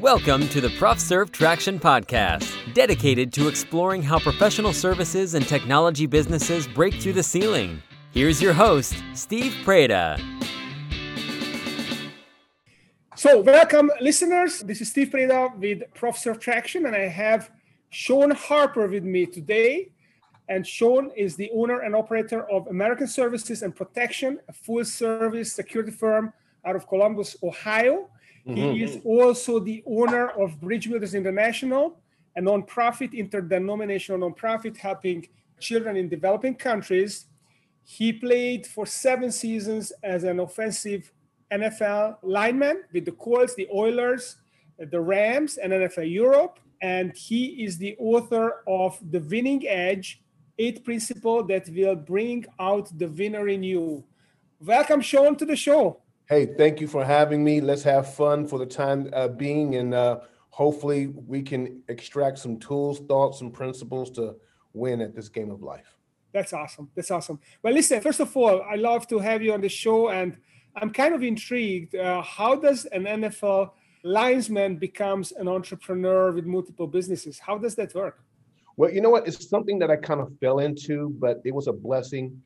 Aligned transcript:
Welcome 0.00 0.48
to 0.48 0.62
the 0.62 0.68
ProfServe 0.68 1.30
Traction 1.30 1.78
Podcast, 1.78 2.72
dedicated 2.72 3.34
to 3.34 3.48
exploring 3.48 4.02
how 4.02 4.18
professional 4.18 4.72
services 4.72 5.34
and 5.34 5.46
technology 5.46 6.06
businesses 6.06 6.66
break 6.66 6.94
through 6.94 7.12
the 7.12 7.22
ceiling. 7.22 7.82
Here's 8.10 8.40
your 8.40 8.54
host, 8.54 8.94
Steve 9.12 9.52
Preda. 9.62 10.18
So, 13.14 13.42
welcome, 13.42 13.90
listeners. 14.00 14.60
This 14.60 14.80
is 14.80 14.88
Steve 14.88 15.10
Preda 15.10 15.54
with 15.58 15.82
ProfServe 15.94 16.40
Traction, 16.40 16.86
and 16.86 16.96
I 16.96 17.06
have 17.06 17.50
Sean 17.90 18.30
Harper 18.30 18.88
with 18.88 19.04
me 19.04 19.26
today. 19.26 19.92
And 20.48 20.66
Sean 20.66 21.10
is 21.14 21.36
the 21.36 21.50
owner 21.54 21.80
and 21.80 21.94
operator 21.94 22.50
of 22.50 22.66
American 22.68 23.06
Services 23.06 23.60
and 23.60 23.76
Protection, 23.76 24.40
a 24.48 24.54
full 24.54 24.82
service 24.82 25.52
security 25.52 25.92
firm 25.92 26.32
out 26.64 26.74
of 26.74 26.88
Columbus, 26.88 27.36
Ohio. 27.42 28.08
Mm-hmm. 28.50 28.72
He 28.72 28.82
is 28.82 28.98
also 29.04 29.58
the 29.60 29.82
owner 29.86 30.28
of 30.30 30.60
Bridge 30.60 30.88
Builders 30.88 31.14
International, 31.14 31.98
a 32.36 32.40
nonprofit, 32.40 33.12
interdenominational 33.12 34.30
nonprofit 34.30 34.76
helping 34.76 35.26
children 35.60 35.96
in 35.96 36.08
developing 36.08 36.54
countries. 36.54 37.26
He 37.84 38.12
played 38.12 38.66
for 38.66 38.86
seven 38.86 39.30
seasons 39.32 39.92
as 40.02 40.24
an 40.24 40.40
offensive 40.40 41.12
NFL 41.52 42.18
lineman 42.22 42.82
with 42.92 43.04
the 43.04 43.12
Colts, 43.12 43.54
the 43.54 43.68
Oilers, 43.74 44.36
the 44.78 45.00
Rams, 45.00 45.56
and 45.56 45.72
NFL 45.72 46.10
Europe. 46.10 46.60
And 46.82 47.14
he 47.16 47.64
is 47.64 47.76
the 47.76 47.96
author 47.98 48.62
of 48.66 48.98
The 49.10 49.20
Winning 49.20 49.66
Edge 49.68 50.22
Eight 50.58 50.84
Principles 50.84 51.48
That 51.48 51.68
Will 51.68 51.96
Bring 51.96 52.46
Out 52.58 52.96
the 52.96 53.08
Winner 53.08 53.48
in 53.48 53.62
You. 53.62 54.04
Welcome, 54.60 55.00
Sean, 55.00 55.36
to 55.36 55.44
the 55.44 55.56
show. 55.56 56.00
Hey, 56.30 56.46
thank 56.46 56.80
you 56.80 56.86
for 56.86 57.04
having 57.04 57.42
me. 57.42 57.60
Let's 57.60 57.82
have 57.82 58.14
fun 58.14 58.46
for 58.46 58.60
the 58.60 58.64
time 58.64 59.10
uh, 59.12 59.26
being, 59.26 59.74
and 59.74 59.92
uh, 59.92 60.20
hopefully, 60.50 61.08
we 61.08 61.42
can 61.42 61.82
extract 61.88 62.38
some 62.38 62.56
tools, 62.60 63.00
thoughts, 63.00 63.40
and 63.40 63.52
principles 63.52 64.12
to 64.12 64.36
win 64.72 65.00
at 65.00 65.12
this 65.12 65.28
game 65.28 65.50
of 65.50 65.60
life. 65.60 65.98
That's 66.32 66.52
awesome. 66.52 66.88
That's 66.94 67.10
awesome. 67.10 67.40
Well, 67.64 67.74
listen, 67.74 68.00
first 68.00 68.20
of 68.20 68.36
all, 68.36 68.62
I 68.62 68.76
love 68.76 69.08
to 69.08 69.18
have 69.18 69.42
you 69.42 69.52
on 69.52 69.60
the 69.60 69.68
show, 69.68 70.10
and 70.10 70.36
I'm 70.76 70.90
kind 70.92 71.16
of 71.16 71.24
intrigued. 71.24 71.96
Uh, 71.96 72.22
how 72.22 72.54
does 72.54 72.84
an 72.84 73.06
NFL 73.06 73.72
linesman 74.04 74.76
becomes 74.76 75.32
an 75.32 75.48
entrepreneur 75.48 76.30
with 76.30 76.46
multiple 76.46 76.86
businesses? 76.86 77.40
How 77.40 77.58
does 77.58 77.74
that 77.74 77.92
work? 77.92 78.22
Well, 78.76 78.92
you 78.92 79.00
know 79.00 79.10
what? 79.10 79.26
It's 79.26 79.48
something 79.48 79.80
that 79.80 79.90
I 79.90 79.96
kind 79.96 80.20
of 80.20 80.30
fell 80.38 80.60
into, 80.60 81.12
but 81.18 81.40
it 81.44 81.52
was 81.52 81.66
a 81.66 81.72
blessing 81.72 82.40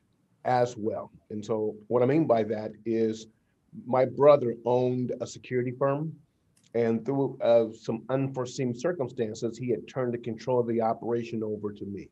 as 0.46 0.74
well. 0.74 1.12
And 1.28 1.44
so, 1.44 1.76
what 1.88 2.02
I 2.02 2.06
mean 2.06 2.26
by 2.26 2.44
that 2.44 2.72
is 2.86 3.26
my 3.86 4.04
brother 4.04 4.54
owned 4.64 5.12
a 5.20 5.26
security 5.26 5.72
firm, 5.78 6.14
and 6.74 7.04
through 7.04 7.38
uh, 7.40 7.66
some 7.72 8.02
unforeseen 8.08 8.74
circumstances, 8.74 9.56
he 9.56 9.70
had 9.70 9.86
turned 9.86 10.12
the 10.12 10.18
control 10.18 10.58
of 10.58 10.66
the 10.66 10.80
operation 10.80 11.42
over 11.42 11.72
to 11.72 11.84
me. 11.84 12.08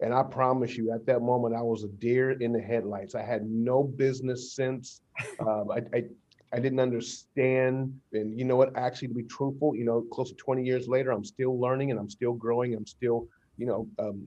And 0.00 0.12
I 0.12 0.22
promise 0.22 0.76
you, 0.76 0.92
at 0.92 1.06
that 1.06 1.22
moment, 1.22 1.54
I 1.54 1.62
was 1.62 1.82
a 1.82 1.88
deer 1.88 2.32
in 2.32 2.52
the 2.52 2.60
headlights. 2.60 3.14
I 3.14 3.22
had 3.22 3.48
no 3.48 3.82
business 3.82 4.54
sense. 4.54 5.00
Um, 5.40 5.70
I, 5.70 5.80
I, 5.96 6.04
I 6.52 6.60
didn't 6.60 6.80
understand. 6.80 7.98
And 8.12 8.38
you 8.38 8.44
know 8.44 8.56
what? 8.56 8.76
Actually, 8.76 9.08
to 9.08 9.14
be 9.14 9.22
truthful, 9.22 9.74
you 9.74 9.84
know, 9.84 10.02
close 10.12 10.28
to 10.28 10.36
20 10.36 10.62
years 10.62 10.88
later, 10.88 11.10
I'm 11.10 11.24
still 11.24 11.58
learning 11.58 11.90
and 11.90 11.98
I'm 11.98 12.10
still 12.10 12.34
growing. 12.34 12.74
I'm 12.74 12.86
still, 12.86 13.26
you 13.56 13.66
know, 13.66 13.88
um, 13.98 14.26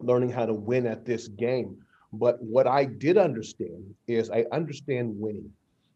learning 0.00 0.30
how 0.30 0.44
to 0.44 0.52
win 0.52 0.86
at 0.86 1.06
this 1.06 1.28
game. 1.28 1.78
But 2.12 2.42
what 2.42 2.66
I 2.66 2.84
did 2.84 3.16
understand 3.16 3.94
is 4.06 4.30
I 4.30 4.44
understand 4.52 5.14
winning. 5.18 5.50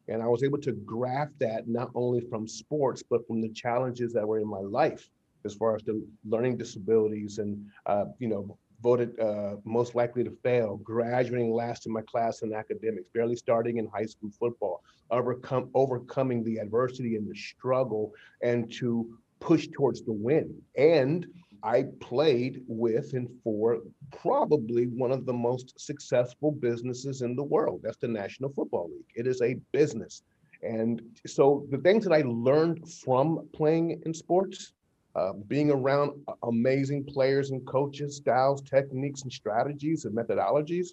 And 0.09 0.23
I 0.23 0.27
was 0.27 0.43
able 0.43 0.59
to 0.59 0.73
graft 0.73 1.39
that 1.41 1.69
not 1.69 1.91
only 1.95 2.21
from 2.21 2.47
sports, 2.47 3.03
but 3.03 3.27
from 3.27 3.41
the 3.41 3.49
challenges 3.49 4.13
that 4.13 4.27
were 4.27 4.39
in 4.39 4.49
my 4.49 4.61
life, 4.61 5.09
as 5.45 5.55
far 5.55 5.77
as 5.77 5.83
the 5.83 6.05
learning 6.25 6.57
disabilities 6.57 7.39
and, 7.39 7.65
uh, 7.87 8.07
you 8.19 8.29
know, 8.29 8.59
voted 8.83 9.19
uh, 9.21 9.57
most 9.65 9.95
likely 9.95 10.23
to 10.23 10.31
fail, 10.43 10.77
graduating 10.79 11.53
last 11.53 11.87
in 11.87 11.93
my 11.93 12.03
class 12.03 12.43
in 12.43 12.53
academics, 12.53 13.09
barely 13.15 13.37
starting 13.37 13.79
in 13.79 13.87
high 13.87 14.05
school 14.05 14.31
football, 14.39 14.83
overcome, 15.11 15.71
overcoming 15.75 16.45
the 16.45 16.59
adversity 16.59 17.17
and 17.17 17.29
the 17.29 17.35
struggle, 17.35 18.13
and 18.43 18.71
to 18.73 19.19
push 19.41 19.69
towards 19.69 20.03
the 20.03 20.13
win. 20.13 20.55
And 20.77 21.27
I 21.63 21.85
played 22.01 22.63
with 22.67 23.13
and 23.15 23.29
for 23.43 23.79
probably 24.11 24.87
one 24.87 25.13
of 25.13 25.27
the 25.27 25.33
most 25.33 25.79
successful 25.79 26.53
businesses 26.53 27.23
in 27.23 27.37
the 27.37 27.43
world. 27.43 27.81
That's 27.83 27.97
the 27.99 28.09
National 28.09 28.51
Football 28.51 28.91
League. 28.91 29.11
It 29.15 29.27
is 29.27 29.43
a 29.43 29.55
business. 29.73 30.23
And 30.63 31.03
so 31.27 31.67
the 31.71 31.79
things 31.79 32.05
that 32.05 32.13
I 32.13 32.23
learned 32.27 32.89
from 32.89 33.49
playing 33.53 34.03
in 34.07 34.15
sports, 34.15 34.73
uh, 35.15 35.33
being 35.49 35.71
around 35.71 36.13
amazing 36.43 37.05
players 37.05 37.51
and 37.51 37.67
coaches, 37.67 38.17
styles, 38.17 38.63
techniques, 38.63 39.23
and 39.23 39.33
strategies 39.33 40.05
and 40.05 40.17
methodologies, 40.17 40.89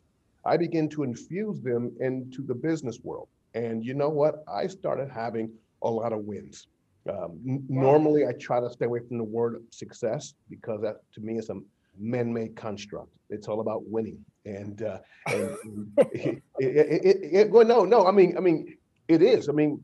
I 0.45 0.57
began 0.57 0.89
to 0.89 1.03
infuse 1.03 1.61
them 1.61 1.91
into 1.99 2.41
the 2.41 2.55
business 2.55 2.99
world. 3.03 3.29
And 3.53 3.85
you 3.85 3.93
know 3.93 4.09
what? 4.09 4.43
I 4.47 4.67
started 4.67 5.09
having 5.09 5.51
a 5.81 5.89
lot 5.89 6.13
of 6.13 6.19
wins. 6.25 6.67
Um, 7.09 7.39
n- 7.47 7.65
normally, 7.69 8.25
I 8.25 8.31
try 8.33 8.59
to 8.59 8.69
stay 8.69 8.85
away 8.85 8.99
from 9.07 9.17
the 9.17 9.23
word 9.23 9.63
success 9.71 10.33
because 10.49 10.81
that 10.81 10.97
to 11.13 11.21
me 11.21 11.37
is 11.37 11.49
a 11.49 11.55
man-made 11.99 12.55
construct. 12.55 13.09
It's 13.29 13.47
all 13.47 13.59
about 13.59 13.83
winning, 13.85 14.23
and, 14.45 14.81
uh, 14.81 14.99
and 15.27 15.91
it, 16.11 16.41
it, 16.59 17.05
it, 17.05 17.17
it, 17.33 17.49
well, 17.51 17.65
no, 17.65 17.83
no. 17.83 18.07
I 18.07 18.11
mean, 18.11 18.37
I 18.37 18.39
mean, 18.39 18.77
it 19.07 19.21
is. 19.21 19.49
I 19.49 19.51
mean, 19.51 19.83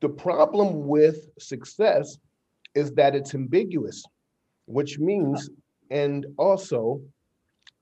the 0.00 0.08
problem 0.08 0.86
with 0.86 1.30
success 1.38 2.18
is 2.74 2.92
that 2.92 3.14
it's 3.14 3.34
ambiguous, 3.34 4.04
which 4.66 4.98
means, 4.98 5.48
and 5.90 6.26
also, 6.36 7.00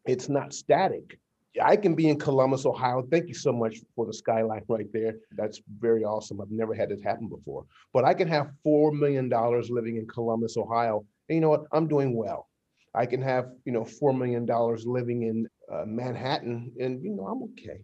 it's 0.04 0.28
not 0.28 0.52
static. 0.52 1.18
I 1.60 1.76
can 1.76 1.94
be 1.94 2.08
in 2.08 2.18
Columbus, 2.18 2.64
Ohio. 2.64 3.06
Thank 3.10 3.28
you 3.28 3.34
so 3.34 3.52
much 3.52 3.78
for 3.94 4.06
the 4.06 4.14
skyline 4.14 4.62
right 4.68 4.90
there. 4.92 5.16
That's 5.32 5.60
very 5.78 6.04
awesome. 6.04 6.40
I've 6.40 6.50
never 6.50 6.74
had 6.74 6.88
this 6.88 7.02
happen 7.02 7.28
before. 7.28 7.66
But 7.92 8.04
I 8.04 8.14
can 8.14 8.28
have 8.28 8.52
$4 8.64 8.92
million 8.92 9.28
living 9.68 9.96
in 9.96 10.06
Columbus, 10.06 10.56
Ohio. 10.56 11.04
And 11.28 11.36
you 11.36 11.40
know 11.40 11.50
what? 11.50 11.64
I'm 11.72 11.88
doing 11.88 12.16
well. 12.16 12.48
I 12.94 13.06
can 13.06 13.20
have, 13.22 13.50
you 13.64 13.72
know, 13.72 13.82
$4 13.82 14.16
million 14.16 14.46
living 14.86 15.22
in 15.22 15.48
uh, 15.72 15.84
Manhattan 15.86 16.72
and, 16.78 17.02
you 17.02 17.10
know, 17.10 17.26
I'm 17.26 17.42
okay. 17.44 17.80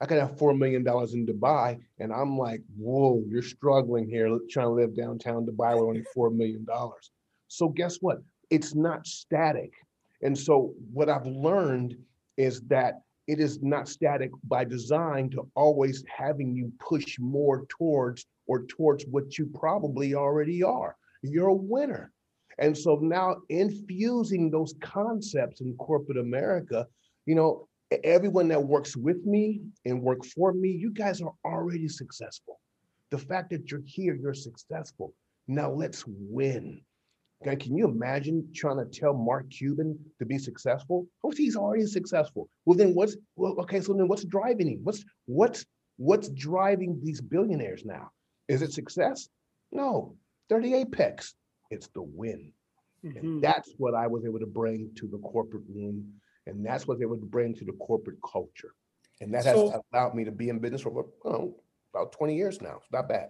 I 0.00 0.06
can 0.06 0.18
have 0.18 0.36
$4 0.36 0.56
million 0.56 0.82
in 0.82 1.26
Dubai 1.26 1.78
and 1.98 2.12
I'm 2.12 2.38
like, 2.38 2.62
whoa, 2.76 3.22
you're 3.28 3.42
struggling 3.42 4.08
here 4.08 4.28
trying 4.50 4.66
to 4.66 4.72
live 4.72 4.96
downtown 4.96 5.44
Dubai 5.44 5.74
with 5.74 5.88
only 5.88 6.04
$4 6.16 6.34
million. 6.34 6.66
So 7.48 7.68
guess 7.68 7.98
what? 8.00 8.18
It's 8.50 8.74
not 8.74 9.06
static. 9.06 9.72
And 10.22 10.36
so 10.36 10.74
what 10.92 11.08
I've 11.08 11.26
learned 11.26 11.96
is 12.36 12.60
that 12.62 13.02
it 13.28 13.40
is 13.40 13.62
not 13.62 13.88
static 13.88 14.30
by 14.44 14.64
design 14.64 15.28
to 15.30 15.46
always 15.54 16.02
having 16.08 16.56
you 16.56 16.72
push 16.80 17.18
more 17.18 17.66
towards 17.68 18.26
or 18.46 18.64
towards 18.64 19.04
what 19.04 19.36
you 19.36 19.46
probably 19.54 20.14
already 20.14 20.62
are. 20.62 20.96
You're 21.22 21.48
a 21.48 21.54
winner. 21.54 22.10
And 22.58 22.76
so 22.76 22.96
now 22.96 23.36
infusing 23.50 24.50
those 24.50 24.74
concepts 24.80 25.60
in 25.60 25.76
corporate 25.76 26.16
America, 26.16 26.86
you 27.26 27.34
know, 27.34 27.68
everyone 28.02 28.48
that 28.48 28.62
works 28.62 28.96
with 28.96 29.24
me 29.26 29.60
and 29.84 30.02
work 30.02 30.24
for 30.24 30.52
me, 30.54 30.70
you 30.70 30.90
guys 30.90 31.20
are 31.20 31.34
already 31.44 31.86
successful. 31.86 32.58
The 33.10 33.18
fact 33.18 33.50
that 33.50 33.70
you're 33.70 33.82
here, 33.84 34.14
you're 34.14 34.34
successful. 34.34 35.12
Now 35.46 35.70
let's 35.70 36.04
win. 36.06 36.80
Okay, 37.42 37.54
can 37.54 37.76
you 37.76 37.86
imagine 37.86 38.48
trying 38.52 38.78
to 38.78 38.84
tell 38.84 39.14
Mark 39.14 39.48
Cuban 39.50 39.96
to 40.18 40.26
be 40.26 40.38
successful? 40.38 41.06
Oh, 41.22 41.30
he's 41.30 41.56
already 41.56 41.86
successful. 41.86 42.48
Well, 42.64 42.76
then 42.76 42.94
what's 42.94 43.16
well, 43.36 43.54
okay, 43.60 43.80
so 43.80 43.92
then 43.92 44.08
what's 44.08 44.24
driving 44.24 44.68
him? 44.68 44.80
What's 44.82 45.04
what's 45.26 45.64
what's 45.98 46.28
driving 46.30 47.00
these 47.02 47.20
billionaires 47.20 47.84
now? 47.84 48.10
Is 48.48 48.62
it 48.62 48.72
success? 48.72 49.28
No, 49.70 50.16
they're 50.48 50.60
the 50.60 50.74
apex. 50.74 51.34
It's 51.70 51.88
the 51.88 52.02
win. 52.02 52.52
Mm-hmm. 53.04 53.18
And 53.18 53.42
that's 53.42 53.72
what 53.78 53.94
I 53.94 54.06
was 54.06 54.24
able 54.24 54.40
to 54.40 54.46
bring 54.46 54.90
to 54.96 55.06
the 55.06 55.18
corporate 55.18 55.64
room. 55.72 56.12
And 56.46 56.64
that's 56.64 56.86
what 56.86 56.98
they 56.98 57.06
would 57.06 57.30
bring 57.30 57.54
to 57.54 57.64
the 57.64 57.72
corporate 57.72 58.18
culture. 58.28 58.74
And 59.20 59.32
that 59.34 59.44
so, 59.44 59.70
has 59.70 59.80
allowed 59.92 60.14
me 60.14 60.24
to 60.24 60.32
be 60.32 60.48
in 60.48 60.58
business 60.58 60.82
for 60.82 61.04
about 61.94 62.12
20 62.12 62.34
years 62.34 62.60
now. 62.60 62.76
It's 62.78 62.92
not 62.92 63.08
bad. 63.08 63.28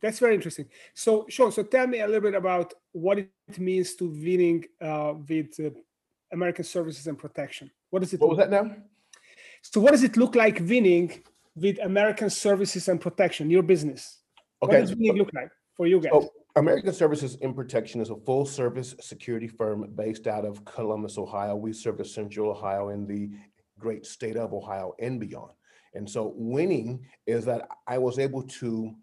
That's 0.00 0.18
very 0.18 0.34
interesting. 0.34 0.66
So, 0.94 1.26
Sean, 1.28 1.50
so 1.50 1.62
tell 1.64 1.86
me 1.86 2.00
a 2.00 2.06
little 2.06 2.22
bit 2.22 2.34
about 2.34 2.74
what 2.92 3.18
it 3.18 3.30
means 3.58 3.94
to 3.96 4.08
winning 4.08 4.64
uh, 4.80 5.14
with 5.28 5.58
uh, 5.58 5.70
American 6.32 6.64
Services 6.64 7.06
and 7.06 7.18
Protection. 7.18 7.70
What 7.90 8.02
does 8.02 8.12
it? 8.12 8.20
What 8.20 8.30
was 8.30 8.38
that 8.38 8.50
now? 8.50 8.76
So, 9.62 9.80
what 9.80 9.92
does 9.92 10.04
it 10.04 10.16
look 10.16 10.34
like 10.34 10.60
winning 10.60 11.22
with 11.56 11.78
American 11.82 12.30
Services 12.30 12.88
and 12.88 13.00
Protection, 13.00 13.50
your 13.50 13.62
business? 13.62 14.18
Okay. 14.62 14.74
What 14.74 14.80
does 14.80 14.96
winning 14.96 15.16
look 15.16 15.30
like 15.34 15.50
for 15.76 15.86
you 15.86 16.00
guys? 16.00 16.28
American 16.56 16.92
Services 16.92 17.36
and 17.42 17.54
Protection 17.54 18.00
is 18.00 18.10
a 18.10 18.16
full 18.16 18.44
service 18.44 18.94
security 19.00 19.46
firm 19.46 19.90
based 19.94 20.26
out 20.26 20.44
of 20.44 20.64
Columbus, 20.64 21.18
Ohio. 21.18 21.54
We 21.56 21.72
serve 21.72 21.96
service 21.96 22.14
Central 22.14 22.50
Ohio 22.50 22.88
and 22.88 23.06
the 23.06 23.30
great 23.78 24.04
state 24.04 24.36
of 24.36 24.52
Ohio 24.52 24.94
and 24.98 25.20
beyond. 25.20 25.52
And 25.94 26.08
so, 26.08 26.32
winning 26.36 27.06
is 27.26 27.44
that 27.46 27.68
I 27.86 27.98
was 27.98 28.18
able 28.18 28.42
to 28.42 28.94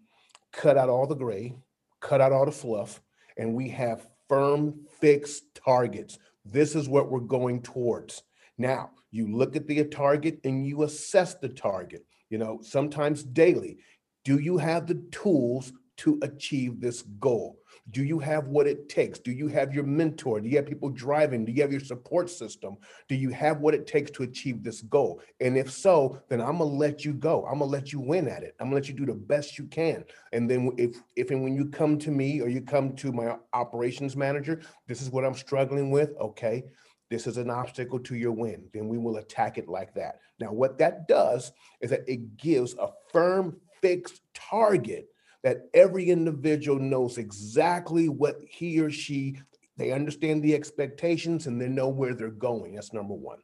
cut 0.52 0.76
out 0.76 0.88
all 0.88 1.06
the 1.06 1.14
gray, 1.14 1.54
cut 2.00 2.20
out 2.20 2.32
all 2.32 2.46
the 2.46 2.52
fluff, 2.52 3.00
and 3.36 3.54
we 3.54 3.68
have 3.70 4.06
firm, 4.28 4.80
fixed 5.00 5.44
targets. 5.54 6.18
This 6.44 6.74
is 6.74 6.88
what 6.88 7.10
we're 7.10 7.20
going 7.20 7.62
towards. 7.62 8.22
Now, 8.58 8.90
you 9.10 9.34
look 9.34 9.56
at 9.56 9.66
the 9.66 9.84
target 9.84 10.40
and 10.44 10.66
you 10.66 10.82
assess 10.82 11.34
the 11.34 11.48
target, 11.48 12.04
you 12.30 12.38
know, 12.38 12.60
sometimes 12.62 13.22
daily. 13.22 13.78
Do 14.24 14.38
you 14.38 14.58
have 14.58 14.86
the 14.86 15.02
tools 15.10 15.72
to 15.98 16.18
achieve 16.22 16.80
this 16.80 17.02
goal? 17.02 17.58
Do 17.90 18.02
you 18.02 18.18
have 18.18 18.48
what 18.48 18.66
it 18.66 18.88
takes? 18.88 19.18
Do 19.18 19.30
you 19.30 19.46
have 19.48 19.72
your 19.72 19.84
mentor? 19.84 20.40
Do 20.40 20.48
you 20.48 20.56
have 20.56 20.66
people 20.66 20.90
driving? 20.90 21.44
Do 21.44 21.52
you 21.52 21.62
have 21.62 21.70
your 21.70 21.80
support 21.80 22.28
system? 22.28 22.76
Do 23.08 23.14
you 23.14 23.30
have 23.30 23.60
what 23.60 23.74
it 23.74 23.86
takes 23.86 24.10
to 24.12 24.24
achieve 24.24 24.62
this 24.62 24.82
goal? 24.82 25.20
And 25.40 25.56
if 25.56 25.70
so, 25.70 26.20
then 26.28 26.40
I'm 26.40 26.58
gonna 26.58 26.64
let 26.64 27.04
you 27.04 27.12
go. 27.12 27.46
I'm 27.46 27.60
gonna 27.60 27.70
let 27.70 27.92
you 27.92 28.00
win 28.00 28.28
at 28.28 28.42
it. 28.42 28.56
I'm 28.58 28.66
gonna 28.66 28.76
let 28.76 28.88
you 28.88 28.94
do 28.94 29.06
the 29.06 29.14
best 29.14 29.56
you 29.58 29.66
can. 29.66 30.04
And 30.32 30.50
then 30.50 30.72
if 30.76 30.96
if 31.14 31.30
and 31.30 31.44
when 31.44 31.54
you 31.54 31.66
come 31.66 31.98
to 31.98 32.10
me 32.10 32.40
or 32.40 32.48
you 32.48 32.60
come 32.60 32.94
to 32.96 33.12
my 33.12 33.36
operations 33.52 34.16
manager, 34.16 34.62
this 34.88 35.00
is 35.00 35.10
what 35.10 35.24
I'm 35.24 35.34
struggling 35.34 35.90
with. 35.90 36.12
Okay, 36.20 36.64
this 37.08 37.26
is 37.26 37.36
an 37.36 37.50
obstacle 37.50 38.00
to 38.00 38.16
your 38.16 38.32
win. 38.32 38.68
Then 38.72 38.88
we 38.88 38.98
will 38.98 39.18
attack 39.18 39.58
it 39.58 39.68
like 39.68 39.94
that. 39.94 40.18
Now, 40.40 40.52
what 40.52 40.78
that 40.78 41.06
does 41.06 41.52
is 41.80 41.90
that 41.90 42.08
it 42.08 42.36
gives 42.36 42.74
a 42.74 42.88
firm, 43.12 43.60
fixed 43.80 44.22
target 44.34 45.08
that 45.42 45.68
every 45.74 46.10
individual 46.10 46.78
knows 46.78 47.18
exactly 47.18 48.08
what 48.08 48.36
he 48.48 48.80
or 48.80 48.90
she 48.90 49.38
they 49.76 49.92
understand 49.92 50.42
the 50.42 50.54
expectations 50.54 51.46
and 51.46 51.60
they 51.60 51.68
know 51.68 51.88
where 51.88 52.14
they're 52.14 52.30
going 52.30 52.74
that's 52.74 52.92
number 52.92 53.14
one 53.14 53.38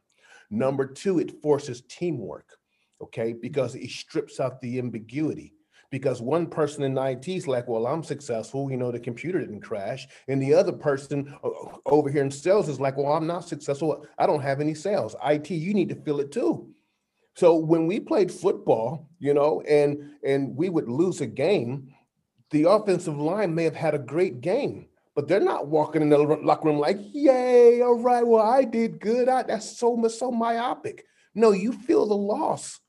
number 0.49 0.85
two 0.85 1.19
it 1.19 1.41
forces 1.41 1.81
teamwork 1.87 2.57
okay 3.01 3.33
because 3.33 3.75
it 3.75 3.89
strips 3.89 4.39
out 4.39 4.61
the 4.61 4.79
ambiguity 4.79 5.53
because 5.93 6.23
one 6.23 6.47
person 6.47 6.81
in 6.81 6.97
IT 6.97 7.27
is 7.27 7.47
like, 7.47 7.67
well, 7.67 7.85
I'm 7.85 8.01
successful, 8.01 8.71
you 8.71 8.77
know, 8.77 8.91
the 8.91 8.99
computer 8.99 9.39
didn't 9.39 9.61
crash. 9.61 10.07
And 10.27 10.41
the 10.41 10.51
other 10.51 10.71
person 10.71 11.31
over 11.85 12.09
here 12.09 12.23
in 12.23 12.31
sales 12.31 12.67
is 12.67 12.79
like, 12.79 12.97
well, 12.97 13.13
I'm 13.13 13.27
not 13.27 13.47
successful. 13.47 14.03
I 14.17 14.25
don't 14.25 14.41
have 14.41 14.59
any 14.59 14.73
sales. 14.73 15.15
IT, 15.23 15.51
you 15.51 15.71
need 15.75 15.89
to 15.89 15.95
feel 16.01 16.19
it 16.19 16.31
too. 16.31 16.67
So 17.35 17.55
when 17.55 17.87
we 17.87 17.99
played 17.99 18.31
football, 18.31 19.09
you 19.19 19.33
know, 19.33 19.61
and 19.61 20.11
and 20.23 20.55
we 20.55 20.69
would 20.69 20.87
lose 20.87 21.21
a 21.21 21.25
game, 21.25 21.93
the 22.51 22.69
offensive 22.69 23.17
line 23.17 23.55
may 23.55 23.63
have 23.63 23.75
had 23.75 23.95
a 23.95 23.99
great 23.99 24.41
game, 24.41 24.87
but 25.15 25.27
they're 25.27 25.39
not 25.39 25.67
walking 25.67 26.01
in 26.03 26.09
the 26.09 26.17
locker 26.17 26.67
room 26.67 26.79
like, 26.79 26.97
"Yay, 26.99 27.81
all 27.81 27.99
right, 27.99 28.25
well, 28.25 28.45
I 28.45 28.63
did 28.63 28.99
good." 28.99 29.29
I, 29.29 29.43
that's 29.43 29.77
so 29.77 30.07
so 30.07 30.31
myopic. 30.31 31.05
No, 31.33 31.51
you 31.51 31.71
feel 31.71 32.05
the 32.05 32.15
loss, 32.15 32.79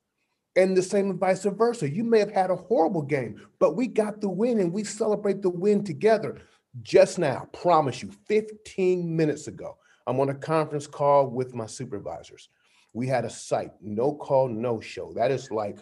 and 0.56 0.76
the 0.76 0.82
same 0.82 1.19
vice 1.19 1.44
versa. 1.44 1.90
You 1.90 2.05
may 2.05 2.19
have 2.19 2.31
had 2.31 2.50
a 2.50 2.56
horrible 2.56 3.02
game, 3.02 3.40
but 3.58 3.76
we 3.76 3.87
got 3.87 4.20
the 4.20 4.29
win, 4.29 4.61
and 4.61 4.73
we 4.73 4.85
celebrate 4.85 5.40
the 5.40 5.50
win 5.50 5.85
together. 5.85 6.40
Just 6.82 7.19
now, 7.19 7.49
promise 7.52 8.02
you, 8.02 8.11
15 8.26 9.17
minutes 9.17 9.47
ago, 9.47 9.79
I'm 10.06 10.20
on 10.20 10.29
a 10.29 10.35
conference 10.35 10.87
call 10.87 11.29
with 11.29 11.55
my 11.55 11.67
supervisors. 11.67 12.49
We 12.94 13.06
had 13.06 13.25
a 13.25 13.31
site, 13.31 13.73
no 13.82 14.14
call, 14.14 14.49
no 14.49 14.81
show. 14.81 15.12
That 15.14 15.31
is 15.31 15.50
like 15.50 15.79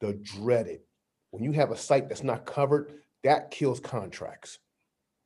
the 0.00 0.12
dreaded. 0.12 0.80
When 1.30 1.42
you 1.42 1.52
have 1.52 1.70
a 1.70 1.76
site 1.76 2.08
that's 2.08 2.22
not 2.22 2.44
covered, 2.44 2.92
that 3.24 3.50
kills 3.50 3.80
contracts. 3.80 4.58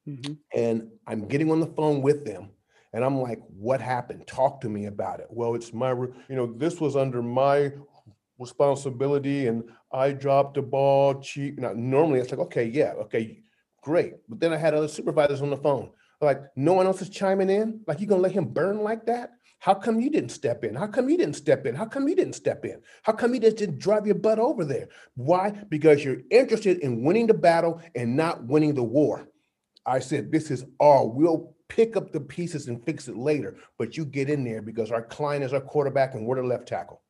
Mm-hmm. 0.08 0.34
And 0.54 0.88
I'm 1.06 1.26
getting 1.26 1.50
on 1.50 1.60
the 1.60 1.66
phone 1.66 2.02
with 2.02 2.24
them 2.24 2.50
and 2.92 3.04
I'm 3.04 3.20
like, 3.20 3.40
what 3.48 3.80
happened? 3.80 4.26
Talk 4.26 4.60
to 4.60 4.68
me 4.68 4.86
about 4.86 5.20
it. 5.20 5.26
Well, 5.30 5.54
it's 5.54 5.72
my, 5.72 5.92
you 5.92 6.36
know, 6.36 6.46
this 6.46 6.80
was 6.80 6.96
under 6.96 7.22
my 7.22 7.72
responsibility 8.38 9.46
and 9.46 9.64
I 9.92 10.12
dropped 10.12 10.54
the 10.54 10.62
ball 10.62 11.20
cheap. 11.20 11.58
Now, 11.58 11.72
normally 11.74 12.20
it's 12.20 12.30
like, 12.30 12.40
okay, 12.40 12.64
yeah, 12.64 12.92
okay, 13.02 13.42
great. 13.82 14.14
But 14.28 14.40
then 14.40 14.52
I 14.52 14.56
had 14.56 14.74
other 14.74 14.88
supervisors 14.88 15.42
on 15.42 15.50
the 15.50 15.56
phone. 15.56 15.90
Like, 16.20 16.42
no 16.54 16.74
one 16.74 16.86
else 16.86 17.02
is 17.02 17.08
chiming 17.08 17.50
in? 17.50 17.80
Like, 17.86 18.00
you 18.00 18.06
gonna 18.06 18.22
let 18.22 18.32
him 18.32 18.46
burn 18.46 18.82
like 18.82 19.06
that? 19.06 19.30
How 19.62 19.74
come 19.74 20.00
you 20.00 20.10
didn't 20.10 20.30
step 20.30 20.64
in? 20.64 20.74
How 20.74 20.88
come 20.88 21.08
you 21.08 21.16
didn't 21.16 21.36
step 21.36 21.66
in? 21.66 21.76
How 21.76 21.84
come 21.84 22.08
you 22.08 22.16
didn't 22.16 22.34
step 22.34 22.64
in? 22.64 22.82
How 23.04 23.12
come 23.12 23.32
you 23.32 23.38
didn't 23.38 23.78
drive 23.78 24.06
your 24.06 24.16
butt 24.16 24.40
over 24.40 24.64
there? 24.64 24.88
Why? 25.14 25.50
Because 25.50 26.04
you're 26.04 26.22
interested 26.32 26.80
in 26.80 27.04
winning 27.04 27.28
the 27.28 27.34
battle 27.34 27.80
and 27.94 28.16
not 28.16 28.42
winning 28.42 28.74
the 28.74 28.82
war. 28.82 29.28
I 29.86 30.00
said, 30.00 30.32
this 30.32 30.50
is 30.50 30.64
all. 30.80 31.12
We'll 31.12 31.54
pick 31.68 31.96
up 31.96 32.10
the 32.10 32.20
pieces 32.20 32.66
and 32.66 32.84
fix 32.84 33.06
it 33.06 33.16
later, 33.16 33.56
but 33.78 33.96
you 33.96 34.04
get 34.04 34.28
in 34.28 34.42
there 34.42 34.62
because 34.62 34.90
our 34.90 35.02
client 35.02 35.44
is 35.44 35.52
our 35.52 35.60
quarterback 35.60 36.14
and 36.14 36.26
we're 36.26 36.42
the 36.42 36.42
left 36.42 36.66
tackle. 36.66 37.00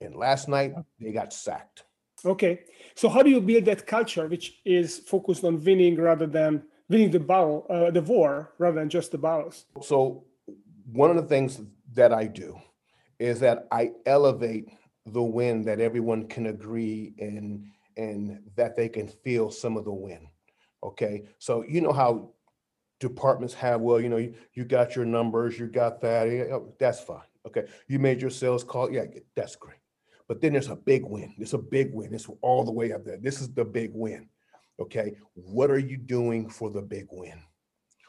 And 0.00 0.16
last 0.16 0.48
night 0.48 0.74
they 0.98 1.12
got 1.12 1.32
sacked. 1.32 1.84
Okay. 2.24 2.62
So 2.96 3.08
how 3.08 3.22
do 3.22 3.30
you 3.30 3.40
build 3.40 3.66
that 3.66 3.86
culture 3.86 4.26
which 4.26 4.58
is 4.64 4.98
focused 4.98 5.44
on 5.44 5.62
winning 5.62 5.94
rather 5.94 6.26
than 6.26 6.64
winning 6.88 7.12
the 7.12 7.20
battle, 7.20 7.66
uh, 7.70 7.92
the 7.92 8.02
war 8.02 8.52
rather 8.58 8.80
than 8.80 8.90
just 8.90 9.12
the 9.12 9.18
battles? 9.18 9.66
So 9.80 10.24
one 10.92 11.10
of 11.10 11.16
the 11.16 11.22
things 11.22 11.60
that 11.94 12.12
I 12.12 12.26
do 12.26 12.58
is 13.18 13.40
that 13.40 13.66
I 13.70 13.92
elevate 14.06 14.68
the 15.06 15.22
win 15.22 15.64
that 15.64 15.80
everyone 15.80 16.26
can 16.26 16.46
agree 16.46 17.14
and 17.18 17.66
and 17.96 18.40
that 18.54 18.76
they 18.76 18.88
can 18.88 19.08
feel 19.08 19.50
some 19.50 19.76
of 19.76 19.84
the 19.84 19.92
win. 19.92 20.28
Okay, 20.82 21.24
so 21.38 21.64
you 21.66 21.80
know 21.80 21.92
how 21.92 22.30
departments 23.00 23.54
have 23.54 23.80
well, 23.80 24.00
you 24.00 24.08
know, 24.08 24.16
you, 24.16 24.34
you 24.54 24.64
got 24.64 24.94
your 24.94 25.04
numbers, 25.04 25.58
you 25.58 25.66
got 25.66 26.00
that, 26.00 26.30
yeah, 26.30 26.58
that's 26.78 27.00
fine. 27.00 27.22
Okay, 27.46 27.64
you 27.88 27.98
made 27.98 28.20
your 28.20 28.30
sales 28.30 28.62
call, 28.62 28.90
yeah, 28.90 29.04
that's 29.34 29.56
great. 29.56 29.78
But 30.28 30.40
then 30.40 30.52
there's 30.52 30.68
a 30.68 30.76
big 30.76 31.04
win. 31.04 31.34
There's 31.38 31.54
a 31.54 31.58
big 31.58 31.92
win. 31.94 32.12
It's 32.12 32.28
all 32.42 32.64
the 32.64 32.72
way 32.72 32.92
up 32.92 33.04
there. 33.04 33.16
This 33.16 33.40
is 33.40 33.52
the 33.52 33.64
big 33.64 33.92
win. 33.94 34.28
Okay, 34.78 35.16
what 35.34 35.70
are 35.70 35.78
you 35.78 35.96
doing 35.96 36.48
for 36.48 36.70
the 36.70 36.82
big 36.82 37.06
win? 37.10 37.42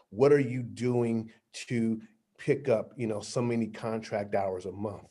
What 0.09 0.31
are 0.31 0.39
you 0.39 0.61
doing 0.61 1.31
to 1.67 2.01
pick 2.39 2.69
up, 2.69 2.93
you 2.95 3.05
know, 3.05 3.19
so 3.19 3.41
many 3.41 3.67
contract 3.67 4.33
hours 4.33 4.65
a 4.65 4.71
month. 4.71 5.07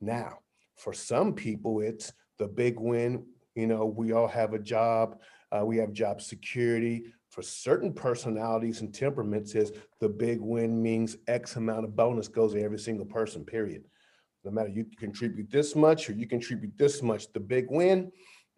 Now, 0.00 0.38
for 0.76 0.92
some 0.92 1.32
people, 1.32 1.80
it's 1.80 2.12
the 2.38 2.46
big 2.46 2.78
win. 2.78 3.24
You 3.54 3.66
know, 3.66 3.86
we 3.86 4.12
all 4.12 4.28
have 4.28 4.52
a 4.52 4.58
job. 4.58 5.18
Uh, 5.50 5.64
we 5.64 5.78
have 5.78 5.92
job 5.92 6.20
security. 6.20 7.06
For 7.30 7.42
certain 7.42 7.92
personalities 7.92 8.82
and 8.82 8.94
temperaments, 8.94 9.54
is 9.54 9.72
the 10.00 10.08
big 10.08 10.40
win 10.40 10.80
means 10.82 11.16
X 11.26 11.56
amount 11.56 11.84
of 11.84 11.96
bonus 11.96 12.28
goes 12.28 12.52
to 12.52 12.62
every 12.62 12.78
single 12.78 13.06
person. 13.06 13.44
Period. 13.44 13.84
No 14.44 14.50
matter 14.50 14.68
you 14.68 14.86
contribute 14.98 15.50
this 15.50 15.74
much 15.74 16.08
or 16.08 16.12
you 16.12 16.26
contribute 16.28 16.78
this 16.78 17.02
much, 17.02 17.32
the 17.32 17.40
big 17.40 17.66
win, 17.68 18.12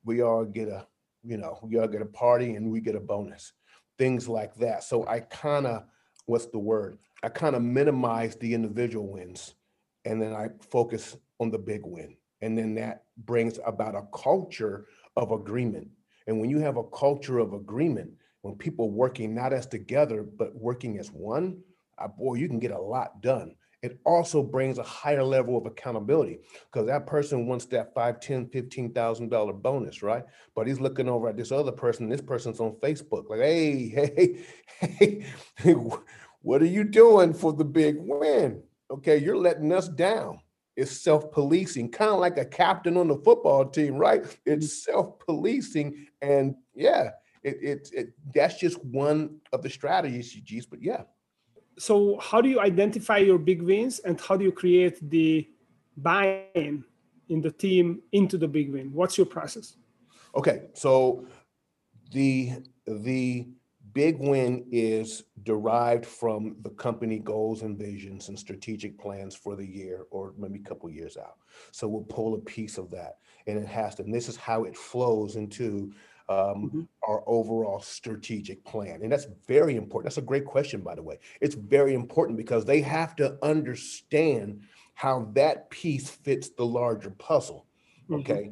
we 0.05 0.23
all 0.23 0.45
get 0.45 0.69
a, 0.69 0.87
you 1.25 1.39
know, 1.39 1.59
we 1.63 1.79
all 1.79 1.89
get 1.89 2.03
a 2.03 2.07
party 2.07 2.57
and 2.57 2.71
we 2.71 2.81
get 2.81 2.95
a 2.95 3.01
bonus. 3.01 3.53
Things 3.97 4.29
like 4.29 4.55
that. 4.57 4.85
So 4.85 5.07
I 5.07 5.21
kind 5.21 5.67
of, 5.67 5.85
what's 6.27 6.47
the 6.47 6.59
word? 6.59 6.99
I 7.23 7.29
kind 7.29 7.57
of 7.57 7.63
minimize 7.63 8.37
the 8.37 8.55
individual 8.55 9.09
wins 9.09 9.55
and 10.05 10.23
then 10.23 10.33
I 10.33 10.49
focus 10.71 11.17
on 11.41 11.51
the 11.51 11.59
big 11.59 11.83
win. 11.85 12.17
And 12.41 12.57
then 12.57 12.75
that 12.77 13.05
brings 13.17 13.59
about 13.67 13.97
a 13.97 14.07
culture 14.17 14.87
of 15.17 15.33
agreement. 15.33 15.89
And 16.27 16.41
when 16.41 16.51
you 16.51 16.59
have 16.61 16.77
a 16.77 16.85
culture 16.85 17.39
of 17.39 17.53
agreement, 17.53 18.13
when 18.43 18.55
people 18.55 18.91
working 18.91 19.35
not 19.35 19.53
as 19.53 19.67
together, 19.67 20.23
but 20.23 20.55
working 20.55 20.99
as 20.99 21.09
one, 21.09 21.61
uh, 21.99 22.07
boy, 22.07 22.35
you 22.35 22.49
can 22.49 22.61
get 22.61 22.71
a 22.71 22.81
lot 22.81 23.21
done. 23.21 23.55
It 23.83 24.01
also 24.05 24.43
brings 24.43 24.79
a 24.79 24.83
higher 24.83 25.23
level 25.23 25.57
of 25.57 25.67
accountability 25.67 26.41
because 26.71 26.87
that 26.89 27.07
person 27.07 27.47
wants 27.47 27.67
that 27.67 27.95
five, 27.95 28.19
ten, 28.19 28.49
fifteen 28.49 28.93
thousand 28.93 29.29
dollar 29.29 29.53
bonus, 29.53 30.03
right? 30.03 30.25
But 30.57 30.67
he's 30.67 30.81
looking 30.81 31.09
over 31.09 31.29
at 31.29 31.37
this 31.37 31.53
other 31.53 31.71
person. 31.71 32.09
This 32.09 32.21
person's 32.21 32.59
on 32.59 32.73
Facebook, 32.83 33.29
like, 33.29 33.41
hey, 33.41 33.89
hey, 34.81 35.25
hey, 35.57 35.75
what 36.49 36.63
are 36.63 36.65
you 36.65 36.83
doing 36.83 37.35
for 37.35 37.53
the 37.53 37.63
big 37.63 37.97
win? 37.99 38.63
Okay, 38.91 39.19
you're 39.19 39.37
letting 39.37 39.71
us 39.71 39.87
down. 39.87 40.41
It's 40.77 40.91
self 40.91 41.31
policing, 41.31 41.91
kind 41.91 42.11
of 42.11 42.21
like 42.21 42.39
a 42.39 42.45
captain 42.47 42.97
on 42.97 43.09
the 43.09 43.17
football 43.17 43.67
team, 43.67 43.97
right? 43.97 44.23
It's 44.47 44.67
mm-hmm. 44.87 44.93
self 44.93 45.19
policing. 45.19 46.07
And 46.23 46.55
yeah, 46.75 47.11
it, 47.43 47.59
it, 47.61 47.91
it, 47.93 48.09
that's 48.35 48.59
just 48.59 48.83
one 48.83 49.41
of 49.53 49.63
the 49.63 49.69
strategies 49.69 50.65
but 50.65 50.81
yeah. 50.81 51.03
So, 51.79 52.19
how 52.19 52.41
do 52.41 52.49
you 52.49 52.61
identify 52.61 53.19
your 53.19 53.37
big 53.37 53.61
wins 53.61 53.99
and 53.99 54.19
how 54.19 54.39
do 54.39 54.45
you 54.47 54.53
create 54.53 54.99
the 55.11 55.47
buy 55.99 56.45
in 56.55 56.83
in 57.29 57.43
the 57.43 57.51
team 57.51 58.01
into 58.13 58.39
the 58.39 58.49
big 58.49 58.73
win? 58.73 58.91
What's 58.95 59.19
your 59.19 59.27
process? 59.27 59.77
Okay, 60.35 60.69
so 60.73 61.27
the 62.11 62.53
the 62.87 63.49
big 63.93 64.19
win 64.19 64.65
is 64.71 65.25
derived 65.45 66.05
from 66.05 66.57
the 66.63 66.71
company 66.71 67.19
goals 67.19 67.63
and 67.63 67.79
visions 67.79 68.29
and 68.29 68.39
strategic 68.39 68.99
plans 68.99 69.35
for 69.35 69.57
the 69.57 69.67
year 69.67 70.07
or 70.11 70.35
maybe 70.39 70.59
a 70.59 70.69
couple 70.69 70.91
years 70.91 71.17
out. 71.17 71.37
So 71.73 71.89
we'll 71.89 72.03
pull 72.05 72.35
a 72.35 72.39
piece 72.39 72.79
of 72.79 72.91
that 72.91 73.19
and 73.47 73.59
it 73.59 73.67
has 73.67 73.95
to, 73.97 74.03
and 74.03 74.15
this 74.15 74.29
is 74.29 74.37
how 74.37 74.65
it 74.65 74.77
flows 74.77 75.37
into 75.37 75.93
um, 76.29 76.37
mm-hmm. 76.37 76.83
our 77.09 77.23
overall 77.27 77.81
strategic 77.81 78.65
plan. 78.65 79.01
And 79.03 79.11
that's 79.11 79.27
very 79.47 79.77
important. 79.77 80.11
That's 80.11 80.19
a 80.19 80.29
great 80.29 80.45
question, 80.45 80.83
by 80.83 80.95
the 80.95 81.03
way. 81.03 81.19
It's 81.41 81.55
very 81.55 81.95
important 81.95 82.37
because 82.37 82.65
they 82.65 82.83
have 82.83 83.17
to 83.17 83.39
understand 83.43 84.63
how 84.95 85.31
that 85.33 85.71
piece 85.71 86.11
fits 86.11 86.51
the 86.51 86.67
larger 86.67 87.11
puzzle. 87.11 87.67
Mm-hmm. 88.05 88.15
Okay. 88.21 88.33
Mm-hmm. 88.33 88.51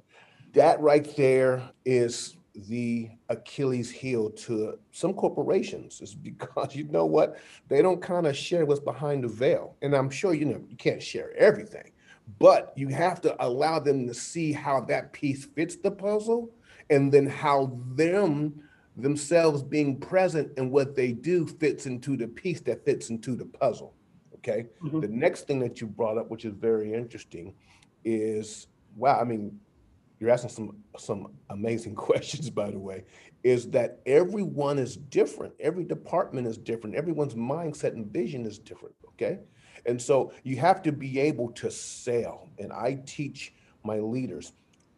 That 0.55 0.81
right 0.81 1.17
there 1.17 1.71
is 1.85 2.36
the 2.69 3.11
Achilles 3.29 3.91
heel 3.91 4.31
to 4.31 4.79
some 4.91 5.13
corporations 5.13 6.01
is 6.01 6.15
because 6.15 6.75
you 6.75 6.85
know 6.85 7.05
what? 7.05 7.39
They 7.69 7.83
don't 7.83 8.01
kind 8.01 8.27
of 8.27 8.37
share 8.37 8.65
what's 8.65 8.81
behind 8.81 9.25
the 9.25 9.29
veil. 9.29 9.77
And 9.83 9.95
I'm 9.95 10.11
sure 10.11 10.35
you 10.35 10.47
know 10.47 10.63
you 10.69 10.77
can't 10.77 11.03
share 11.03 11.37
everything, 11.37 11.93
but 12.39 12.73
you 12.77 12.89
have 12.89 13.21
to 13.23 13.37
allow 13.45 13.79
them 13.79 14.07
to 14.07 14.15
see 14.15 14.53
how 14.53 14.81
that 14.83 15.13
piece 15.13 15.45
fits 15.45 15.77
the 15.77 15.91
puzzle 15.91 16.51
and 16.91 17.13
then 17.13 17.27
how 17.27 17.79
them 17.95 18.63
themselves 18.97 19.63
being 19.63 19.99
present 20.01 20.57
in 20.57 20.71
what 20.71 20.97
they 20.97 21.13
do 21.13 21.47
fits 21.47 21.85
into 21.85 22.17
the 22.17 22.27
piece 22.27 22.61
that 22.63 22.85
fits 22.85 23.11
into 23.11 23.37
the 23.37 23.45
puzzle. 23.45 23.93
Okay. 24.37 24.67
Mm-hmm. 24.83 25.01
The 25.01 25.09
next 25.09 25.47
thing 25.47 25.61
that 25.61 25.81
you 25.81 25.87
brought 25.87 26.17
up, 26.17 26.31
which 26.31 26.47
is 26.47 26.55
very 26.55 26.95
interesting, 26.95 27.53
is 28.05 28.69
wow, 28.97 29.21
I 29.21 29.25
mean, 29.25 29.61
you're 30.19 30.31
asking 30.31 30.51
some 30.51 30.77
some 30.99 31.29
amazing 31.51 31.95
questions 32.09 32.51
by 32.51 32.71
the 32.71 32.79
way 32.79 33.05
is 33.45 33.71
that 33.71 34.01
everyone 34.07 34.79
is 34.79 34.97
different 34.97 35.53
every 35.61 35.85
department 35.85 36.47
is 36.47 36.59
different 36.59 36.97
everyone's 36.97 37.35
mindset 37.35 37.93
and 37.93 38.07
vision 38.13 38.45
is 38.47 38.59
different 38.59 38.95
okay 39.07 39.39
and 39.87 40.01
so 40.01 40.33
you 40.43 40.57
have 40.57 40.83
to 40.83 40.93
be 40.93 41.21
able 41.21 41.51
to 41.53 41.71
sell 41.71 42.49
and 42.59 42.73
i 42.73 42.99
teach 43.07 43.55
my 43.85 43.99
leaders 43.99 44.53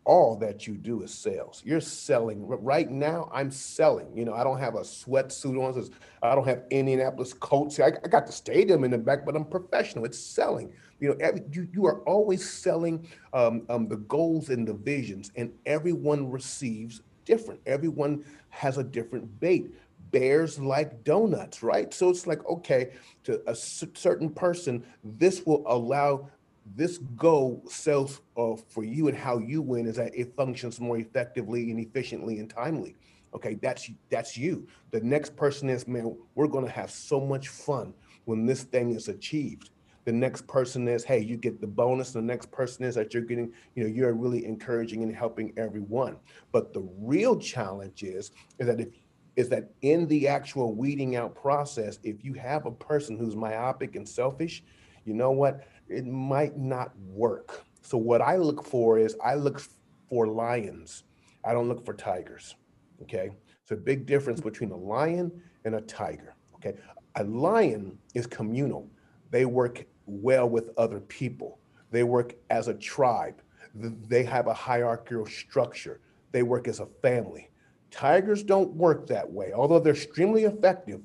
all 0.09 0.37
that 0.37 0.67
you 0.67 0.75
do 0.75 1.03
is 1.03 1.13
sales. 1.13 1.63
You're 1.67 1.83
selling. 1.83 2.47
Right 2.47 2.91
now, 2.91 3.31
I'm 3.31 3.51
selling. 3.51 4.17
You 4.17 4.25
know, 4.25 4.33
I 4.33 4.43
don't 4.43 4.59
have 4.59 4.75
a 4.75 4.81
sweatsuit 4.81 5.63
on. 5.63 5.91
I 6.23 6.35
don't 6.35 6.49
have 6.49 6.63
Indianapolis 6.71 7.35
Colts. 7.35 7.79
I, 7.79 7.89
I 7.89 8.09
got 8.09 8.27
the 8.27 8.33
stadium 8.33 8.85
in 8.85 8.91
the 8.91 8.97
back, 8.97 9.27
but 9.27 9.37
I'm 9.37 9.45
professional. 9.45 10.07
It's 10.07 10.19
selling. 10.19 10.73
You 11.00 11.11
know, 11.11 11.17
every, 11.21 11.43
you, 11.52 11.69
you 11.73 11.87
are 11.87 12.00
always 12.00 12.49
selling 12.49 13.07
um, 13.33 13.62
um, 13.69 13.88
the 13.88 13.97
goals 13.97 14.49
and 14.49 14.67
the 14.67 14.75
visions, 14.75 15.31
and 15.37 15.52
everyone 15.67 16.31
receives 16.31 17.02
different. 17.25 17.61
Everyone 17.67 18.25
has 18.50 18.78
a 18.78 18.85
different 18.85 19.40
bait. 19.40 19.71
Bears 20.11 20.59
like 20.59 21.05
donuts, 21.05 21.62
right? 21.62 21.93
So 21.93 22.09
it's 22.09 22.26
like, 22.26 22.45
okay, 22.49 22.93
to 23.25 23.43
a 23.47 23.55
certain 23.55 24.31
person, 24.31 24.83
this 25.05 25.45
will 25.45 25.62
allow 25.67 26.31
this 26.76 26.99
goal 27.17 27.62
sells 27.69 28.21
uh, 28.37 28.55
for 28.69 28.85
you 28.85 29.09
and 29.09 29.17
how 29.17 29.38
you 29.38 29.62
win 29.62 29.87
is 29.87 29.97
that 29.97 30.14
it 30.14 30.35
functions 30.37 30.81
more 30.81 30.99
effectively 30.99 31.71
and 31.71 31.81
efficiently 31.81 32.38
and 32.38 32.50
timely. 32.50 32.95
Okay, 33.35 33.55
that's 33.55 33.90
that's 34.11 34.37
you. 34.37 34.67
The 34.90 35.00
next 35.00 35.37
person 35.37 35.69
is, 35.69 35.87
man, 35.87 36.17
we're 36.35 36.47
gonna 36.47 36.71
have 36.71 36.90
so 36.90 37.21
much 37.21 37.49
fun 37.49 37.93
when 38.25 38.47
this 38.47 38.62
thing 38.62 38.90
is 38.90 39.09
achieved. 39.09 39.71
The 40.09 40.15
next 40.15 40.47
person 40.47 40.88
is, 40.88 41.05
hey, 41.05 41.19
you 41.19 41.37
get 41.37 41.61
the 41.61 41.67
bonus. 41.67 42.12
The 42.12 42.23
next 42.23 42.50
person 42.50 42.87
is 42.87 42.95
that 42.95 43.12
you're 43.12 43.25
getting, 43.25 43.53
you 43.75 43.85
know, 43.85 43.91
you're 43.91 44.15
really 44.15 44.47
encouraging 44.47 45.03
and 45.03 45.15
helping 45.15 45.53
everyone. 45.59 46.17
But 46.50 46.73
the 46.73 46.88
real 46.99 47.38
challenge 47.38 48.03
is, 48.03 48.31
is 48.59 48.69
that 48.69 48.81
if 48.81 48.88
is 49.37 49.50
that 49.50 49.71
in 49.83 50.09
the 50.09 50.27
actual 50.27 50.75
weeding 50.75 51.15
out 51.17 51.35
process, 51.35 51.99
if 52.05 52.25
you 52.25 52.33
have 52.33 52.65
a 52.65 52.71
person 52.71 53.19
who's 53.19 53.37
myopic 53.37 53.97
and 53.97 54.09
selfish, 54.09 54.65
you 55.05 55.12
know 55.12 55.31
what? 55.31 55.69
it 55.91 56.07
might 56.07 56.57
not 56.57 56.93
work. 57.11 57.67
So 57.83 57.99
what 57.99 58.23
I 58.23 58.37
look 58.37 58.65
for 58.65 58.99
is 58.99 59.15
I 59.23 59.35
look 59.35 59.61
for 60.09 60.27
lions. 60.27 61.05
I 61.45 61.53
don't 61.53 61.69
look 61.69 61.85
for 61.85 61.93
tigers. 61.93 62.57
Okay. 63.03 63.29
It's 63.61 63.73
a 63.73 63.77
big 63.77 64.07
difference 64.07 64.41
between 64.41 64.71
a 64.71 64.77
lion 64.77 65.43
and 65.67 65.75
a 65.75 65.83
tiger. 65.83 66.35
Okay. 66.55 66.79
A 67.17 67.25
lion 67.25 67.99
is 68.15 68.27
communal. 68.27 68.88
They 69.31 69.45
work 69.45 69.85
well 70.09 70.49
with 70.49 70.71
other 70.77 71.00
people. 71.00 71.59
They 71.91 72.03
work 72.03 72.35
as 72.50 72.69
a 72.69 72.75
tribe. 72.75 73.41
They 73.75 74.25
have 74.25 74.47
a 74.47 74.55
hierarchical 74.55 75.27
structure. 75.27 76.00
They 76.33 76.43
work 76.43 76.69
as 76.69 76.81
a 76.81 76.87
family. 77.03 77.50
Tigers 77.91 78.43
don't 78.43 78.73
work 78.75 79.07
that 79.07 79.31
way. 79.31 79.53
Although 79.53 79.79
they're 79.79 79.95
extremely 79.95 80.45
effective, 80.45 81.00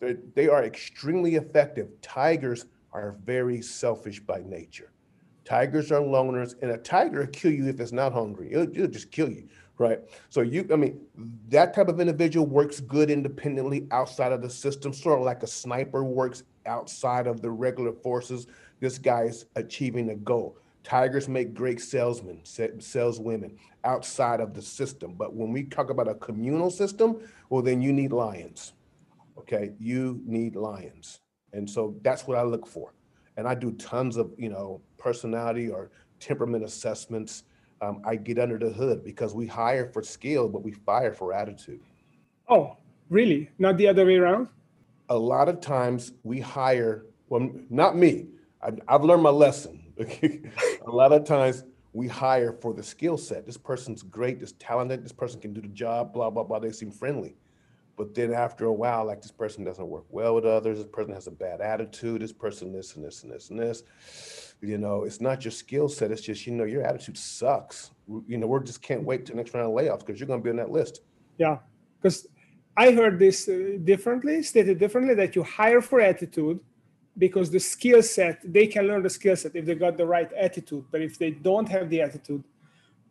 they're, 0.00 0.18
they 0.34 0.48
are 0.48 0.64
extremely 0.64 1.36
effective. 1.36 1.88
Tigers 2.00 2.66
are 2.92 3.16
very 3.24 3.60
selfish 3.62 4.20
by 4.20 4.42
nature. 4.46 4.92
Tigers 5.44 5.90
are 5.90 6.00
loners, 6.00 6.54
and 6.62 6.70
a 6.70 6.78
tiger 6.78 7.20
will 7.20 7.26
kill 7.28 7.52
you 7.52 7.68
if 7.68 7.80
it's 7.80 7.92
not 7.92 8.12
hungry. 8.12 8.52
It'll, 8.52 8.70
it'll, 8.70 8.86
just 8.86 9.10
kill 9.10 9.28
you, 9.28 9.48
right? 9.82 9.98
So 10.30 10.40
you, 10.40 10.66
I 10.72 10.76
mean, 10.76 11.00
that 11.48 11.74
type 11.74 11.88
of 11.88 12.00
individual 12.00 12.46
works 12.46 12.80
good 12.80 13.10
independently 13.10 13.86
outside 13.90 14.32
of 14.32 14.40
the 14.40 14.48
system, 14.48 14.92
sort 14.92 15.18
of 15.18 15.24
like 15.24 15.42
a 15.42 15.46
sniper 15.46 16.04
works 16.04 16.44
outside 16.66 17.26
of 17.26 17.42
the 17.42 17.50
regular 17.50 17.92
forces. 17.92 18.46
This 18.80 18.96
guy 18.96 19.24
is 19.24 19.46
achieving 19.56 20.10
a 20.10 20.14
goal. 20.14 20.56
Tigers 20.84 21.28
make 21.28 21.54
great 21.54 21.80
salesmen, 21.80 22.40
saleswomen 22.44 23.56
outside 23.84 24.40
of 24.40 24.54
the 24.54 24.62
system. 24.62 25.14
But 25.14 25.34
when 25.34 25.52
we 25.52 25.64
talk 25.64 25.90
about 25.90 26.08
a 26.08 26.14
communal 26.14 26.70
system, 26.70 27.20
well, 27.50 27.62
then 27.62 27.82
you 27.82 27.92
need 27.92 28.12
lions. 28.12 28.72
Okay, 29.38 29.72
you 29.78 30.20
need 30.24 30.56
lions. 30.56 31.20
And 31.52 31.68
so 31.68 31.96
that's 32.02 32.26
what 32.26 32.38
I 32.38 32.42
look 32.42 32.66
for. 32.66 32.94
And 33.36 33.48
I 33.48 33.54
do 33.54 33.72
tons 33.72 34.16
of, 34.16 34.32
you 34.36 34.48
know, 34.48 34.80
personality 34.98 35.68
or 35.68 35.90
temperament 36.20 36.64
assessments. 36.64 37.44
Um, 37.82 38.00
I 38.04 38.14
get 38.14 38.38
under 38.38 38.58
the 38.58 38.70
hood 38.70 39.02
because 39.02 39.34
we 39.34 39.44
hire 39.44 39.90
for 39.92 40.04
skill, 40.04 40.48
but 40.48 40.62
we 40.62 40.70
fire 40.70 41.12
for 41.12 41.32
attitude. 41.32 41.80
Oh, 42.48 42.76
really? 43.10 43.50
Not 43.58 43.76
the 43.76 43.88
other 43.88 44.06
way 44.06 44.16
around? 44.16 44.46
A 45.08 45.18
lot 45.18 45.48
of 45.48 45.60
times 45.60 46.12
we 46.22 46.38
hire, 46.38 47.06
well, 47.28 47.50
not 47.70 47.96
me. 47.96 48.28
I, 48.62 48.70
I've 48.86 49.02
learned 49.02 49.24
my 49.24 49.30
lesson. 49.30 49.82
a 49.98 50.90
lot 50.90 51.12
of 51.12 51.24
times 51.24 51.64
we 51.92 52.06
hire 52.06 52.52
for 52.52 52.72
the 52.72 52.84
skill 52.84 53.18
set. 53.18 53.44
This 53.44 53.56
person's 53.56 54.04
great, 54.04 54.38
this 54.38 54.52
talented, 54.60 55.04
this 55.04 55.12
person 55.12 55.40
can 55.40 55.52
do 55.52 55.60
the 55.60 55.68
job, 55.68 56.12
blah, 56.12 56.30
blah, 56.30 56.44
blah. 56.44 56.60
They 56.60 56.70
seem 56.70 56.92
friendly. 56.92 57.34
But 57.96 58.14
then 58.14 58.32
after 58.32 58.66
a 58.66 58.72
while, 58.72 59.04
like 59.04 59.20
this 59.20 59.32
person 59.32 59.64
doesn't 59.64 59.86
work 59.86 60.06
well 60.08 60.36
with 60.36 60.44
others, 60.44 60.78
this 60.78 60.86
person 60.86 61.12
has 61.12 61.26
a 61.26 61.32
bad 61.32 61.60
attitude, 61.60 62.22
this 62.22 62.32
person 62.32 62.72
this 62.72 62.94
and 62.94 63.04
this 63.04 63.24
and 63.24 63.32
this 63.32 63.50
and 63.50 63.58
this. 63.58 63.82
You 64.62 64.78
know, 64.78 65.02
it's 65.02 65.20
not 65.20 65.44
your 65.44 65.50
skill 65.50 65.88
set, 65.88 66.12
it's 66.12 66.22
just, 66.22 66.46
you 66.46 66.52
know, 66.52 66.64
your 66.64 66.82
attitude 66.82 67.18
sucks. 67.18 67.90
You 68.28 68.38
know, 68.38 68.46
we 68.46 68.60
just 68.64 68.80
can't 68.80 69.02
wait 69.02 69.26
to 69.26 69.36
next 69.36 69.52
round 69.54 69.66
of 69.66 69.72
layoffs 69.72 70.06
because 70.06 70.20
you're 70.20 70.28
going 70.28 70.40
to 70.40 70.44
be 70.44 70.50
on 70.50 70.56
that 70.56 70.70
list. 70.70 71.00
Yeah. 71.36 71.58
Because 72.00 72.28
I 72.76 72.92
heard 72.92 73.18
this 73.18 73.48
uh, 73.48 73.78
differently, 73.82 74.42
stated 74.42 74.78
differently, 74.78 75.14
that 75.14 75.34
you 75.34 75.42
hire 75.42 75.80
for 75.80 76.00
attitude 76.00 76.60
because 77.18 77.50
the 77.50 77.58
skill 77.58 78.02
set, 78.02 78.40
they 78.44 78.66
can 78.68 78.86
learn 78.86 79.02
the 79.02 79.10
skill 79.10 79.36
set 79.36 79.54
if 79.56 79.66
they 79.66 79.74
got 79.74 79.96
the 79.96 80.06
right 80.06 80.32
attitude. 80.32 80.84
But 80.92 81.02
if 81.02 81.18
they 81.18 81.32
don't 81.32 81.68
have 81.68 81.90
the 81.90 82.00
attitude, 82.00 82.44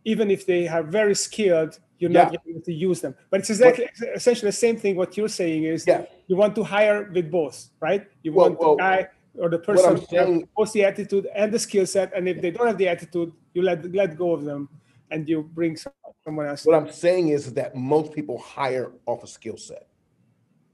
even 0.05 0.31
if 0.31 0.45
they 0.45 0.67
are 0.67 0.83
very 0.83 1.15
skilled, 1.15 1.79
you're 1.99 2.09
yeah. 2.09 2.23
not 2.23 2.35
able 2.47 2.61
to 2.61 2.73
use 2.73 3.01
them. 3.01 3.13
But 3.29 3.41
it's 3.41 3.49
exactly 3.49 3.87
but, 3.99 4.09
essentially 4.15 4.47
the 4.47 4.53
same 4.53 4.77
thing. 4.77 4.95
What 4.95 5.17
you're 5.17 5.27
saying 5.27 5.65
is 5.65 5.85
yeah. 5.85 6.05
you 6.27 6.35
want 6.35 6.55
to 6.55 6.63
hire 6.63 7.11
with 7.13 7.29
both, 7.29 7.69
right? 7.79 8.07
You 8.23 8.33
well, 8.33 8.47
want 8.47 8.59
well, 8.59 8.75
the 8.75 8.81
guy 8.81 9.09
or 9.37 9.49
the 9.49 9.59
person 9.59 10.05
saying, 10.07 10.47
has 10.57 10.71
the 10.73 10.83
attitude 10.83 11.27
and 11.35 11.51
the 11.51 11.59
skill 11.59 11.85
set, 11.85 12.13
and 12.15 12.27
if 12.27 12.41
they 12.41 12.51
don't 12.51 12.67
have 12.67 12.77
the 12.77 12.87
attitude, 12.87 13.31
you 13.53 13.61
let 13.61 13.89
let 13.93 14.17
go 14.17 14.33
of 14.33 14.43
them 14.43 14.69
and 15.09 15.27
you 15.27 15.43
bring 15.53 15.77
someone 16.25 16.47
else. 16.47 16.65
What 16.65 16.75
I'm 16.75 16.91
saying 16.91 17.29
is 17.29 17.53
that 17.53 17.75
most 17.75 18.13
people 18.13 18.37
hire 18.37 18.91
off 19.05 19.23
a 19.23 19.27
skill 19.27 19.57
set, 19.57 19.87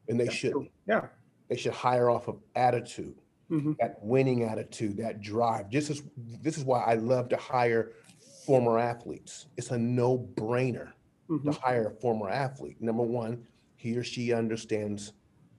and 0.08 0.20
they 0.20 0.26
That's 0.26 0.36
shouldn't. 0.36 0.66
True. 0.66 0.72
Yeah, 0.88 1.08
they 1.50 1.58
should 1.58 1.74
hire 1.74 2.10
off 2.10 2.28
of 2.28 2.38
attitude, 2.56 3.16
mm-hmm. 3.52 3.74
that 3.80 3.98
winning 4.02 4.44
attitude, 4.44 4.98
that 4.98 5.22
drive. 5.22 5.72
This 5.72 5.90
is 5.90 6.04
this 6.42 6.58
is 6.58 6.64
why 6.64 6.84
I 6.84 6.96
love 6.96 7.30
to 7.30 7.38
hire 7.38 7.92
former 8.46 8.80
athletes. 8.80 9.48
It's 9.58 9.72
a 9.72 9.78
no 9.78 10.18
brainer 10.36 10.94
mm-hmm. 11.30 11.52
to 11.52 11.60
hire 11.60 11.88
a 11.88 11.92
former 12.02 12.30
athlete. 12.30 12.82
Number 12.82 13.04
one, 13.04 13.46
he 13.76 13.96
or 13.98 14.04
she 14.04 14.34
understands, 14.34 15.14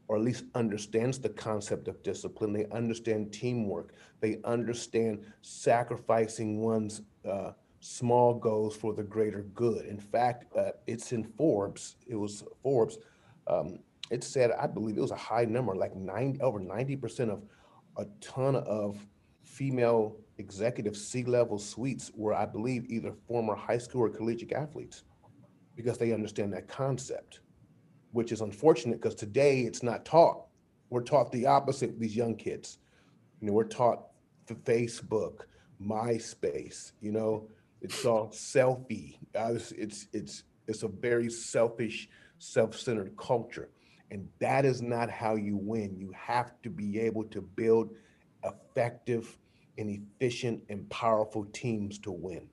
or 0.09 0.17
at 0.17 0.23
least 0.23 0.45
understands 0.55 1.19
the 1.19 1.29
concept 1.29 1.87
of 1.87 2.03
discipline. 2.03 2.53
They 2.53 2.67
understand 2.73 3.33
teamwork. 3.33 3.93
They 4.21 4.39
understand 4.45 5.23
sacrificing 5.43 6.61
one's 6.61 7.03
uh, 7.29 7.53
small 7.81 8.35
goals 8.35 8.75
for 8.75 8.95
the 8.95 9.03
greater 9.03 9.43
good. 9.55 9.85
In 9.85 10.01
fact, 10.01 10.57
uh, 10.57 10.71
it's 10.87 11.13
in 11.13 11.25
Forbes. 11.25 11.97
It 12.07 12.17
was 12.17 12.43
Forbes. 12.63 12.99
Um, 13.47 13.81
it 14.11 14.25
said, 14.25 14.53
I 14.53 14.67
believe 14.67 14.97
it 14.97 15.03
was 15.03 15.11
a 15.11 15.17
high 15.17 15.45
number, 15.45 15.75
like 15.75 15.95
90, 15.95 16.41
over 16.41 16.59
90% 16.59 17.31
of 17.31 17.43
a 17.99 18.07
ton 18.21 18.57
of 18.57 19.07
female 19.45 20.17
executive 20.39 20.97
C-level 20.97 21.59
suites 21.59 22.11
were, 22.15 22.35
I 22.35 22.47
believe, 22.47 22.87
either 22.89 23.13
former 23.27 23.55
high 23.55 23.79
school 23.79 24.03
or 24.03 24.09
collegiate 24.09 24.53
athletes 24.53 25.05
because 25.77 25.99
they 25.99 26.13
understand 26.13 26.53
that 26.53 26.69
concept, 26.69 27.41
which 28.13 28.33
is 28.33 28.41
unfortunate 28.41 29.01
because 29.01 29.15
today 29.15 29.61
it's 29.61 29.83
not 29.83 30.05
taught. 30.05 30.47
We're 30.91 31.03
taught 31.03 31.31
the 31.33 31.47
opposite, 31.47 31.91
with 31.91 32.01
these 32.01 32.17
young 32.17 32.35
kids. 32.35 32.79
You 33.41 33.49
know, 33.49 33.53
we're 33.53 33.65
taught 33.65 34.05
Facebook, 34.55 35.41
MySpace, 35.83 36.93
you 37.01 37.13
know, 37.13 37.49
it's 37.81 38.05
all 38.05 38.29
selfie. 38.29 39.19
Uh, 39.37 39.53
it's, 39.55 39.73
it's, 39.73 40.07
it's, 40.13 40.43
it's 40.67 40.83
a 40.83 40.89
very 40.89 41.31
selfish, 41.31 42.09
self-centered 42.39 43.17
culture. 43.17 43.69
And 44.11 44.27
that 44.41 44.65
is 44.65 44.81
not 44.81 45.11
how 45.11 45.37
you 45.37 45.57
win. 45.57 45.97
You 45.97 46.13
have 46.17 46.61
to 46.63 46.71
be 46.71 46.99
able 46.99 47.25
to 47.25 47.43
build 47.43 47.95
effective 48.43 49.39
and 49.77 49.91
efficient 49.91 50.63
and 50.71 50.89
powerful 50.89 51.45
teams 51.53 51.99
to 52.01 52.11
win. 52.11 52.49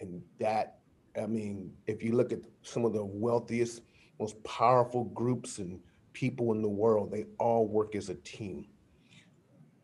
And 0.00 0.22
that 0.38 0.78
I 1.20 1.26
mean, 1.26 1.72
if 1.86 2.02
you 2.02 2.14
look 2.14 2.32
at 2.32 2.40
some 2.62 2.84
of 2.84 2.92
the 2.92 3.04
wealthiest, 3.04 3.82
most 4.22 4.42
powerful 4.44 5.02
groups 5.06 5.58
and 5.58 5.80
people 6.12 6.52
in 6.52 6.62
the 6.62 6.68
world, 6.68 7.10
they 7.10 7.26
all 7.40 7.66
work 7.66 7.96
as 7.96 8.08
a 8.08 8.14
team. 8.14 8.66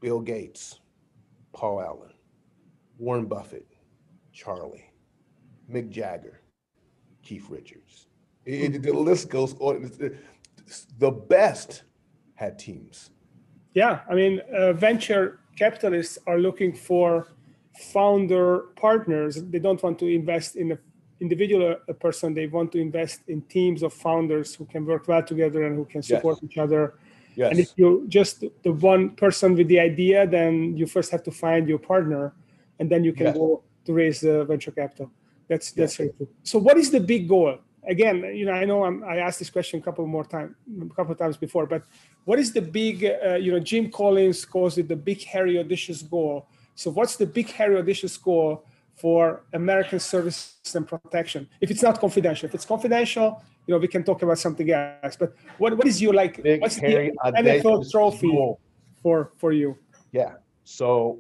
Bill 0.01 0.21
Gates, 0.21 0.79
Paul 1.53 1.83
Allen, 1.83 2.13
Warren 2.99 3.27
Buffett, 3.27 3.67
Charlie, 4.33 4.93
Mick 5.69 5.91
Jagger, 5.91 6.41
Keith 7.25 7.47
Richards. 7.51 8.07
It, 8.45 8.81
the 8.81 8.93
list 8.93 9.29
goes 9.29 9.55
on. 9.59 9.91
The 10.99 11.11
best 11.11 11.83
had 12.37 12.61
teams. 12.61 13.11
Yeah, 13.75 14.03
I 14.09 14.15
mean, 14.15 14.41
uh, 14.57 14.73
venture 14.73 15.41
capitalists 15.57 16.17
are 16.29 16.39
looking 16.39 16.73
for 16.73 17.27
founder 17.93 18.67
partners. 18.77 19.43
They 19.43 19.59
don't 19.59 19.83
want 19.83 19.99
to 19.99 20.07
invest 20.07 20.55
in 20.55 20.71
a 20.73 20.79
individual 21.21 21.77
a 21.89 21.95
person 21.95 22.35
they 22.35 22.47
want 22.47 22.71
to 22.73 22.79
invest 22.79 23.21
in 23.29 23.43
teams 23.43 23.83
of 23.83 23.93
founders 23.93 24.55
who 24.55 24.65
can 24.67 24.85
work 24.85 25.09
well 25.09 25.23
together 25.23 25.65
and 25.65 25.77
who 25.77 25.85
can 25.85 26.03
support 26.03 26.39
yes. 26.41 26.51
each 26.51 26.59
other 26.59 26.95
yes. 27.35 27.51
and 27.51 27.61
if 27.61 27.73
you're 27.77 28.05
just 28.07 28.45
the 28.63 28.73
one 28.73 29.11
person 29.11 29.55
with 29.55 29.69
the 29.69 29.79
idea 29.79 30.27
then 30.27 30.77
you 30.77 30.87
first 30.87 31.11
have 31.11 31.23
to 31.23 31.31
find 31.31 31.69
your 31.69 31.79
partner 31.79 32.35
and 32.79 32.91
then 32.91 33.05
you 33.05 33.13
can 33.13 33.27
yes. 33.27 33.37
go 33.37 33.63
to 33.85 33.93
raise 33.93 34.21
the 34.21 34.45
venture 34.45 34.71
capital 34.71 35.11
that's 35.49 35.73
that's 35.73 35.97
very 35.97 36.11
true 36.11 36.29
so 36.43 36.59
what 36.59 36.77
is 36.77 36.91
the 36.91 37.01
big 37.01 37.29
goal 37.29 37.59
again 37.89 38.17
you 38.35 38.45
know 38.45 38.53
i 38.53 38.65
know 38.65 38.85
I'm, 38.85 39.03
i 39.05 39.17
asked 39.17 39.39
this 39.39 39.51
question 39.51 39.81
a 39.81 39.83
couple 39.83 40.07
more 40.07 40.25
times 40.25 40.55
a 40.81 40.95
couple 40.95 41.13
of 41.13 41.19
times 41.19 41.37
before 41.37 41.67
but 41.67 41.83
what 42.25 42.39
is 42.39 42.53
the 42.53 42.63
big 42.63 43.05
uh, 43.05 43.35
you 43.35 43.51
know 43.53 43.61
jim 43.61 43.91
collins 43.91 44.45
calls 44.45 44.79
it 44.79 44.89
the 44.89 44.97
big 44.97 45.23
hairy 45.25 45.59
audacious 45.59 46.03
goal 46.03 46.49
so 46.75 46.91
what's 46.91 47.17
the 47.17 47.27
big 47.27 47.51
hairy 47.51 47.77
audacious 47.77 48.17
goal 48.17 48.65
for 48.99 49.45
American 49.53 50.01
service 50.01 50.57
and 50.75 50.87
protection. 50.87 51.49
If 51.61 51.71
it's 51.71 51.83
not 51.83 52.01
confidential, 52.01 52.49
if 52.49 52.55
it's 52.55 52.65
confidential, 52.65 53.43
you 53.67 53.75
know, 53.75 53.79
we 53.79 53.89
can 53.89 54.03
talk 54.03 54.23
about 54.23 54.39
something 54.39 54.71
else. 54.71 55.17
But 55.17 55.35
what, 55.59 55.77
what 55.77 55.87
is 55.87 56.03
your 56.03 56.15
like? 56.15 56.43
Big, 56.43 56.61
what's 56.61 56.77
the 56.77 57.13
NFL 57.25 57.91
trophy 57.91 58.31
goal. 58.31 58.61
for 59.03 59.33
for 59.37 59.53
you? 59.53 59.77
Yeah. 60.13 60.35
So 60.65 61.19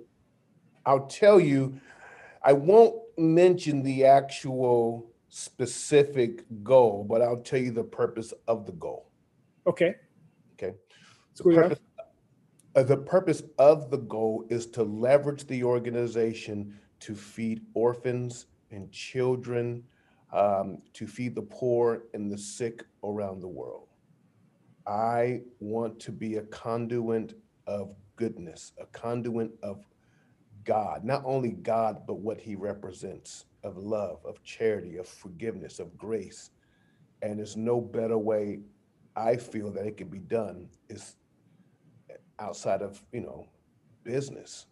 I'll 0.84 1.06
tell 1.06 1.38
you, 1.38 1.80
I 2.42 2.52
won't 2.52 2.96
mention 3.16 3.82
the 3.82 4.04
actual 4.04 5.10
specific 5.28 6.44
goal, 6.62 7.04
but 7.08 7.22
I'll 7.22 7.40
tell 7.40 7.60
you 7.60 7.70
the 7.70 7.84
purpose 7.84 8.32
of 8.46 8.66
the 8.66 8.72
goal. 8.72 9.10
Okay. 9.66 9.94
Okay. 10.54 10.74
Purpose, 11.42 11.78
uh, 12.74 12.82
the 12.82 12.96
purpose 12.96 13.42
of 13.58 13.90
the 13.90 13.98
goal 13.98 14.44
is 14.48 14.66
to 14.66 14.82
leverage 14.82 15.46
the 15.46 15.62
organization 15.62 16.78
to 17.00 17.14
feed 17.14 17.62
orphans 17.74 18.46
and 18.70 18.90
children, 18.92 19.84
um, 20.32 20.82
to 20.92 21.06
feed 21.06 21.34
the 21.34 21.42
poor 21.42 22.02
and 22.14 22.30
the 22.30 22.38
sick 22.38 22.84
around 23.02 23.40
the 23.40 23.48
world. 23.48 23.88
I 24.86 25.42
want 25.60 26.00
to 26.00 26.12
be 26.12 26.36
a 26.36 26.42
conduit 26.42 27.38
of 27.66 27.94
goodness, 28.16 28.72
a 28.78 28.86
conduit 28.86 29.50
of 29.62 29.84
God, 30.64 31.04
not 31.04 31.22
only 31.24 31.52
God, 31.52 32.06
but 32.06 32.18
what 32.18 32.40
he 32.40 32.54
represents 32.54 33.46
of 33.62 33.76
love, 33.76 34.20
of 34.24 34.42
charity, 34.42 34.96
of 34.96 35.06
forgiveness, 35.06 35.78
of 35.78 35.96
grace. 35.96 36.50
And 37.22 37.38
there's 37.38 37.56
no 37.56 37.80
better 37.80 38.18
way 38.18 38.60
I 39.16 39.36
feel 39.36 39.70
that 39.72 39.86
it 39.86 39.96
can 39.96 40.08
be 40.08 40.18
done 40.18 40.68
is 40.88 41.16
outside 42.38 42.82
of, 42.82 43.02
you 43.12 43.20
know, 43.20 43.46
business. 44.04 44.66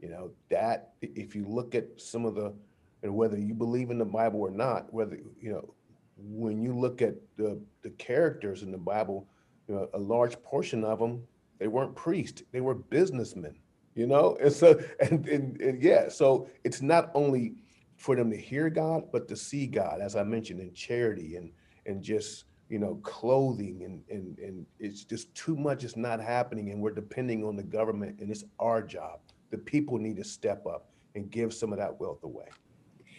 You 0.00 0.08
know, 0.08 0.30
that 0.50 0.94
if 1.02 1.34
you 1.34 1.46
look 1.46 1.74
at 1.74 2.00
some 2.00 2.24
of 2.24 2.34
the, 2.34 2.54
and 3.02 3.14
whether 3.14 3.38
you 3.38 3.54
believe 3.54 3.90
in 3.90 3.98
the 3.98 4.04
Bible 4.04 4.40
or 4.40 4.50
not, 4.50 4.92
whether, 4.92 5.18
you 5.40 5.52
know, 5.52 5.74
when 6.16 6.62
you 6.62 6.76
look 6.76 7.02
at 7.02 7.14
the, 7.36 7.60
the 7.82 7.90
characters 7.90 8.62
in 8.62 8.70
the 8.70 8.78
Bible, 8.78 9.26
you 9.68 9.74
know, 9.74 9.88
a 9.94 9.98
large 9.98 10.40
portion 10.42 10.84
of 10.84 10.98
them, 10.98 11.22
they 11.58 11.68
weren't 11.68 11.94
priests, 11.94 12.42
they 12.52 12.60
were 12.60 12.74
businessmen, 12.74 13.54
you 13.94 14.06
know? 14.06 14.36
And 14.42 14.52
so, 14.52 14.80
and, 15.00 15.26
and, 15.28 15.60
and 15.60 15.82
yeah, 15.82 16.08
so 16.08 16.48
it's 16.64 16.82
not 16.82 17.10
only 17.14 17.54
for 17.96 18.16
them 18.16 18.30
to 18.30 18.36
hear 18.36 18.70
God, 18.70 19.04
but 19.12 19.28
to 19.28 19.36
see 19.36 19.66
God, 19.66 20.00
as 20.00 20.16
I 20.16 20.22
mentioned, 20.22 20.60
in 20.60 20.72
charity 20.72 21.36
and, 21.36 21.52
and 21.84 22.02
just, 22.02 22.44
you 22.70 22.78
know, 22.78 22.98
clothing 23.02 23.82
and, 23.84 24.02
and, 24.08 24.38
and 24.38 24.66
it's 24.78 25.04
just 25.04 25.34
too 25.34 25.56
much 25.56 25.84
is 25.84 25.96
not 25.96 26.20
happening 26.20 26.70
and 26.70 26.80
we're 26.80 26.92
depending 26.92 27.44
on 27.44 27.56
the 27.56 27.62
government 27.62 28.20
and 28.20 28.30
it's 28.30 28.44
our 28.58 28.82
job 28.82 29.20
the 29.50 29.58
people 29.58 29.98
need 29.98 30.16
to 30.16 30.24
step 30.24 30.66
up 30.66 30.90
and 31.14 31.30
give 31.30 31.52
some 31.52 31.72
of 31.72 31.78
that 31.78 31.98
wealth 32.00 32.22
away. 32.22 32.48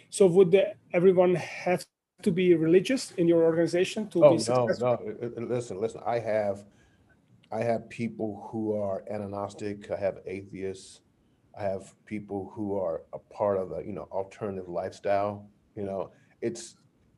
So 0.09 0.27
would 0.27 0.51
the, 0.51 0.73
everyone 0.93 1.35
have 1.35 1.85
to 2.23 2.31
be 2.31 2.53
religious 2.53 3.11
in 3.11 3.27
your 3.27 3.43
organization 3.43 4.07
to 4.09 4.23
oh, 4.23 4.31
be 4.33 4.39
successful? 4.39 4.99
No, 5.21 5.27
no. 5.29 5.45
Listen, 5.47 5.79
listen. 5.79 6.01
I 6.05 6.19
have, 6.19 6.65
I 7.51 7.63
have 7.63 7.89
people 7.89 8.47
who 8.51 8.75
are 8.79 9.03
agnostic. 9.09 9.89
I 9.91 9.97
have 9.97 10.19
atheists. 10.25 11.01
I 11.57 11.63
have 11.63 11.93
people 12.05 12.51
who 12.55 12.77
are 12.77 13.03
a 13.13 13.19
part 13.19 13.57
of 13.57 13.73
a 13.73 13.83
you 13.85 13.91
know 13.91 14.07
alternative 14.11 14.69
lifestyle. 14.69 15.49
You 15.75 15.83
know, 15.83 16.11
it's 16.41 16.75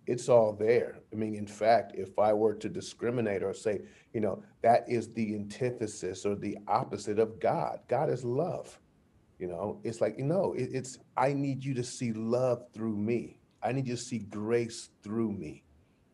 it's 0.07 0.29
all 0.29 0.53
there. 0.53 0.99
I 1.11 1.15
mean, 1.15 1.35
in 1.35 1.47
fact, 1.47 1.93
if 1.95 2.17
I 2.19 2.33
were 2.33 2.53
to 2.55 2.69
discriminate 2.69 3.43
or 3.43 3.53
say, 3.53 3.81
you 4.13 4.19
know, 4.19 4.43
that 4.61 4.85
is 4.87 5.13
the 5.13 5.35
antithesis 5.35 6.25
or 6.25 6.35
the 6.35 6.57
opposite 6.67 7.19
of 7.19 7.39
God. 7.39 7.79
God 7.87 8.09
is 8.09 8.23
love. 8.23 8.79
You 9.43 9.49
know, 9.49 9.81
it's 9.83 9.99
like, 9.99 10.17
you 10.17 10.23
know, 10.23 10.53
it, 10.53 10.69
it's, 10.71 10.99
I 11.17 11.33
need 11.33 11.65
you 11.65 11.73
to 11.73 11.83
see 11.83 12.13
love 12.13 12.63
through 12.73 12.95
me. 12.95 13.41
I 13.61 13.73
need 13.73 13.85
you 13.85 13.97
to 13.97 14.01
see 14.01 14.19
grace 14.19 14.87
through 15.01 15.33
me. 15.33 15.65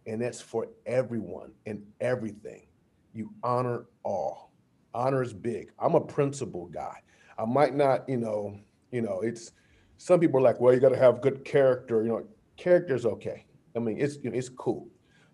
And 0.08 0.20
that's 0.20 0.42
for 0.42 0.70
everyone 0.88 1.52
and 1.68 1.84
everything. 2.02 2.66
You 3.14 3.32
honor 3.44 3.86
all. 4.02 4.52
Honor 4.96 5.22
is 5.22 5.32
big. 5.32 5.70
I'm 5.78 5.94
a 5.94 6.02
principle 6.02 6.70
guy. 6.74 7.04
I 7.38 7.46
might 7.46 7.76
not, 7.76 8.10
you 8.10 8.18
know, 8.18 8.60
you 8.92 9.04
know, 9.04 9.22
it's 9.22 9.52
some 9.98 10.20
people 10.20 10.40
are 10.40 10.44
like, 10.44 10.60
well, 10.60 10.74
you 10.74 10.80
got 10.80 10.90
to 10.90 10.98
have 10.98 11.22
good 11.22 11.46
character. 11.46 12.02
You 12.02 12.10
know, 12.10 12.26
character's 12.58 13.06
okay. 13.06 13.46
I 13.76 13.80
mean, 13.80 14.00
it's 14.00 14.18
you 14.24 14.32
know, 14.32 14.36
it's 14.36 14.50
cool, 14.50 14.88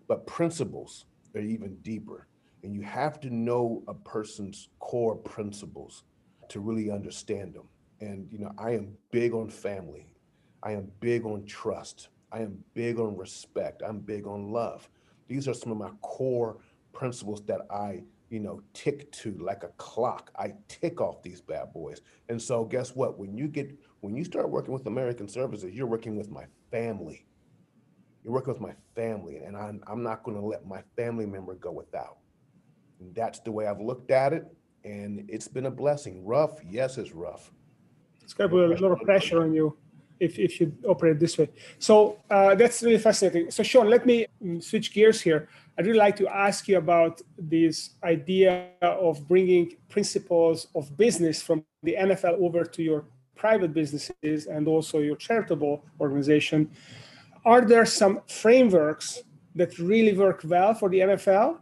but 0.06 0.26
principles 0.26 1.06
are 1.34 1.40
even 1.40 1.76
deeper, 1.76 2.26
and 2.62 2.74
you 2.74 2.82
have 2.82 3.20
to 3.20 3.30
know 3.34 3.82
a 3.88 3.94
person's 3.94 4.68
core 4.80 5.16
principles 5.16 6.04
to 6.50 6.60
really 6.60 6.90
understand 6.90 7.54
them. 7.54 7.66
And, 8.00 8.28
you 8.30 8.38
know, 8.38 8.52
I 8.58 8.72
am 8.72 8.96
big 9.10 9.32
on 9.32 9.48
family. 9.48 10.06
I 10.62 10.72
am 10.72 10.90
big 11.00 11.24
on 11.24 11.44
trust. 11.44 12.08
I 12.32 12.40
am 12.40 12.62
big 12.74 12.98
on 12.98 13.16
respect. 13.16 13.82
I'm 13.86 14.00
big 14.00 14.26
on 14.26 14.52
love. 14.52 14.88
These 15.28 15.48
are 15.48 15.54
some 15.54 15.72
of 15.72 15.78
my 15.78 15.90
core 16.02 16.58
principles 16.92 17.42
that 17.46 17.60
I, 17.70 18.02
you 18.30 18.40
know, 18.40 18.60
tick 18.74 19.10
to 19.12 19.36
like 19.38 19.62
a 19.62 19.68
clock. 19.76 20.30
I 20.38 20.54
tick 20.68 21.00
off 21.00 21.22
these 21.22 21.40
bad 21.40 21.72
boys. 21.72 22.00
And 22.28 22.40
so 22.40 22.64
guess 22.64 22.94
what? 22.94 23.18
When 23.18 23.36
you 23.36 23.48
get 23.48 23.78
when 24.00 24.14
you 24.16 24.24
start 24.24 24.50
working 24.50 24.72
with 24.72 24.86
American 24.86 25.28
Services, 25.28 25.74
you're 25.74 25.86
working 25.86 26.16
with 26.16 26.30
my 26.30 26.44
family. 26.70 27.26
You're 28.22 28.32
working 28.34 28.52
with 28.52 28.62
my 28.62 28.74
family, 28.96 29.36
and 29.38 29.56
I'm, 29.56 29.82
I'm 29.86 30.02
not 30.02 30.24
going 30.24 30.36
to 30.36 30.44
let 30.44 30.66
my 30.66 30.82
family 30.96 31.26
member 31.26 31.54
go 31.54 31.70
without. 31.70 32.18
And 32.98 33.14
that's 33.14 33.38
the 33.38 33.52
way 33.52 33.68
I've 33.68 33.80
looked 33.80 34.10
at 34.10 34.32
it, 34.32 34.46
and 34.84 35.24
it's 35.28 35.46
been 35.46 35.66
a 35.66 35.70
blessing. 35.70 36.24
Rough, 36.24 36.58
yes, 36.68 36.98
it's 36.98 37.12
rough. 37.12 37.52
It's 38.26 38.34
going 38.34 38.50
to 38.50 38.56
put 38.56 38.76
a 38.76 38.82
lot 38.82 38.90
of 38.90 39.00
pressure 39.02 39.40
on 39.40 39.54
you 39.54 39.76
if, 40.18 40.36
if 40.36 40.60
you 40.60 40.72
operate 40.84 41.20
this 41.20 41.38
way. 41.38 41.48
So 41.78 42.18
uh, 42.28 42.56
that's 42.56 42.82
really 42.82 42.98
fascinating. 42.98 43.52
So 43.52 43.62
Sean, 43.62 43.88
let 43.88 44.04
me 44.04 44.26
mm, 44.44 44.60
switch 44.60 44.92
gears 44.92 45.20
here. 45.20 45.48
I'd 45.78 45.86
really 45.86 46.00
like 46.00 46.16
to 46.16 46.26
ask 46.26 46.66
you 46.66 46.78
about 46.78 47.22
this 47.38 47.90
idea 48.02 48.70
of 48.82 49.28
bringing 49.28 49.76
principles 49.88 50.66
of 50.74 50.96
business 50.96 51.40
from 51.40 51.64
the 51.84 51.94
NFL 51.96 52.40
over 52.40 52.64
to 52.64 52.82
your 52.82 53.04
private 53.36 53.72
businesses 53.72 54.46
and 54.46 54.66
also 54.66 54.98
your 54.98 55.14
charitable 55.14 55.84
organization. 56.00 56.68
Are 57.44 57.60
there 57.60 57.86
some 57.86 58.22
frameworks 58.26 59.22
that 59.54 59.78
really 59.78 60.18
work 60.18 60.40
well 60.44 60.74
for 60.74 60.88
the 60.88 60.98
NFL? 60.98 61.58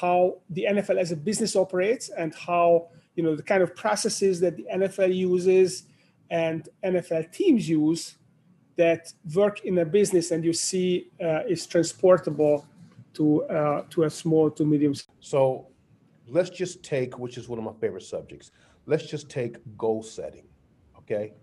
How 0.00 0.36
the 0.48 0.66
NFL 0.70 0.98
as 0.98 1.10
a 1.10 1.16
business 1.16 1.56
operates 1.56 2.08
and 2.10 2.32
how 2.32 2.90
you 3.16 3.24
know 3.24 3.34
the 3.34 3.42
kind 3.42 3.64
of 3.64 3.74
processes 3.74 4.38
that 4.40 4.56
the 4.56 4.66
NFL 4.72 5.12
uses 5.12 5.88
and 6.34 6.68
NFL 6.84 7.30
teams 7.30 7.68
use 7.68 8.16
that 8.76 9.12
work 9.34 9.64
in 9.64 9.78
a 9.78 9.84
business 9.84 10.32
and 10.32 10.44
you 10.44 10.52
see 10.52 11.12
uh, 11.22 11.42
is 11.48 11.64
transportable 11.64 12.66
to 13.12 13.44
uh, 13.44 13.82
to 13.90 14.02
a 14.02 14.10
small 14.10 14.50
to 14.50 14.64
medium. 14.64 14.94
So 15.20 15.68
let's 16.26 16.50
just 16.50 16.82
take, 16.82 17.18
which 17.20 17.38
is 17.38 17.48
one 17.48 17.58
of 17.60 17.64
my 17.64 17.76
favorite 17.80 18.02
subjects. 18.02 18.50
Let's 18.86 19.06
just 19.06 19.28
take 19.30 19.54
goal 19.78 20.02
setting. 20.02 20.46
Okay. 20.98 21.34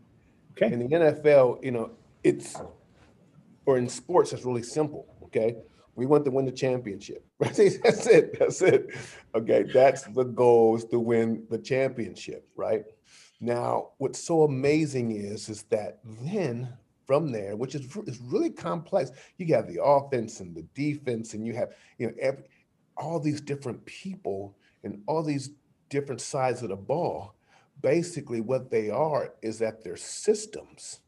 Okay. 0.51 0.73
In 0.73 0.79
the 0.79 0.89
NFL, 0.89 1.63
you 1.63 1.71
know, 1.71 1.91
it's 2.23 2.57
or 3.65 3.77
in 3.77 3.87
sports, 3.87 4.33
it's 4.33 4.43
really 4.43 4.63
simple. 4.63 5.05
Okay. 5.23 5.55
We 5.95 6.05
want 6.05 6.25
to 6.25 6.31
win 6.31 6.45
the 6.45 6.57
championship. 6.65 7.25
Right? 7.39 7.55
That's 7.83 8.05
it. 8.07 8.37
That's 8.37 8.61
it. 8.61 8.81
Okay. 9.35 9.63
That's 9.63 10.03
the 10.03 10.25
goal 10.25 10.75
is 10.75 10.85
to 10.85 10.99
win 10.99 11.43
the 11.49 11.57
championship, 11.57 12.45
right? 12.55 12.83
Now, 13.41 13.89
what's 13.97 14.23
so 14.23 14.43
amazing 14.43 15.11
is, 15.11 15.49
is 15.49 15.63
that 15.63 15.99
then 16.03 16.71
from 17.07 17.31
there, 17.31 17.55
which 17.55 17.73
is, 17.73 17.97
is 18.05 18.19
really 18.21 18.51
complex. 18.51 19.11
You 19.37 19.53
have 19.55 19.67
the 19.67 19.83
offense 19.83 20.39
and 20.39 20.55
the 20.55 20.61
defense, 20.75 21.33
and 21.33 21.45
you 21.45 21.53
have 21.55 21.73
you 21.97 22.07
know 22.07 22.13
every, 22.21 22.43
all 22.95 23.19
these 23.19 23.41
different 23.41 23.83
people 23.85 24.55
and 24.83 25.01
all 25.07 25.23
these 25.23 25.49
different 25.89 26.21
sides 26.21 26.61
of 26.61 26.69
the 26.69 26.75
ball. 26.75 27.35
Basically, 27.81 28.41
what 28.41 28.69
they 28.69 28.91
are 28.91 29.33
is 29.41 29.57
that 29.57 29.83
they're 29.83 29.97
systems. 29.97 30.99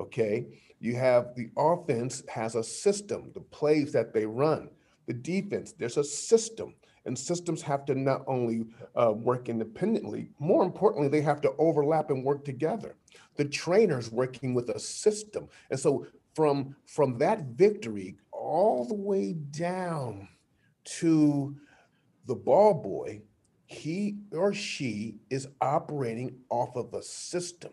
Okay, 0.00 0.46
you 0.80 0.96
have 0.96 1.36
the 1.36 1.50
offense 1.56 2.24
has 2.28 2.56
a 2.56 2.64
system, 2.64 3.30
the 3.32 3.40
plays 3.40 3.92
that 3.92 4.12
they 4.12 4.26
run. 4.26 4.70
The 5.06 5.14
defense, 5.14 5.72
there's 5.72 5.96
a 5.96 6.04
system 6.04 6.74
and 7.06 7.18
systems 7.18 7.62
have 7.62 7.84
to 7.86 7.94
not 7.94 8.22
only 8.26 8.66
uh, 8.94 9.12
work 9.12 9.48
independently, 9.48 10.30
more 10.38 10.64
importantly, 10.64 11.08
they 11.08 11.22
have 11.22 11.40
to 11.42 11.52
overlap 11.58 12.10
and 12.10 12.24
work 12.24 12.44
together. 12.44 12.96
The 13.36 13.46
trainer's 13.46 14.10
working 14.10 14.54
with 14.54 14.68
a 14.70 14.78
system. 14.78 15.48
And 15.70 15.80
so 15.80 16.06
from, 16.34 16.76
from 16.86 17.18
that 17.18 17.44
victory 17.56 18.16
all 18.32 18.84
the 18.84 18.94
way 18.94 19.32
down 19.32 20.28
to 20.84 21.56
the 22.26 22.34
ball 22.34 22.74
boy, 22.74 23.22
he 23.66 24.18
or 24.32 24.52
she 24.52 25.16
is 25.30 25.48
operating 25.60 26.36
off 26.50 26.74
of 26.76 26.92
a 26.94 27.02
system. 27.02 27.70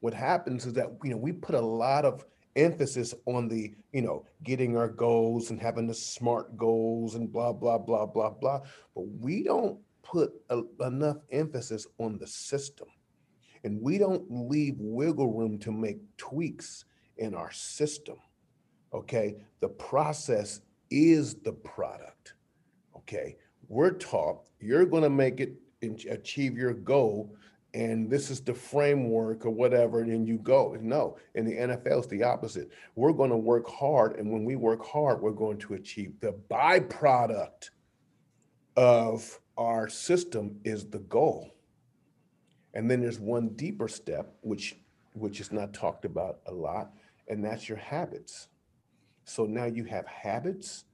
What 0.00 0.12
happens 0.12 0.66
is 0.66 0.72
that 0.74 0.90
you 1.04 1.10
know 1.10 1.16
we 1.16 1.32
put 1.32 1.54
a 1.54 1.60
lot 1.60 2.04
of 2.04 2.24
emphasis 2.56 3.14
on 3.26 3.48
the, 3.48 3.74
you 3.92 4.02
know, 4.02 4.24
getting 4.42 4.76
our 4.76 4.88
goals 4.88 5.50
and 5.50 5.60
having 5.60 5.86
the 5.86 5.94
smart 5.94 6.56
goals 6.56 7.14
and 7.14 7.32
blah, 7.32 7.52
blah, 7.52 7.78
blah, 7.78 8.06
blah, 8.06 8.30
blah. 8.30 8.60
But 8.94 9.06
we 9.20 9.42
don't 9.42 9.78
put 10.02 10.32
a, 10.50 10.62
enough 10.80 11.18
emphasis 11.30 11.86
on 11.98 12.18
the 12.18 12.26
system. 12.26 12.88
And 13.64 13.80
we 13.80 13.98
don't 13.98 14.24
leave 14.30 14.76
wiggle 14.78 15.32
room 15.32 15.58
to 15.60 15.72
make 15.72 15.98
tweaks 16.16 16.84
in 17.18 17.34
our 17.34 17.50
system. 17.50 18.16
Okay. 18.92 19.36
The 19.60 19.68
process 19.68 20.60
is 20.90 21.34
the 21.36 21.52
product. 21.52 22.34
Okay. 22.96 23.36
We're 23.68 23.90
taught 23.90 24.42
you're 24.60 24.86
going 24.86 25.02
to 25.02 25.10
make 25.10 25.40
it 25.40 25.54
achieve 26.08 26.56
your 26.56 26.72
goal 26.72 27.34
and 27.76 28.10
this 28.10 28.30
is 28.30 28.40
the 28.40 28.54
framework 28.54 29.44
or 29.44 29.50
whatever, 29.50 30.00
and 30.00 30.26
you 30.26 30.38
go. 30.38 30.76
No, 30.80 31.18
in 31.34 31.44
the 31.44 31.52
NFL, 31.52 31.98
it's 31.98 32.06
the 32.06 32.22
opposite. 32.22 32.70
We're 32.94 33.12
going 33.12 33.30
to 33.30 33.36
work 33.36 33.68
hard, 33.68 34.18
and 34.18 34.32
when 34.32 34.44
we 34.44 34.56
work 34.56 34.84
hard, 34.84 35.20
we're 35.20 35.32
going 35.32 35.58
to 35.58 35.74
achieve 35.74 36.18
the 36.20 36.34
byproduct 36.50 37.70
of 38.76 39.40
our 39.58 39.88
system 39.88 40.56
is 40.64 40.86
the 40.86 41.00
goal. 41.00 41.54
And 42.74 42.90
then 42.90 43.00
there's 43.00 43.20
one 43.20 43.48
deeper 43.50 43.88
step, 43.88 44.34
which 44.40 44.76
which 45.16 45.40
is 45.40 45.50
not 45.50 45.72
talked 45.72 46.04
about 46.04 46.40
a 46.46 46.52
lot, 46.52 46.92
and 47.28 47.44
that's 47.44 47.68
your 47.68 47.78
habits. 47.78 48.48
So 49.24 49.44
now 49.44 49.64
you 49.64 49.84
have 49.84 50.06
habits, 50.06 50.84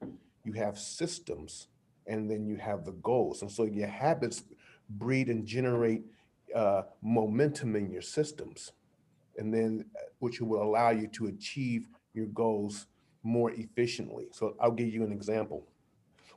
you 0.44 0.52
have 0.52 0.78
systems, 0.78 1.66
and 2.06 2.30
then 2.30 2.46
you 2.46 2.56
have 2.56 2.84
the 2.84 2.92
goals. 2.92 3.42
And 3.42 3.50
so 3.50 3.64
your 3.64 3.88
habits 3.88 4.44
breed 4.88 5.28
and 5.28 5.44
generate 5.44 6.02
uh, 6.54 6.82
momentum 7.02 7.76
in 7.76 7.90
your 7.90 8.02
systems, 8.02 8.72
and 9.38 9.52
then 9.52 9.84
uh, 9.96 10.00
which 10.18 10.40
will 10.40 10.62
allow 10.62 10.90
you 10.90 11.06
to 11.08 11.26
achieve 11.26 11.88
your 12.14 12.26
goals 12.26 12.86
more 13.22 13.52
efficiently. 13.52 14.28
So 14.32 14.56
I'll 14.60 14.72
give 14.72 14.88
you 14.88 15.04
an 15.04 15.12
example. 15.12 15.66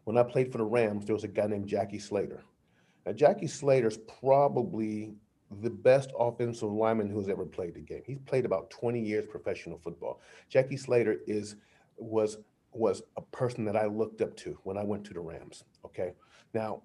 When 0.04 0.17
I 0.17 0.23
played 0.23 0.51
for 0.51 0.60
the 0.60 0.65
Rams, 0.65 1.06
there 1.06 1.15
was 1.15 1.23
a 1.23 1.30
guy 1.30 1.47
named 1.47 1.67
Jackie 1.67 1.99
Slater. 1.99 2.43
Now, 3.06 3.13
Jackie 3.13 3.47
Slater's 3.47 3.97
probably 4.19 5.15
the 5.62 5.69
best 5.69 6.12
offensive 6.17 6.71
lineman 6.71 7.10
who's 7.10 7.30
ever 7.30 7.45
played 7.45 7.75
the 7.75 7.82
game. 7.82 8.01
He's 8.06 8.19
played 8.25 8.45
about 8.45 8.69
20 8.71 8.99
years 8.99 9.25
professional 9.30 9.78
football. 9.78 10.21
Jackie 10.49 10.78
Slater 10.78 11.19
is 11.28 11.56
was 11.97 12.38
was 12.71 13.04
a 13.15 13.21
person 13.21 13.63
that 13.65 13.78
I 13.78 13.86
looked 13.86 14.21
up 14.21 14.36
to 14.38 14.58
when 14.63 14.78
I 14.78 14.84
went 14.84 15.06
to 15.06 15.13
the 15.13 15.21
Rams. 15.21 15.63
Okay. 15.86 16.12
Now, 16.54 16.84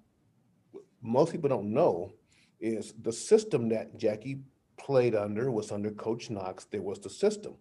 most 1.01 1.31
people 1.31 1.49
don't 1.49 1.73
know 1.73 2.13
is 2.61 2.93
the 3.01 3.11
system 3.11 3.67
that 3.69 3.97
Jackie 3.97 4.39
played 4.77 5.15
under 5.15 5.51
was 5.51 5.71
under 5.71 5.91
Coach 5.91 6.29
Knox. 6.29 6.65
There 6.65 6.81
was 6.81 6.99
the 6.99 7.09
system, 7.09 7.55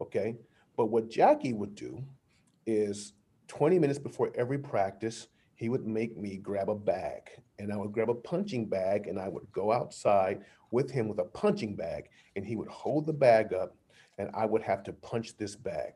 okay? 0.00 0.36
But 0.76 0.86
what 0.86 1.10
Jackie 1.10 1.52
would 1.52 1.74
do 1.74 2.02
is 2.66 3.12
20 3.48 3.78
minutes 3.78 3.98
before 3.98 4.32
every 4.34 4.58
practice, 4.58 5.28
he 5.54 5.68
would 5.68 5.86
make 5.86 6.16
me 6.16 6.36
grab 6.36 6.68
a 6.68 6.74
bag 6.74 7.22
and 7.58 7.72
I 7.72 7.76
would 7.76 7.92
grab 7.92 8.10
a 8.10 8.14
punching 8.14 8.66
bag 8.66 9.06
and 9.06 9.18
I 9.18 9.28
would 9.28 9.50
go 9.52 9.72
outside 9.72 10.42
with 10.70 10.90
him 10.90 11.08
with 11.08 11.18
a 11.18 11.24
punching 11.24 11.76
bag 11.76 12.08
and 12.34 12.44
he 12.44 12.56
would 12.56 12.68
hold 12.68 13.06
the 13.06 13.12
bag 13.12 13.54
up 13.54 13.74
and 14.18 14.30
I 14.34 14.44
would 14.44 14.62
have 14.62 14.82
to 14.84 14.92
punch 14.92 15.36
this 15.36 15.56
bag. 15.56 15.92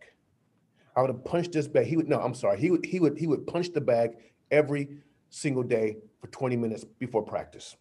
I 0.97 1.03
would 1.03 1.11
have 1.11 1.25
punched 1.25 1.53
this 1.53 1.69
bag. 1.69 1.87
He 1.87 1.97
would 1.97 2.09
no, 2.09 2.21
I'm 2.21 2.35
sorry. 2.35 2.59
He 2.59 2.71
would 2.71 2.85
he 2.85 3.01
would 3.01 3.19
he 3.19 3.27
would 3.27 3.47
punch 3.47 3.73
the 3.73 3.81
bag 3.81 4.17
every 4.51 4.89
single 5.29 5.63
day 5.63 5.97
for 6.21 6.27
20 6.29 6.57
minutes 6.57 6.85
before 6.99 7.23
practice 7.23 7.77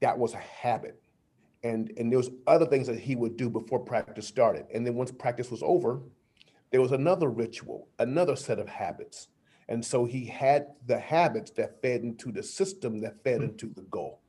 that 0.00 0.18
was 0.18 0.34
a 0.34 0.38
habit. 0.38 1.00
And, 1.62 1.92
and 1.96 2.10
there 2.10 2.18
was 2.18 2.30
other 2.46 2.66
things 2.66 2.86
that 2.86 2.98
he 2.98 3.16
would 3.16 3.36
do 3.36 3.50
before 3.50 3.80
practice 3.80 4.26
started. 4.26 4.66
And 4.72 4.86
then 4.86 4.94
once 4.94 5.10
practice 5.10 5.50
was 5.50 5.62
over, 5.62 6.00
there 6.70 6.80
was 6.80 6.92
another 6.92 7.28
ritual, 7.28 7.88
another 7.98 8.36
set 8.36 8.58
of 8.58 8.68
habits. 8.68 9.28
And 9.68 9.84
so 9.84 10.04
he 10.04 10.24
had 10.24 10.68
the 10.86 10.98
habits 10.98 11.50
that 11.52 11.82
fed 11.82 12.02
into 12.02 12.32
the 12.32 12.42
system 12.42 13.00
that 13.00 13.22
fed 13.24 13.42
into 13.42 13.68
the 13.74 13.82
goal. 13.82 14.20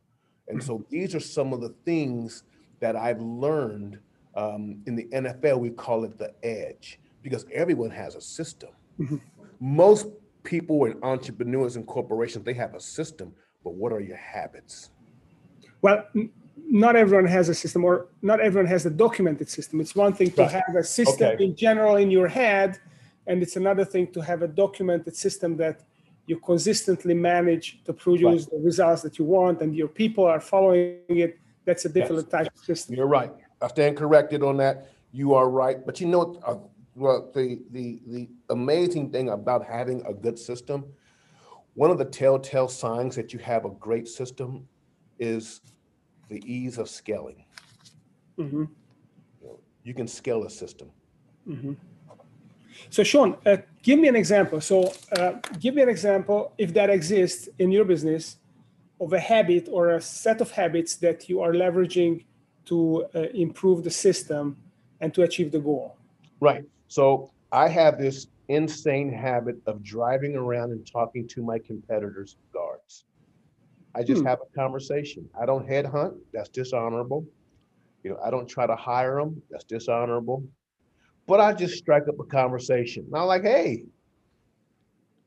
And 0.48 0.62
so 0.62 0.86
these 0.90 1.14
are 1.16 1.20
some 1.20 1.54
of 1.54 1.62
the 1.62 1.76
things 1.86 2.44
that 2.80 2.96
I've 2.96 3.22
learned 3.22 4.00
um, 4.36 4.82
in 4.88 4.96
the 4.96 5.06
NFL. 5.06 5.60
We 5.60 5.70
call 5.70 6.04
it 6.04 6.18
the 6.18 6.34
edge 6.44 7.00
because 7.22 7.46
everyone 7.54 7.92
has 7.92 8.16
a 8.16 8.22
system. 8.22 8.70
Mm-hmm. 9.00 9.18
Most 9.60 10.08
people 10.44 10.86
and 10.86 11.02
entrepreneurs 11.04 11.76
and 11.76 11.86
corporations, 11.86 12.44
they 12.44 12.54
have 12.54 12.74
a 12.74 12.80
system, 12.80 13.34
but 13.64 13.76
what 13.76 13.94
are 13.94 14.00
your 14.00 14.18
habits? 14.18 14.90
Well 15.82 16.04
not 16.72 16.96
everyone 16.96 17.26
has 17.26 17.50
a 17.50 17.54
system 17.54 17.84
or 17.84 18.08
not 18.22 18.40
everyone 18.40 18.68
has 18.68 18.86
a 18.86 18.90
documented 18.90 19.50
system 19.50 19.82
it's 19.82 19.96
one 19.96 20.14
thing 20.14 20.30
to 20.32 20.44
right. 20.44 20.52
have 20.52 20.76
a 20.76 20.84
system 20.84 21.34
okay. 21.34 21.44
in 21.44 21.56
general 21.56 21.96
in 21.96 22.12
your 22.12 22.28
head 22.28 22.80
and 23.28 23.42
it's 23.42 23.56
another 23.56 23.86
thing 23.86 24.08
to 24.12 24.22
have 24.22 24.42
a 24.42 24.48
documented 24.48 25.16
system 25.16 25.58
that 25.58 25.82
you 26.26 26.38
consistently 26.40 27.14
manage 27.14 27.84
to 27.86 27.94
produce 27.94 28.44
right. 28.44 28.52
the 28.52 28.58
results 28.58 29.02
that 29.02 29.18
you 29.18 29.26
want 29.26 29.62
and 29.62 29.76
your 29.76 29.88
people 29.88 30.26
are 30.26 30.40
following 30.40 31.00
it 31.10 31.40
that's 31.66 31.86
a 31.86 31.90
different 31.90 32.24
yes. 32.24 32.32
type 32.32 32.54
of 32.56 32.64
system 32.64 32.96
you're 32.96 33.08
right 33.08 33.32
i 33.62 33.68
stand 33.68 33.98
corrected 33.98 34.44
on 34.44 34.58
that 34.58 34.90
you 35.12 35.34
are 35.34 35.50
right 35.50 35.86
but 35.86 36.00
you 36.00 36.08
know 36.08 36.40
uh, 36.46 36.56
well 36.96 37.32
the 37.34 37.60
the 37.72 38.00
the 38.08 38.30
amazing 38.50 39.10
thing 39.10 39.30
about 39.30 39.66
having 39.66 40.06
a 40.06 40.14
good 40.14 40.38
system 40.38 40.86
one 41.74 41.90
of 41.90 41.98
the 41.98 42.06
telltale 42.06 42.68
signs 42.68 43.16
that 43.16 43.34
you 43.34 43.40
have 43.40 43.66
a 43.66 43.70
great 43.70 44.08
system 44.08 44.68
is 45.20 45.62
the 46.30 46.42
ease 46.46 46.78
of 46.78 46.90
scaling. 46.90 47.44
Mm-hmm. 48.38 48.64
You, 49.42 49.48
know, 49.48 49.60
you, 49.84 49.94
can 49.94 50.08
scale 50.08 50.44
a 50.44 50.50
system. 50.50 50.90
Mm-hmm. 51.48 51.74
So, 52.90 53.04
Sean, 53.04 53.36
uh, 53.46 53.58
give 53.84 54.00
me 54.00 54.08
an 54.08 54.16
example. 54.16 54.62
So, 54.62 54.94
uh, 55.18 55.34
give 55.60 55.76
me 55.76 55.82
an 55.82 55.90
example 55.90 56.54
if 56.58 56.74
that 56.74 56.90
exists 56.90 57.50
in 57.60 57.72
your 57.72 57.86
business 57.86 58.38
of 59.02 59.14
a 59.14 59.20
habit 59.20 59.68
or 59.72 59.92
a 59.92 60.02
set 60.02 60.42
of 60.42 60.52
habits 60.52 60.96
that 60.98 61.30
you 61.30 61.42
are 61.42 61.52
leveraging 61.52 62.26
to 62.66 63.06
uh, 63.16 63.20
improve 63.34 63.84
the 63.84 63.92
system 63.92 64.58
and 65.02 65.14
to 65.14 65.24
achieve 65.24 65.52
the 65.52 65.60
goal. 65.60 65.98
Right. 66.40 66.64
So, 66.88 67.32
I 67.52 67.68
have 67.68 67.98
this 67.98 68.28
insane 68.48 69.12
habit 69.12 69.58
of 69.66 69.84
driving 69.84 70.36
around 70.36 70.72
and 70.72 70.86
talking 70.86 71.28
to 71.28 71.44
my 71.44 71.60
competitors' 71.60 72.38
guards. 72.54 72.69
I 73.96 74.04
just 74.04 74.22
hmm. 74.22 74.28
have 74.28 74.40
a 74.42 74.56
conversation. 74.56 75.28
I 75.40 75.46
don't 75.46 75.68
headhunt. 75.68 76.18
That's 76.34 76.50
dishonorable. 76.50 77.26
You 78.04 78.12
know, 78.12 78.20
I 78.24 78.30
don't 78.30 78.48
try 78.48 78.68
to 78.68 78.76
hire 78.76 79.20
them. 79.20 79.42
That's 79.50 79.64
dishonorable. 79.64 80.44
But 81.28 81.40
I 81.40 81.54
just 81.54 81.78
strike 81.78 82.08
up 82.08 82.20
a 82.20 82.24
conversation. 82.24 83.06
And 83.06 83.16
I'm 83.16 83.28
like, 83.28 83.44
hey, 83.44 83.84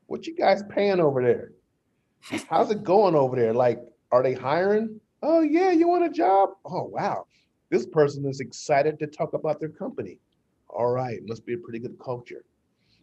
what 0.07 0.27
you 0.27 0.35
guys 0.35 0.63
paying 0.69 0.99
over 0.99 1.21
there? 1.21 1.51
How's 2.49 2.71
it 2.71 2.83
going 2.83 3.15
over 3.15 3.35
there? 3.35 3.53
Like, 3.53 3.79
are 4.11 4.23
they 4.23 4.33
hiring? 4.33 4.99
Oh 5.21 5.41
yeah, 5.41 5.71
you 5.71 5.87
want 5.87 6.05
a 6.05 6.09
job? 6.09 6.49
Oh 6.65 6.83
wow, 6.83 7.25
this 7.69 7.85
person 7.85 8.25
is 8.27 8.39
excited 8.39 8.99
to 8.99 9.07
talk 9.07 9.33
about 9.33 9.59
their 9.59 9.69
company. 9.69 10.19
All 10.69 10.91
right, 10.91 11.19
must 11.25 11.45
be 11.45 11.53
a 11.53 11.57
pretty 11.57 11.79
good 11.79 11.97
culture. 12.03 12.43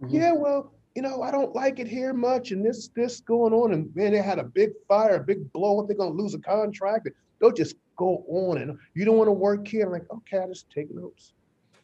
Mm-hmm. 0.03 0.15
Yeah, 0.15 0.33
well, 0.33 0.73
you 0.95 1.03
know, 1.03 1.23
I 1.23 1.31
don't 1.31 1.55
like 1.55 1.79
it 1.79 1.87
here 1.87 2.13
much, 2.13 2.51
and 2.51 2.65
this 2.65 2.89
this 2.89 3.21
going 3.21 3.53
on, 3.53 3.73
and 3.73 3.95
man, 3.95 4.13
they 4.13 4.23
had 4.23 4.39
a 4.39 4.45
big 4.45 4.71
fire, 4.89 5.17
a 5.17 5.21
big 5.21 5.53
blow 5.53 5.81
up. 5.81 5.87
They're 5.87 5.97
gonna 5.97 6.11
lose 6.11 6.35
a 6.35 6.39
contract. 6.39 7.09
They'll 7.39 7.53
just 7.53 7.77
go 7.97 8.25
on, 8.29 8.59
and 8.59 8.77
you 8.95 9.05
don't 9.05 9.17
want 9.17 9.29
to 9.29 9.33
work 9.33 9.67
here. 9.67 9.87
I'm 9.87 9.93
like, 9.93 10.11
okay, 10.11 10.39
I 10.39 10.47
just 10.47 10.71
take 10.71 10.93
notes, 10.93 11.33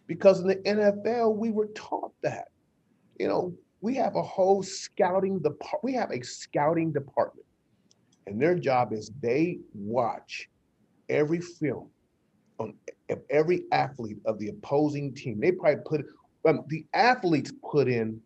because 0.07 0.41
in 0.41 0.49
the 0.49 0.57
NFL 0.57 1.37
we 1.37 1.51
were 1.51 1.69
taught 1.69 2.13
that. 2.23 2.49
You 3.19 3.29
know, 3.29 3.55
we 3.81 3.95
have 3.95 4.17
a 4.17 4.23
whole 4.23 4.63
scouting 4.63 5.39
department. 5.39 5.85
We 5.85 5.95
have 5.95 6.11
a 6.11 6.23
scouting 6.23 6.93
department, 6.93 7.47
and 8.27 8.41
their 8.41 8.57
job 8.57 8.93
is 8.93 9.13
they 9.23 9.61
watch 9.73 10.49
every 11.09 11.41
film 11.41 11.89
on 12.59 12.75
every 13.31 13.65
athlete 13.71 14.19
of 14.25 14.39
the 14.39 14.49
opposing 14.49 15.15
team. 15.15 15.39
They 15.39 15.53
probably 15.53 15.83
put 15.87 16.07
um, 16.45 16.65
the 16.69 16.85
athletes 16.95 17.53
put 17.63 17.89
in 17.89 18.21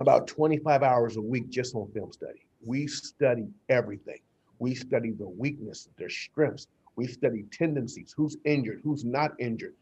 about 0.00 0.26
25 0.26 0.82
hours 0.82 1.16
a 1.16 1.20
week 1.20 1.48
just 1.50 1.74
on 1.74 1.90
film 1.92 2.12
study. 2.12 2.40
We 2.64 2.86
study 2.86 3.48
everything. 3.68 4.18
We 4.58 4.74
study 4.74 5.12
the 5.12 5.28
weakness, 5.28 5.88
their 5.98 6.08
strengths. 6.08 6.66
We 6.96 7.06
study 7.06 7.44
tendencies, 7.52 8.12
who's 8.16 8.36
injured, 8.44 8.80
who's 8.82 9.04
not 9.04 9.32
injured. 9.38 9.74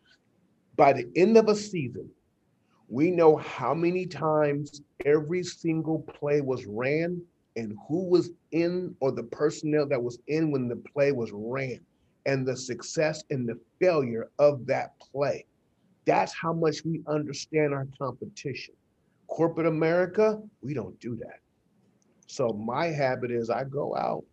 By 0.76 0.92
the 0.92 1.09
end 1.16 1.37
of 1.37 1.48
a 1.48 1.57
season, 1.57 2.09
we 2.88 3.11
know 3.11 3.37
how 3.37 3.74
many 3.74 4.07
times 4.07 4.83
every 5.04 5.42
single 5.42 6.00
play 6.02 6.40
was 6.40 6.66
ran 6.66 7.20
and 7.57 7.76
who 7.88 8.04
was 8.04 8.31
in 8.52 8.94
or 9.00 9.12
the 9.12 9.24
personnel 9.24 9.87
that 9.88 10.02
was 10.02 10.18
in 10.28 10.50
when 10.50 10.68
the 10.68 10.76
play 10.76 11.12
was 11.12 11.31
ran 11.33 11.81
and 12.26 12.46
the 12.46 12.57
success 12.57 13.24
and 13.31 13.48
the 13.48 13.59
failure 13.81 14.31
of 14.38 14.66
that 14.66 14.98
play. 14.98 15.44
That's 16.04 16.33
how 16.33 16.52
much 16.52 16.85
we 16.85 17.02
understand 17.07 17.74
our 17.74 17.87
competition. 17.98 18.74
Corporate 19.29 19.67
America, 19.67 20.41
we 20.62 20.75
don't 20.75 20.99
do 21.01 21.17
that. 21.17 21.41
So 22.27 22.49
my 22.49 22.87
habit 22.87 23.31
is 23.31 23.51
I 23.51 23.64
go 23.64 23.97
out 23.97 24.25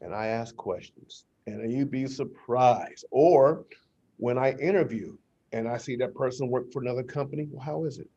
and 0.00 0.14
I 0.14 0.26
ask 0.26 0.54
questions 0.56 1.24
and 1.46 1.72
you'd 1.72 1.90
be 1.90 2.06
surprised. 2.06 3.04
Or 3.10 3.64
when 4.18 4.38
I 4.38 4.52
interview 4.52 5.16
and 5.52 5.68
I 5.68 5.78
see 5.78 5.96
that 5.96 6.14
person 6.14 6.48
work 6.48 6.72
for 6.72 6.82
another 6.82 7.02
company, 7.02 7.48
well, 7.50 7.64
how 7.64 7.84
is 7.84 7.98
it? 7.98 8.08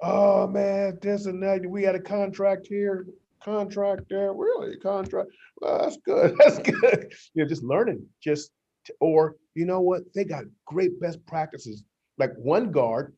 Oh 0.00 0.46
man, 0.46 0.98
this 1.02 1.26
and 1.26 1.42
that. 1.42 1.66
We 1.66 1.82
had 1.82 1.96
a 1.96 2.00
contract 2.00 2.66
here, 2.68 3.06
contract 3.42 4.02
there. 4.08 4.32
Really, 4.32 4.76
contract. 4.76 5.30
Well, 5.60 5.80
that's 5.82 5.96
good. 6.04 6.36
That's 6.38 6.58
good. 6.58 7.12
You 7.34 7.42
know, 7.42 7.48
just 7.48 7.64
learning. 7.64 8.06
Just 8.20 8.52
or 9.00 9.36
you 9.54 9.66
know 9.66 9.80
what? 9.80 10.02
They 10.14 10.24
got 10.24 10.44
great 10.66 11.00
best 11.00 11.24
practices. 11.26 11.82
Like 12.16 12.32
one 12.36 12.70
guard 12.70 13.14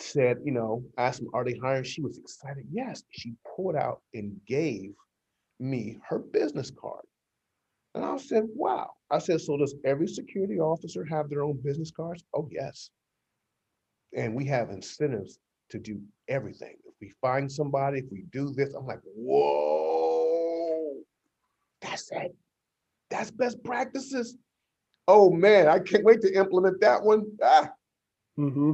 said, 0.00 0.38
you 0.44 0.52
know, 0.52 0.82
asked 0.96 1.20
them, 1.20 1.30
are 1.34 1.44
they 1.44 1.58
hiring? 1.62 1.84
She 1.84 2.00
was 2.02 2.18
excited. 2.18 2.64
Yes. 2.70 3.02
She 3.10 3.34
pulled 3.56 3.76
out 3.76 4.00
and 4.14 4.38
gave 4.46 4.92
me 5.60 5.98
her 6.08 6.18
business 6.18 6.70
card. 6.70 7.04
And 7.94 8.04
I 8.04 8.16
said, 8.18 8.44
wow. 8.54 8.90
I 9.10 9.18
said, 9.18 9.40
so 9.40 9.56
does 9.56 9.74
every 9.84 10.06
security 10.06 10.60
officer 10.60 11.04
have 11.04 11.28
their 11.28 11.42
own 11.42 11.58
business 11.64 11.90
cards? 11.90 12.22
Oh, 12.34 12.48
yes. 12.50 12.90
And 14.16 14.34
we 14.34 14.44
have 14.46 14.70
incentives 14.70 15.38
to 15.70 15.78
do 15.78 16.00
everything. 16.28 16.76
If 16.86 16.94
we 17.00 17.12
find 17.20 17.50
somebody, 17.50 17.98
if 17.98 18.06
we 18.10 18.24
do 18.32 18.52
this, 18.54 18.74
I'm 18.74 18.86
like, 18.86 19.00
whoa, 19.04 20.94
that's 21.80 22.10
it. 22.12 22.34
That's 23.10 23.30
best 23.30 23.62
practices. 23.64 24.36
Oh 25.06 25.30
man, 25.30 25.68
I 25.68 25.78
can't 25.78 26.04
wait 26.04 26.20
to 26.22 26.32
implement 26.34 26.80
that 26.80 27.02
one. 27.02 27.24
Ah. 27.42 27.70
Mm-hmm. 28.38 28.72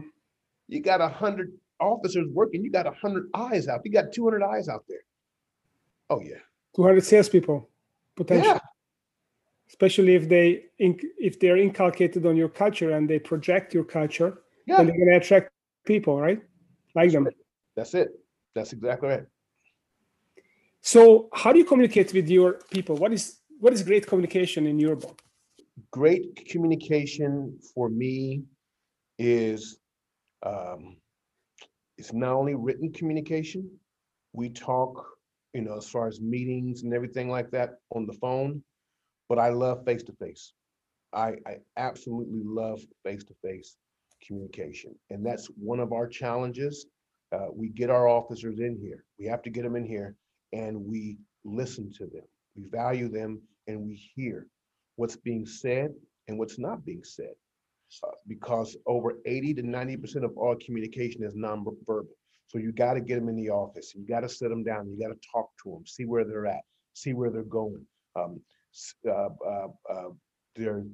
You 0.69 0.81
got 0.81 1.01
a 1.01 1.09
hundred 1.09 1.53
officers 1.81 2.27
working. 2.33 2.65
You 2.65 2.71
got 2.71 2.87
a 2.87 2.93
hundred 2.93 3.29
eyes 3.35 3.69
out. 3.69 3.81
You 3.85 3.93
got 3.93 4.13
200 4.13 4.43
eyes 4.43 4.69
out 4.69 4.85
there. 4.89 5.05
Oh 6.11 6.21
yeah. 6.21 6.43
200 6.77 7.05
salespeople 7.05 7.69
potentially. 8.17 8.49
Yeah. 8.49 8.59
Especially 9.69 10.15
if 10.15 10.29
they 10.29 10.65
if 10.79 11.41
they're 11.41 11.57
inculcated 11.57 12.27
on 12.27 12.37
your 12.37 12.49
culture 12.49 12.91
and 12.91 13.09
they 13.09 13.19
project 13.19 13.75
your 13.75 13.85
culture, 13.85 14.39
yeah. 14.67 14.77
then 14.77 14.87
they're 14.87 14.97
going 14.97 15.11
to 15.11 15.17
attract 15.17 15.51
people, 15.85 16.21
right? 16.21 16.41
Like 16.95 17.07
That's 17.07 17.15
them. 17.15 17.25
Right. 17.25 17.35
That's 17.77 17.95
it. 17.95 18.09
That's 18.55 18.73
exactly 18.73 19.09
right. 19.09 19.25
So, 20.81 21.29
how 21.33 21.51
do 21.53 21.59
you 21.59 21.65
communicate 21.65 22.13
with 22.13 22.29
your 22.29 22.61
people? 22.71 22.97
What 22.97 23.13
is 23.13 23.39
what 23.59 23.73
is 23.73 23.83
great 23.83 24.07
communication 24.07 24.67
in 24.67 24.79
your 24.79 24.97
book? 24.97 25.23
Great 25.91 26.47
communication 26.51 27.59
for 27.75 27.89
me 27.89 28.45
is 29.19 29.79
um, 30.45 30.97
it's 31.99 32.13
not 32.13 32.33
only 32.35 32.55
written 32.55 32.93
communication. 32.93 33.69
We 34.33 34.51
talk, 34.51 35.05
you 35.53 35.63
know, 35.63 35.77
as 35.77 35.89
far 35.89 36.09
as 36.09 36.21
meetings 36.21 36.83
and 36.83 36.93
everything 36.93 37.31
like 37.31 37.51
that 37.53 37.75
on 37.95 38.07
the 38.07 38.15
phone, 38.15 38.63
but 39.29 39.39
I 39.39 39.51
love 39.51 39.85
face 39.85 40.03
to 40.05 40.13
face. 40.15 40.53
I, 41.13 41.35
I 41.47 41.59
absolutely 41.77 42.43
love 42.45 42.81
face 43.05 43.25
to 43.25 43.35
face 43.43 43.77
communication. 44.27 44.95
And 45.11 45.25
that's 45.25 45.47
one 45.57 45.81
of 45.81 45.93
our 45.93 46.09
challenges. 46.09 46.87
Uh, 47.33 47.47
we 47.53 47.69
get 47.69 47.91
our 47.91 48.09
officers 48.09 48.59
in 48.59 48.79
here. 48.81 49.05
We 49.19 49.27
have 49.27 49.43
to 49.43 49.51
get 49.51 49.63
them 49.63 49.77
in 49.77 49.87
here 49.87 50.17
and 50.53 50.85
we 50.85 51.19
listen 51.45 51.93
to 51.99 52.07
them. 52.07 52.25
We 52.57 52.65
value 52.71 53.09
them 53.09 53.41
and 53.67 53.81
we 53.81 53.95
hear 54.15 54.47
what's 54.97 55.17
being 55.17 55.47
said 55.47 55.93
and 56.29 56.39
what's 56.39 56.59
not 56.59 56.85
being 56.85 57.05
said. 57.05 57.35
Because 58.27 58.77
over 58.87 59.19
80 59.27 59.55
to 59.55 59.63
90% 59.63 60.25
of 60.25 60.37
all 60.37 60.57
communication 60.65 61.23
is 61.25 61.35
nonverbal. 61.35 62.07
So 62.47 62.59
you 62.59 62.73
got 62.73 62.95
to 62.95 63.01
get 63.01 63.17
them 63.17 63.29
in 63.29 63.37
the 63.37 63.51
office. 63.51 63.95
You 63.95 64.07
got 64.07 64.21
to 64.21 64.29
sit 64.29 64.49
them 64.49 64.63
down. 64.63 64.89
You 64.89 64.99
got 64.99 65.13
to 65.13 65.29
talk 65.33 65.51
to 65.63 65.71
them, 65.71 65.87
see 65.87 66.05
where 66.05 66.25
they're 66.25 66.47
at, 66.47 66.63
see 66.93 67.13
where 67.13 67.31
they're 67.31 67.43
going, 67.43 67.85
um, 68.17 68.41
uh, 69.09 69.29
uh, 69.47 69.69
uh, 69.91 70.11
their 70.57 70.85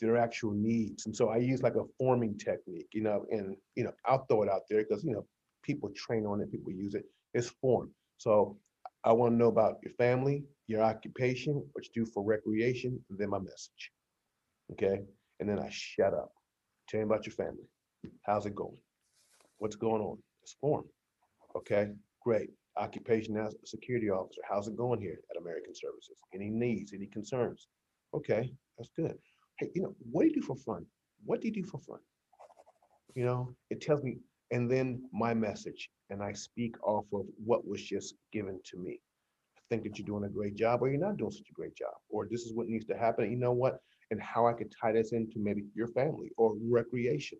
their 0.00 0.16
actual 0.16 0.50
needs. 0.50 1.06
And 1.06 1.16
so 1.16 1.28
I 1.28 1.36
use 1.36 1.62
like 1.62 1.76
a 1.76 1.84
forming 1.96 2.36
technique, 2.36 2.88
you 2.92 3.02
know, 3.02 3.24
and 3.30 3.56
you 3.76 3.84
know 3.84 3.92
I'll 4.04 4.26
throw 4.26 4.42
it 4.42 4.50
out 4.50 4.62
there 4.68 4.82
because 4.82 5.04
you 5.04 5.12
know 5.12 5.24
people 5.62 5.90
train 5.94 6.26
on 6.26 6.40
it, 6.40 6.50
people 6.50 6.72
use 6.72 6.94
it. 6.94 7.04
It's 7.32 7.48
form. 7.48 7.90
So 8.18 8.58
I 9.04 9.12
want 9.12 9.32
to 9.32 9.36
know 9.36 9.48
about 9.48 9.76
your 9.82 9.92
family, 9.94 10.44
your 10.66 10.82
occupation, 10.82 11.54
what 11.72 11.86
you 11.86 12.04
do 12.04 12.10
for 12.10 12.22
recreation, 12.22 13.00
and 13.08 13.18
then 13.18 13.30
my 13.30 13.38
message. 13.38 13.92
Okay 14.72 15.02
and 15.40 15.48
then 15.48 15.58
I 15.58 15.68
shut 15.70 16.14
up. 16.14 16.32
Tell 16.88 17.00
me 17.00 17.04
about 17.04 17.26
your 17.26 17.34
family. 17.34 17.68
How's 18.24 18.46
it 18.46 18.54
going? 18.54 18.76
What's 19.58 19.76
going 19.76 20.02
on? 20.02 20.18
It's 20.42 20.56
form. 20.60 20.84
Okay, 21.56 21.90
great. 22.22 22.50
Occupation 22.76 23.36
as 23.36 23.54
security 23.64 24.10
officer. 24.10 24.40
How's 24.48 24.66
it 24.66 24.76
going 24.76 25.00
here 25.00 25.18
at 25.30 25.40
American 25.40 25.74
Services? 25.74 26.16
Any 26.34 26.48
needs, 26.48 26.92
any 26.92 27.06
concerns? 27.06 27.68
Okay, 28.14 28.52
that's 28.76 28.90
good. 28.96 29.16
Hey, 29.58 29.70
you 29.74 29.82
know, 29.82 29.94
what 30.10 30.22
do 30.22 30.28
you 30.28 30.34
do 30.34 30.42
for 30.42 30.56
fun? 30.56 30.86
What 31.24 31.40
do 31.40 31.48
you 31.48 31.54
do 31.54 31.64
for 31.64 31.78
fun? 31.80 31.98
You 33.14 33.26
know, 33.26 33.54
it 33.70 33.80
tells 33.80 34.02
me, 34.02 34.18
and 34.50 34.70
then 34.70 35.02
my 35.12 35.34
message, 35.34 35.90
and 36.10 36.22
I 36.22 36.32
speak 36.32 36.74
off 36.82 37.04
of 37.12 37.26
what 37.44 37.66
was 37.66 37.82
just 37.82 38.14
given 38.32 38.58
to 38.64 38.78
me. 38.78 39.00
I 39.56 39.60
think 39.68 39.84
that 39.84 39.98
you're 39.98 40.06
doing 40.06 40.24
a 40.24 40.32
great 40.32 40.56
job, 40.56 40.82
or 40.82 40.88
you're 40.88 41.00
not 41.00 41.18
doing 41.18 41.30
such 41.30 41.48
a 41.50 41.54
great 41.54 41.76
job, 41.76 41.94
or 42.08 42.26
this 42.30 42.42
is 42.42 42.54
what 42.54 42.68
needs 42.68 42.86
to 42.86 42.96
happen. 42.96 43.30
You 43.30 43.38
know 43.38 43.52
what? 43.52 43.78
And 44.12 44.20
how 44.20 44.46
I 44.46 44.52
could 44.52 44.72
tie 44.80 44.92
this 44.92 45.12
into 45.12 45.38
maybe 45.38 45.64
your 45.74 45.88
family 45.88 46.30
or 46.36 46.54
recreation. 46.68 47.38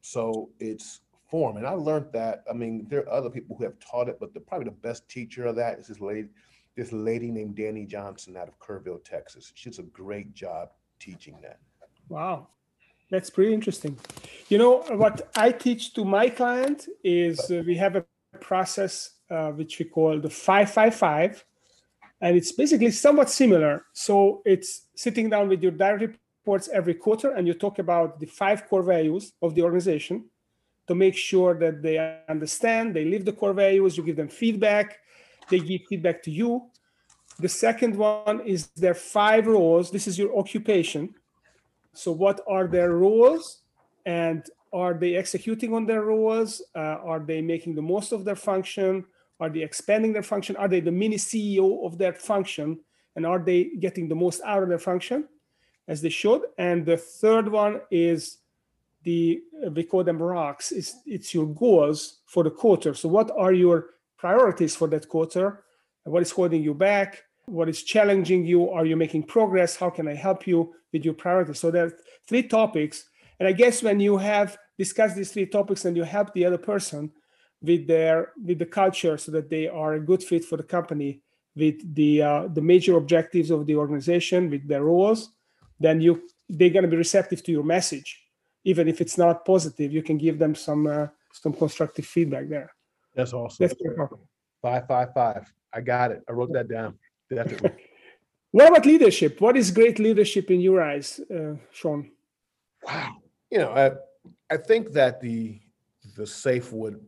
So 0.00 0.48
it's 0.58 1.00
form. 1.30 1.58
And 1.58 1.66
I 1.66 1.72
learned 1.72 2.06
that. 2.14 2.42
I 2.50 2.54
mean, 2.54 2.86
there 2.88 3.00
are 3.00 3.10
other 3.10 3.28
people 3.28 3.54
who 3.56 3.64
have 3.64 3.78
taught 3.78 4.08
it, 4.08 4.16
but 4.18 4.32
the 4.32 4.40
probably 4.40 4.64
the 4.64 4.70
best 4.88 5.08
teacher 5.08 5.44
of 5.44 5.56
that 5.56 5.78
is 5.78 5.88
this 5.88 6.00
lady, 6.00 6.28
this 6.74 6.90
lady 6.90 7.30
named 7.30 7.54
Danny 7.56 7.84
Johnson 7.84 8.36
out 8.36 8.48
of 8.48 8.58
Kerrville, 8.58 9.04
Texas. 9.04 9.52
She 9.54 9.68
does 9.68 9.78
a 9.78 9.82
great 9.82 10.32
job 10.32 10.70
teaching 10.98 11.38
that. 11.42 11.58
Wow. 12.08 12.48
That's 13.10 13.28
pretty 13.28 13.52
interesting. 13.52 13.98
You 14.48 14.58
know, 14.58 14.78
what 14.88 15.30
I 15.36 15.52
teach 15.52 15.92
to 15.94 16.04
my 16.04 16.30
client 16.30 16.88
is 17.04 17.38
uh, 17.50 17.62
we 17.66 17.76
have 17.76 17.96
a 17.96 18.04
process 18.40 19.10
uh, 19.30 19.50
which 19.50 19.78
we 19.78 19.84
call 19.84 20.18
the 20.18 20.30
555 20.30 21.44
and 22.20 22.36
it's 22.36 22.52
basically 22.52 22.90
somewhat 22.90 23.30
similar. 23.30 23.84
So 23.92 24.42
it's 24.44 24.86
sitting 24.94 25.30
down 25.30 25.48
with 25.48 25.62
your 25.62 25.72
direct 25.72 26.18
reports 26.48 26.68
every 26.72 26.94
quarter, 26.94 27.32
and 27.32 27.46
you 27.46 27.54
talk 27.54 27.78
about 27.78 28.18
the 28.18 28.26
five 28.26 28.68
core 28.68 28.82
values 28.82 29.32
of 29.42 29.54
the 29.54 29.62
organization 29.62 30.24
to 30.86 30.94
make 30.94 31.16
sure 31.16 31.54
that 31.58 31.82
they 31.82 32.22
understand, 32.28 32.96
they 32.96 33.04
live 33.04 33.24
the 33.24 33.32
core 33.32 33.52
values, 33.52 33.96
you 33.96 34.02
give 34.02 34.16
them 34.16 34.28
feedback, 34.28 34.98
they 35.50 35.60
give 35.60 35.82
feedback 35.88 36.22
to 36.22 36.30
you. 36.30 36.62
The 37.38 37.48
second 37.48 37.94
one 37.96 38.40
is 38.40 38.68
their 38.68 38.94
five 38.94 39.46
roles. 39.46 39.90
This 39.90 40.08
is 40.08 40.18
your 40.18 40.36
occupation. 40.36 41.14
So, 41.92 42.10
what 42.10 42.40
are 42.48 42.66
their 42.66 42.92
roles? 42.92 43.62
And 44.06 44.44
are 44.72 44.94
they 44.94 45.14
executing 45.14 45.72
on 45.74 45.86
their 45.86 46.02
roles? 46.02 46.62
Uh, 46.74 46.98
are 47.04 47.20
they 47.20 47.40
making 47.42 47.74
the 47.74 47.82
most 47.82 48.12
of 48.12 48.24
their 48.24 48.36
function? 48.36 49.04
Are 49.40 49.48
they 49.48 49.62
expanding 49.62 50.12
their 50.12 50.22
function? 50.22 50.56
Are 50.56 50.68
they 50.68 50.80
the 50.80 50.92
mini 50.92 51.16
CEO 51.16 51.84
of 51.86 51.98
that 51.98 52.20
function? 52.20 52.80
And 53.16 53.24
are 53.26 53.38
they 53.38 53.70
getting 53.80 54.08
the 54.08 54.14
most 54.14 54.40
out 54.44 54.62
of 54.62 54.68
their 54.68 54.78
function 54.78 55.28
as 55.86 56.00
they 56.02 56.08
should? 56.08 56.42
And 56.58 56.84
the 56.84 56.96
third 56.96 57.48
one 57.48 57.80
is 57.90 58.38
the, 59.04 59.40
we 59.72 59.84
call 59.84 60.04
them 60.04 60.20
rocks. 60.20 60.72
It's, 60.72 60.96
it's 61.06 61.34
your 61.34 61.46
goals 61.46 62.20
for 62.26 62.44
the 62.44 62.50
quarter. 62.50 62.94
So, 62.94 63.08
what 63.08 63.30
are 63.36 63.52
your 63.52 63.90
priorities 64.16 64.74
for 64.74 64.88
that 64.88 65.08
quarter? 65.08 65.64
What 66.04 66.22
is 66.22 66.30
holding 66.30 66.62
you 66.62 66.74
back? 66.74 67.22
What 67.46 67.68
is 67.68 67.82
challenging 67.82 68.44
you? 68.44 68.70
Are 68.70 68.86
you 68.86 68.96
making 68.96 69.24
progress? 69.24 69.76
How 69.76 69.90
can 69.90 70.08
I 70.08 70.14
help 70.14 70.46
you 70.46 70.74
with 70.92 71.04
your 71.04 71.14
priorities? 71.14 71.58
So, 71.58 71.70
there 71.70 71.86
are 71.86 71.92
three 72.26 72.42
topics. 72.42 73.04
And 73.38 73.48
I 73.48 73.52
guess 73.52 73.82
when 73.82 74.00
you 74.00 74.16
have 74.16 74.58
discussed 74.78 75.16
these 75.16 75.32
three 75.32 75.46
topics 75.46 75.84
and 75.84 75.96
you 75.96 76.02
help 76.02 76.34
the 76.34 76.44
other 76.44 76.58
person, 76.58 77.12
with 77.62 77.86
their 77.86 78.32
with 78.44 78.58
the 78.58 78.66
culture 78.66 79.16
so 79.16 79.32
that 79.32 79.50
they 79.50 79.68
are 79.68 79.94
a 79.94 80.00
good 80.00 80.22
fit 80.22 80.44
for 80.44 80.56
the 80.56 80.62
company 80.62 81.22
with 81.56 81.94
the 81.94 82.22
uh, 82.22 82.48
the 82.48 82.62
major 82.62 82.96
objectives 82.96 83.50
of 83.50 83.66
the 83.66 83.76
organization, 83.76 84.48
with 84.48 84.66
their 84.68 84.84
roles, 84.84 85.30
then 85.80 86.00
you 86.00 86.22
they're 86.48 86.70
going 86.70 86.84
to 86.84 86.90
be 86.90 86.96
receptive 86.96 87.42
to 87.42 87.52
your 87.52 87.64
message, 87.64 88.22
even 88.64 88.88
if 88.88 89.00
it's 89.00 89.18
not 89.18 89.44
positive. 89.44 89.92
You 89.92 90.02
can 90.02 90.16
give 90.16 90.38
them 90.38 90.54
some 90.54 90.86
uh, 90.86 91.08
some 91.32 91.52
constructive 91.52 92.06
feedback 92.06 92.48
there. 92.48 92.72
That's 93.14 93.32
awesome. 93.32 93.66
That's 93.66 93.80
five 94.62 94.86
five 94.86 95.12
five. 95.12 95.52
I 95.72 95.80
got 95.80 96.12
it. 96.12 96.22
I 96.28 96.32
wrote 96.32 96.52
that 96.52 96.68
down. 96.68 96.98
Definitely. 97.28 97.72
what 98.52 98.68
about 98.68 98.86
leadership? 98.86 99.40
What 99.40 99.56
is 99.56 99.70
great 99.70 99.98
leadership 99.98 100.50
in 100.50 100.60
your 100.60 100.80
eyes, 100.80 101.20
uh, 101.34 101.54
Sean? 101.72 102.10
Wow. 102.84 103.16
You 103.50 103.58
know, 103.58 103.72
I, 103.72 104.54
I 104.54 104.56
think 104.56 104.92
that 104.92 105.20
the 105.20 105.60
the 106.16 106.26
safe 106.26 106.72
would 106.72 107.00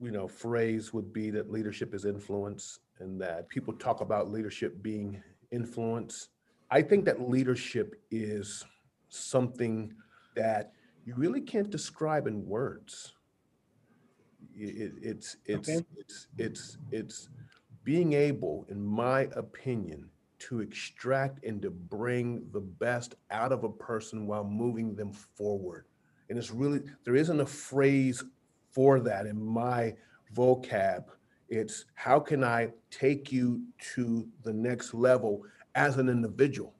you 0.00 0.10
know 0.10 0.28
phrase 0.28 0.92
would 0.92 1.12
be 1.12 1.30
that 1.30 1.50
leadership 1.50 1.94
is 1.94 2.04
influence 2.04 2.78
and 3.00 3.20
that 3.20 3.48
people 3.48 3.74
talk 3.74 4.00
about 4.00 4.30
leadership 4.30 4.82
being 4.82 5.22
influence. 5.50 6.28
I 6.70 6.82
think 6.82 7.04
that 7.04 7.28
leadership 7.28 7.94
is 8.10 8.64
something 9.08 9.92
that 10.36 10.72
you 11.04 11.14
really 11.16 11.40
can't 11.40 11.70
describe 11.70 12.26
in 12.26 12.46
words. 12.46 13.12
It, 14.56 14.92
it's 15.02 15.36
it's, 15.46 15.68
okay. 15.68 15.84
it's 15.96 16.28
it's 16.38 16.78
it's 16.90 17.28
being 17.82 18.12
able 18.12 18.64
in 18.68 18.82
my 18.82 19.28
opinion 19.36 20.08
to 20.38 20.60
extract 20.60 21.44
and 21.44 21.60
to 21.62 21.70
bring 21.70 22.46
the 22.52 22.60
best 22.60 23.14
out 23.30 23.52
of 23.52 23.64
a 23.64 23.68
person 23.68 24.26
while 24.26 24.44
moving 24.44 24.94
them 24.94 25.12
forward. 25.12 25.86
And 26.28 26.38
it's 26.38 26.50
really 26.50 26.80
there 27.04 27.16
isn't 27.16 27.40
a 27.40 27.46
phrase 27.46 28.22
for 28.74 29.00
that 29.00 29.26
in 29.26 29.40
my 29.40 29.94
vocab. 30.34 31.04
It's 31.48 31.84
how 31.94 32.18
can 32.18 32.42
I 32.42 32.70
take 32.90 33.30
you 33.30 33.62
to 33.94 34.26
the 34.42 34.52
next 34.52 34.94
level 34.94 35.44
as 35.74 35.98
an 35.98 36.08
individual, 36.08 36.74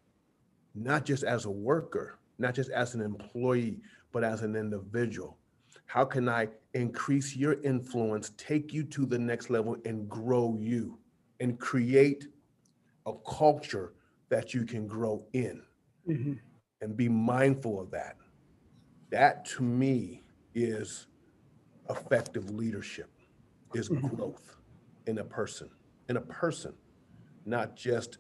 not 0.75 1.05
just 1.05 1.23
as 1.23 1.45
a 1.45 1.51
worker, 1.51 2.19
not 2.39 2.55
just 2.55 2.71
as 2.71 2.95
an 2.95 3.01
employee, 3.01 3.81
but 4.13 4.25
as 4.25 4.43
an 4.43 4.57
individual. 4.57 5.39
How 5.87 6.05
can 6.05 6.29
I 6.29 6.49
increase 6.73 7.37
your 7.37 7.61
influence, 7.63 8.33
take 8.37 8.73
you 8.73 8.83
to 8.85 9.07
the 9.07 9.19
next 9.19 9.51
level, 9.51 9.77
and 9.85 10.09
grow 10.09 10.57
you 10.59 10.99
and 11.41 11.59
create 11.59 12.27
a 13.07 13.13
culture 13.27 13.93
that 14.29 14.55
you 14.55 14.65
can 14.65 14.87
grow 14.87 15.25
in 15.35 15.63
mm-hmm. 16.09 16.33
and 16.81 16.97
be 16.97 17.09
mindful 17.09 17.81
of 17.81 17.91
that? 17.91 18.17
That 19.11 19.45
to 19.47 19.63
me 19.63 20.23
is 20.55 21.07
effective 21.91 22.51
leadership 22.51 23.11
is 23.75 23.89
mm-hmm. 23.89 24.07
growth 24.09 24.57
in 25.07 25.19
a 25.19 25.25
person, 25.25 25.69
in 26.09 26.17
a 26.17 26.21
person, 26.21 26.73
not 27.45 27.77
just 27.77 28.19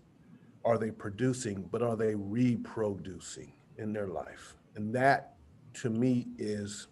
are 0.64 0.78
they 0.78 0.90
producing, 0.90 1.68
but 1.70 1.82
are 1.82 1.96
they 1.96 2.14
reproducing 2.14 3.52
in 3.78 3.92
their 3.92 4.06
life? 4.06 4.56
And 4.76 4.94
that 4.94 5.34
to 5.74 5.90
me 5.90 6.26
is 6.38 6.88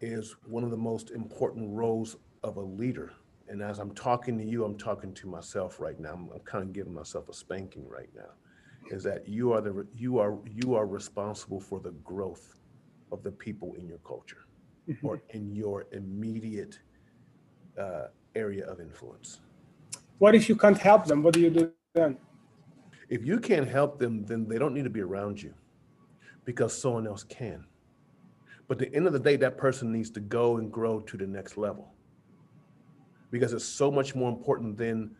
is 0.00 0.36
one 0.46 0.64
of 0.64 0.70
the 0.70 0.76
most 0.76 1.10
important 1.10 1.68
roles 1.70 2.16
of 2.42 2.56
a 2.56 2.60
leader. 2.60 3.12
And 3.48 3.60
as 3.60 3.78
I'm 3.78 3.94
talking 3.94 4.38
to 4.38 4.44
you, 4.44 4.64
I'm 4.64 4.78
talking 4.78 5.12
to 5.12 5.26
myself 5.26 5.78
right 5.78 5.98
now. 6.00 6.14
I'm, 6.14 6.30
I'm 6.32 6.40
kind 6.40 6.64
of 6.64 6.72
giving 6.72 6.94
myself 6.94 7.28
a 7.28 7.34
spanking 7.34 7.86
right 7.86 8.08
now. 8.16 8.30
Is 8.90 9.02
that 9.02 9.28
you 9.28 9.52
are 9.52 9.60
the 9.60 9.86
you 9.94 10.18
are 10.18 10.38
you 10.46 10.74
are 10.74 10.86
responsible 10.86 11.60
for 11.60 11.80
the 11.80 11.92
growth 12.04 12.54
of 13.12 13.22
the 13.22 13.30
people 13.30 13.74
in 13.74 13.86
your 13.86 13.98
culture 13.98 14.46
mm-hmm. 14.88 15.06
or 15.06 15.22
in 15.30 15.54
your 15.54 15.86
immediate 15.92 16.78
uh, 17.78 18.06
area 18.34 18.66
of 18.66 18.80
influence. 18.80 19.40
What 20.18 20.34
if 20.34 20.48
you 20.48 20.56
can't 20.56 20.78
help 20.78 21.06
them? 21.06 21.22
What 21.22 21.34
do 21.34 21.40
you 21.40 21.50
do 21.50 21.72
then? 21.94 22.18
If 23.08 23.24
you 23.24 23.40
can't 23.40 23.68
help 23.68 23.98
them, 23.98 24.24
then 24.24 24.46
they 24.46 24.58
don't 24.58 24.74
need 24.74 24.84
to 24.84 24.90
be 24.90 25.00
around 25.00 25.42
you 25.42 25.54
because 26.44 26.76
someone 26.76 27.06
else 27.06 27.24
can. 27.24 27.64
But 28.68 28.80
at 28.80 28.90
the 28.90 28.96
end 28.96 29.06
of 29.06 29.12
the 29.12 29.18
day, 29.18 29.36
that 29.36 29.58
person 29.58 29.90
needs 29.90 30.10
to 30.10 30.20
go 30.20 30.58
and 30.58 30.70
grow 30.70 31.00
to 31.00 31.16
the 31.16 31.26
next 31.26 31.56
level 31.56 31.92
because 33.30 33.52
it's 33.52 33.64
so 33.64 33.90
much 33.90 34.14
more 34.14 34.28
important 34.28 34.76
than 34.76 35.10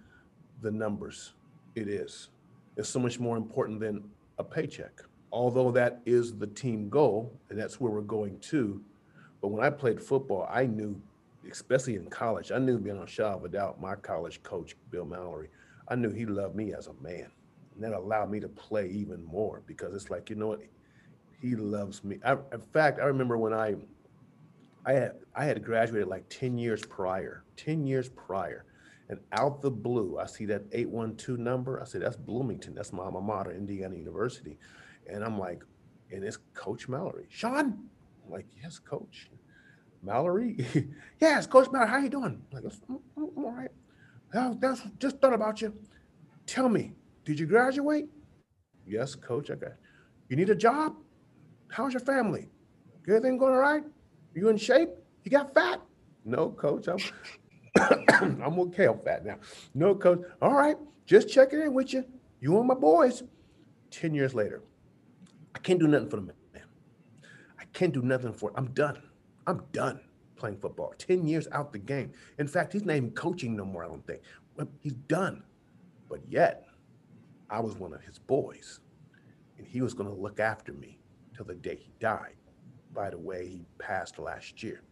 the 0.63 0.71
numbers. 0.71 1.33
It 1.75 1.89
is. 1.89 2.29
It's 2.77 2.89
so 2.89 3.01
much 3.01 3.19
more 3.19 3.37
important 3.37 3.81
than 3.81 4.05
a 4.39 4.45
paycheck. 4.45 5.01
Although 5.33 5.71
that 5.73 6.01
is 6.07 6.37
the 6.37 6.47
team 6.47 6.89
goal 6.89 7.41
and 7.49 7.59
that's 7.59 7.81
where 7.81 7.91
we're 7.91 8.03
going 8.03 8.39
to, 8.41 8.83
but 9.41 9.49
when 9.49 9.65
I 9.65 9.71
played 9.71 10.01
football, 10.01 10.49
I 10.51 10.67
knew, 10.67 11.01
especially 11.51 11.97
in 11.97 12.07
college, 12.07 12.53
I 12.53 12.59
knew 12.59 12.79
beyond 12.79 13.03
a 13.03 13.07
shadow 13.07 13.37
of 13.37 13.45
a 13.45 13.49
doubt, 13.49 13.81
my 13.81 13.95
college 13.95 14.43
coach, 14.43 14.77
Bill 14.91 15.05
Mallory, 15.05 15.49
I 15.89 15.95
knew 15.95 16.11
he 16.11 16.27
loved 16.27 16.55
me 16.55 16.75
as 16.75 16.87
a 16.87 16.95
man. 17.03 17.31
And 17.75 17.85
that 17.85 17.93
allowed 17.93 18.31
me 18.31 18.41
to 18.41 18.49
play 18.49 18.89
even 18.89 19.25
more 19.25 19.63
because 19.67 19.95
it's 19.95 20.11
like, 20.11 20.31
you 20.31 20.37
know 20.37 20.49
what? 20.49 20.61
He 21.41 21.57
loves 21.57 22.05
me. 22.05 22.19
I, 22.25 22.33
in 22.33 22.61
fact, 22.73 23.01
I 23.01 23.05
remember 23.05 23.39
when 23.39 23.55
I 23.55 23.77
I 24.85 24.93
had 24.93 25.13
I 25.35 25.45
had 25.45 25.65
graduated 25.65 26.09
like 26.09 26.29
10 26.29 26.59
years 26.59 26.83
prior, 26.83 27.45
10 27.57 27.87
years 27.87 28.09
prior. 28.09 28.65
And 29.09 29.19
out 29.33 29.61
the 29.61 29.71
blue, 29.71 30.19
I 30.19 30.27
see 30.27 30.45
that 30.47 30.63
812 30.71 31.39
number. 31.39 31.81
I 31.81 31.85
said, 31.85 32.03
that's 32.03 32.17
Bloomington. 32.17 32.77
That's 32.77 32.93
my 32.93 33.03
alma 33.03 33.21
mater, 33.21 33.51
Indiana 33.51 33.97
University. 33.97 34.57
And 35.09 35.25
I'm 35.25 35.37
like, 35.37 35.65
and 36.13 36.23
it's 36.23 36.39
Coach 36.55 36.89
Mallory. 36.89 37.27
Sean, 37.29 37.89
I'm 38.31 38.37
like, 38.37 38.47
yes, 38.63 38.79
coach. 38.79 39.29
Mallory? 40.03 40.57
yes, 41.21 41.47
Coach 41.47 41.69
Mallory, 41.73 41.89
how 41.89 41.99
you 41.99 42.09
doing? 42.09 42.41
I'm 42.55 42.63
like, 42.63 42.73
I'm, 42.89 43.01
I'm 43.17 43.45
all 43.45 43.51
right. 43.53 43.71
That's 44.61 44.83
just 44.99 45.21
thought 45.21 45.33
about 45.33 45.61
you. 45.61 45.75
Tell 46.47 46.69
me, 46.69 46.93
did 47.25 47.41
you 47.41 47.47
graduate? 47.47 48.07
Yes, 48.87 49.17
coach, 49.17 49.51
I 49.51 49.57
got 49.57 49.73
You 50.29 50.37
need 50.37 50.49
a 50.49 50.55
job? 50.55 50.95
How's 51.69 51.93
your 51.93 52.01
family? 52.01 52.49
Everything 53.09 53.37
going 53.37 53.53
all 53.53 53.59
right? 53.59 53.83
You 54.35 54.49
in 54.49 54.57
shape? 54.57 54.91
You 55.25 55.31
got 55.33 55.53
fat? 55.53 55.81
No, 56.25 56.51
coach, 56.51 56.87
I'm 56.87 56.99
I'm 58.43 58.59
okay. 58.61 58.87
I'm 58.87 59.01
fat 59.01 59.25
now. 59.25 59.39
No, 59.75 59.95
coach. 59.95 60.21
All 60.41 60.55
right, 60.55 60.77
just 61.05 61.29
checking 61.29 61.61
in 61.61 61.75
with 61.75 61.93
you. 61.93 62.05
You 62.41 62.59
and 62.59 62.69
my 62.69 62.75
boys. 62.75 63.25
10 63.91 64.15
years 64.15 64.35
later, 64.35 64.63
I 65.53 65.59
can't 65.59 65.81
do 65.81 65.89
nothing 65.89 66.09
for 66.09 66.17
them 66.17 66.31
can't 67.73 67.93
do 67.93 68.03
nothing 68.03 68.33
for 68.33 68.51
it. 68.51 68.55
I'm 68.57 68.73
done. 68.73 69.03
I'm 69.47 69.63
done 69.73 70.01
playing 70.37 70.57
football. 70.59 70.95
10 70.99 71.27
years 71.27 71.47
out 71.53 71.73
the 71.73 71.79
game. 71.79 72.13
In 72.39 72.47
fact, 72.47 72.73
he's 72.73 72.85
not 72.85 72.97
even 72.97 73.11
coaching 73.13 73.57
no 73.57 73.65
more, 73.65 73.85
I 73.85 73.89
don't 73.89 74.07
think. 74.07 74.23
He's 74.81 74.95
done. 74.95 75.45
But 76.09 76.21
yet, 76.29 76.67
I 77.49 77.61
was 77.61 77.77
one 77.77 77.93
of 77.93 78.03
his 78.03 78.19
boys, 78.19 78.81
and 79.59 79.67
he 79.67 79.83
was 79.83 79.95
going 79.95 80.09
to 80.09 80.15
look 80.15 80.41
after 80.41 80.73
me 80.73 80.99
till 81.35 81.45
the 81.45 81.55
day 81.55 81.77
he 81.77 81.93
died. 82.01 82.35
By 82.93 83.11
the 83.11 83.19
way, 83.19 83.47
he 83.47 83.67
passed 83.79 84.19
last 84.19 84.63
year. 84.63 84.83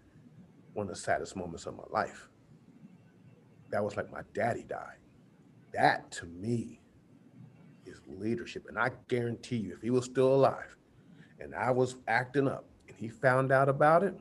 One 0.75 0.88
of 0.88 0.95
the 0.95 1.01
saddest 1.01 1.35
moments 1.35 1.67
of 1.67 1.77
my 1.77 1.85
life. 1.91 2.29
That 3.71 3.83
was 3.83 3.97
like 3.97 4.11
my 4.12 4.23
daddy 4.35 4.62
died. 4.62 4.99
That 5.73 6.11
to 6.12 6.27
me 6.27 6.81
is 7.85 8.01
leadership. 8.07 8.67
And 8.69 8.79
I 8.79 8.93
guarantee 9.09 9.57
you, 9.57 9.75
if 9.75 9.83
he 9.83 9.91
was 9.91 10.05
still 10.05 10.35
alive 10.35 10.78
and 11.40 11.55
I 11.55 11.70
was 11.70 11.96
acting 12.07 12.48
up, 12.48 12.64
and 12.88 12.96
he 12.96 13.09
found 13.09 13.53
out 13.53 13.68
about 13.68 14.03
it. 14.03 14.14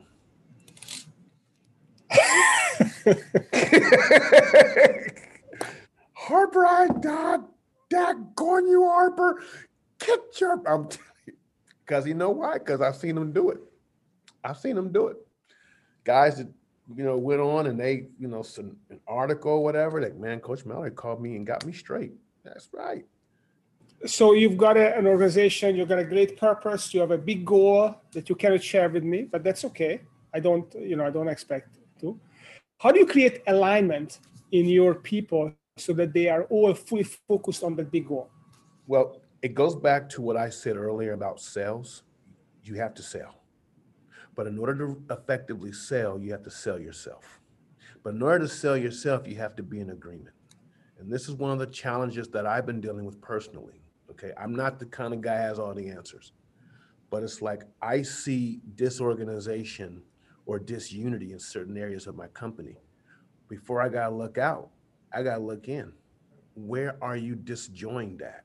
Harper, 6.14 6.66
I 6.66 6.88
died. 7.00 7.40
Daggone 7.92 8.68
you, 8.68 8.84
Harper. 8.84 9.42
Get 9.98 10.20
your. 10.40 10.54
I'm 10.66 10.88
telling 10.88 11.04
you. 11.26 11.34
because 11.86 12.06
you 12.06 12.14
know 12.14 12.30
why? 12.30 12.58
Because 12.58 12.80
I've 12.80 12.96
seen 12.96 13.16
him 13.16 13.32
do 13.32 13.50
it. 13.50 13.58
I've 14.44 14.58
seen 14.58 14.76
him 14.76 14.92
do 14.92 15.08
it. 15.08 15.16
Guys 16.04 16.38
that 16.38 16.48
you 16.94 17.04
know 17.04 17.16
went 17.16 17.40
on 17.40 17.66
and 17.66 17.80
they 17.80 18.08
you 18.18 18.28
know 18.28 18.44
an 18.58 19.00
article 19.06 19.52
or 19.52 19.64
whatever. 19.64 20.00
Like 20.00 20.16
man, 20.16 20.40
Coach 20.40 20.64
Mallory 20.64 20.90
called 20.90 21.22
me 21.22 21.36
and 21.36 21.46
got 21.46 21.64
me 21.64 21.72
straight. 21.72 22.12
That's 22.44 22.68
right 22.72 23.04
so 24.06 24.32
you've 24.32 24.56
got 24.56 24.76
a, 24.76 24.96
an 24.96 25.06
organization 25.06 25.76
you've 25.76 25.88
got 25.88 25.98
a 25.98 26.04
great 26.04 26.36
purpose 26.36 26.94
you 26.94 27.00
have 27.00 27.10
a 27.10 27.18
big 27.18 27.44
goal 27.44 27.94
that 28.12 28.28
you 28.28 28.34
cannot 28.34 28.62
share 28.62 28.88
with 28.88 29.02
me 29.02 29.22
but 29.22 29.42
that's 29.42 29.64
okay. 29.64 30.00
I 30.32 30.40
don't 30.40 30.72
you 30.74 30.96
know 30.96 31.06
i 31.06 31.10
don't 31.10 31.28
expect 31.28 31.78
to. 32.00 32.18
How 32.78 32.92
do 32.92 33.00
you 33.00 33.06
create 33.06 33.42
alignment 33.48 34.20
in 34.52 34.66
your 34.66 34.94
people 34.94 35.52
so 35.76 35.92
that 35.94 36.12
they 36.12 36.28
are 36.28 36.44
all 36.44 36.74
fully 36.74 37.02
focused 37.02 37.64
on 37.64 37.74
the 37.74 37.82
big 37.82 38.06
goal? 38.06 38.30
Well 38.86 39.20
it 39.42 39.54
goes 39.54 39.74
back 39.74 40.08
to 40.10 40.22
what 40.22 40.36
i 40.36 40.48
said 40.48 40.76
earlier 40.76 41.12
about 41.12 41.40
sales. 41.40 42.02
You 42.62 42.74
have 42.74 42.94
to 42.94 43.02
sell. 43.02 43.34
But 44.34 44.46
in 44.46 44.58
order 44.58 44.76
to 44.78 45.02
effectively 45.10 45.72
sell 45.72 46.20
you 46.20 46.30
have 46.30 46.44
to 46.44 46.50
sell 46.50 46.78
yourself. 46.78 47.40
But 48.04 48.14
in 48.14 48.22
order 48.22 48.40
to 48.40 48.48
sell 48.48 48.76
yourself 48.76 49.26
you 49.26 49.36
have 49.36 49.56
to 49.56 49.64
be 49.64 49.80
in 49.80 49.90
agreement. 49.90 50.36
And 51.00 51.10
this 51.12 51.28
is 51.28 51.34
one 51.34 51.50
of 51.50 51.58
the 51.58 51.66
challenges 51.66 52.28
that 52.28 52.46
i've 52.46 52.66
been 52.66 52.80
dealing 52.80 53.04
with 53.04 53.20
personally 53.20 53.80
Okay. 54.10 54.32
I'm 54.38 54.54
not 54.54 54.78
the 54.78 54.86
kind 54.86 55.12
of 55.14 55.20
guy 55.20 55.36
has 55.36 55.58
all 55.58 55.74
the 55.74 55.88
answers, 55.88 56.32
but 57.10 57.22
it's 57.22 57.42
like 57.42 57.64
I 57.82 58.02
see 58.02 58.60
disorganization 58.74 60.02
or 60.46 60.58
disunity 60.58 61.32
in 61.32 61.38
certain 61.38 61.76
areas 61.76 62.06
of 62.06 62.16
my 62.16 62.26
company. 62.28 62.76
Before 63.48 63.82
I 63.82 63.88
got 63.88 64.08
to 64.08 64.14
look 64.14 64.38
out, 64.38 64.70
I 65.12 65.22
got 65.22 65.36
to 65.36 65.42
look 65.42 65.68
in. 65.68 65.92
where 66.54 66.96
are 67.02 67.16
you 67.16 67.36
disjoined 67.36 68.20
at? 68.22 68.44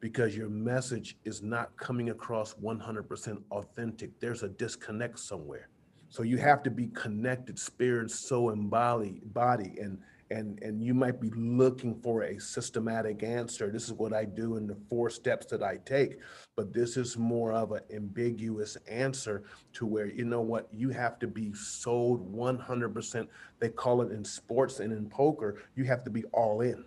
Because 0.00 0.36
your 0.36 0.48
message 0.48 1.16
is 1.24 1.42
not 1.42 1.76
coming 1.76 2.10
across 2.10 2.54
100% 2.54 3.42
authentic. 3.52 4.18
There's 4.18 4.42
a 4.42 4.48
disconnect 4.48 5.18
somewhere. 5.18 5.68
So 6.08 6.24
you 6.24 6.38
have 6.38 6.62
to 6.64 6.70
be 6.70 6.88
connected, 6.88 7.58
spirit, 7.58 8.10
soul, 8.10 8.50
and 8.50 8.68
body, 8.68 9.20
body, 9.26 9.76
and 9.80 9.98
and 10.30 10.58
and 10.62 10.82
you 10.82 10.94
might 10.94 11.20
be 11.20 11.30
looking 11.30 12.00
for 12.00 12.22
a 12.22 12.40
systematic 12.40 13.22
answer. 13.22 13.70
This 13.70 13.86
is 13.86 13.92
what 13.92 14.12
I 14.12 14.24
do 14.24 14.56
in 14.56 14.66
the 14.66 14.76
four 14.88 15.10
steps 15.10 15.46
that 15.46 15.62
I 15.62 15.78
take, 15.84 16.18
but 16.56 16.72
this 16.72 16.96
is 16.96 17.16
more 17.16 17.52
of 17.52 17.72
an 17.72 17.80
ambiguous 17.92 18.76
answer 18.88 19.42
to 19.74 19.86
where 19.86 20.06
you 20.06 20.24
know 20.24 20.40
what 20.40 20.68
you 20.72 20.90
have 20.90 21.18
to 21.20 21.26
be 21.26 21.52
sold 21.54 22.32
100%. 22.32 23.28
They 23.58 23.68
call 23.68 24.02
it 24.02 24.12
in 24.12 24.24
sports 24.24 24.80
and 24.80 24.92
in 24.92 25.08
poker, 25.08 25.62
you 25.74 25.84
have 25.84 26.04
to 26.04 26.10
be 26.10 26.24
all 26.26 26.60
in. 26.60 26.84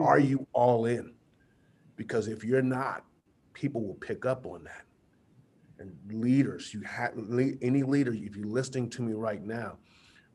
Are 0.00 0.18
mm-hmm. 0.18 0.28
you 0.28 0.46
all 0.52 0.86
in? 0.86 1.14
Because 1.96 2.28
if 2.28 2.44
you're 2.44 2.62
not, 2.62 3.04
people 3.54 3.82
will 3.82 3.94
pick 3.94 4.26
up 4.26 4.46
on 4.46 4.64
that 4.64 4.86
and 5.78 5.92
leaders, 6.10 6.72
you 6.72 6.80
have 6.82 7.12
any 7.62 7.82
leader, 7.82 8.12
if 8.14 8.36
you're 8.36 8.46
listening 8.46 8.88
to 8.90 9.02
me 9.02 9.12
right 9.12 9.42
now, 9.42 9.76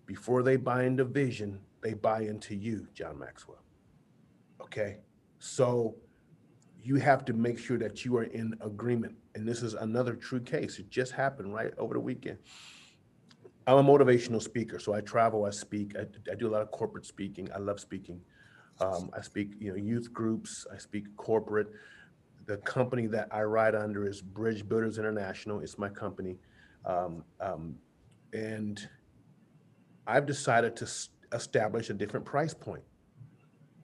before 0.06 0.44
they 0.44 0.56
buy 0.56 0.84
into 0.84 1.06
vision, 1.06 1.60
they 1.82 1.94
buy 1.94 2.22
into 2.22 2.56
you, 2.56 2.88
John 2.94 3.18
Maxwell. 3.18 3.64
Okay. 4.62 4.98
So 5.40 5.96
you 6.84 6.96
have 6.96 7.26
to 7.26 7.34
make 7.34 7.58
sure 7.58 7.78
that 7.78 8.06
you 8.06 8.18
are 8.18 8.24
in 8.24 8.56
agreement. 8.62 9.16
And 9.36 9.48
this 9.48 9.62
is 9.62 9.74
another 9.74 10.14
true 10.14 10.40
case. 10.40 10.80
It 10.80 10.90
just 10.90 11.12
happened 11.12 11.54
right 11.54 11.74
over 11.78 11.94
the 11.94 12.00
weekend. 12.00 12.38
I'm 13.68 13.78
a 13.78 13.84
motivational 13.84 14.42
speaker, 14.42 14.80
so 14.80 14.94
I 14.94 15.02
travel, 15.02 15.46
I 15.46 15.52
speak, 15.52 15.96
I, 15.96 16.06
I 16.32 16.36
do 16.36 16.48
a 16.48 16.52
lot 16.52 16.64
of 16.64 16.72
corporate 16.72 17.06
speaking. 17.06 17.48
I 17.54 17.60
love 17.60 17.80
speaking. 17.80 18.20
Um, 18.80 19.12
I 19.16 19.22
speak, 19.22 19.52
you 19.60 19.70
know, 19.70 19.78
youth 19.78 20.12
groups. 20.12 20.66
I 20.74 20.78
speak 20.78 21.16
corporate 21.16 21.68
the 22.46 22.58
company 22.58 23.08
that 23.08 23.28
I 23.32 23.44
ride 23.44 23.76
under 23.76 24.08
is 24.08 24.22
Bridge 24.22 24.68
Builders 24.68 24.98
International. 24.98 25.60
It's 25.60 25.78
my 25.78 25.90
company. 25.90 26.38
Um, 26.86 27.24
um, 27.40 27.76
and 28.34 28.88
I've 30.08 30.26
decided 30.26 30.76
to 30.78 30.88
establish 31.34 31.90
a 31.90 31.94
different 31.94 32.26
price 32.26 32.54
point 32.54 32.84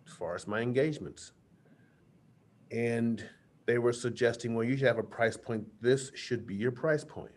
as 0.05 0.13
far 0.13 0.35
as 0.35 0.47
my 0.47 0.61
engagements. 0.61 1.33
And 2.71 3.23
they 3.65 3.77
were 3.77 3.93
suggesting, 3.93 4.55
well, 4.55 4.65
you 4.65 4.77
should 4.77 4.87
have 4.87 4.97
a 4.97 5.03
price 5.03 5.37
point. 5.37 5.65
This 5.81 6.11
should 6.15 6.45
be 6.47 6.55
your 6.55 6.71
price 6.71 7.03
point. 7.03 7.31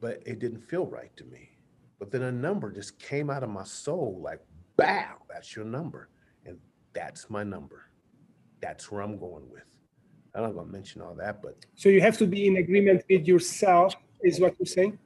But 0.00 0.22
it 0.26 0.38
didn't 0.38 0.60
feel 0.60 0.86
right 0.86 1.14
to 1.16 1.24
me. 1.24 1.50
But 1.98 2.10
then 2.10 2.22
a 2.22 2.32
number 2.32 2.72
just 2.72 2.98
came 2.98 3.30
out 3.30 3.42
of 3.42 3.50
my 3.50 3.64
soul 3.64 4.20
like, 4.22 4.40
bow, 4.76 5.14
that's 5.28 5.54
your 5.54 5.64
number. 5.64 6.08
And 6.44 6.58
that's 6.92 7.30
my 7.30 7.44
number. 7.44 7.82
That's 8.60 8.90
where 8.90 9.02
I'm 9.02 9.18
going 9.18 9.48
with. 9.50 9.62
I'm 10.34 10.42
not 10.42 10.54
going 10.54 10.66
to 10.66 10.72
mention 10.72 11.02
all 11.02 11.14
that, 11.16 11.42
but 11.42 11.56
so 11.74 11.88
you 11.90 12.00
have 12.00 12.16
to 12.18 12.26
be 12.26 12.46
in 12.46 12.56
agreement 12.56 13.04
with 13.08 13.26
yourself, 13.26 13.94
is 14.22 14.40
what 14.40 14.54
you're 14.58 14.66
saying. 14.66 14.98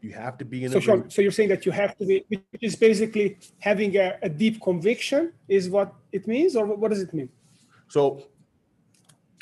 You 0.00 0.12
have 0.12 0.38
to 0.38 0.44
be 0.44 0.64
in 0.64 0.72
so, 0.72 0.78
agreement. 0.78 1.12
So 1.12 1.22
you're 1.22 1.32
saying 1.32 1.48
that 1.48 1.66
you 1.66 1.72
have 1.72 1.96
to 1.98 2.06
be, 2.06 2.24
which 2.28 2.62
is 2.62 2.76
basically 2.76 3.38
having 3.58 3.96
a, 3.96 4.16
a 4.22 4.28
deep 4.28 4.62
conviction, 4.62 5.32
is 5.48 5.68
what 5.68 5.92
it 6.12 6.26
means, 6.26 6.54
or 6.56 6.66
what 6.66 6.90
does 6.90 7.02
it 7.02 7.12
mean? 7.12 7.28
So 7.88 8.22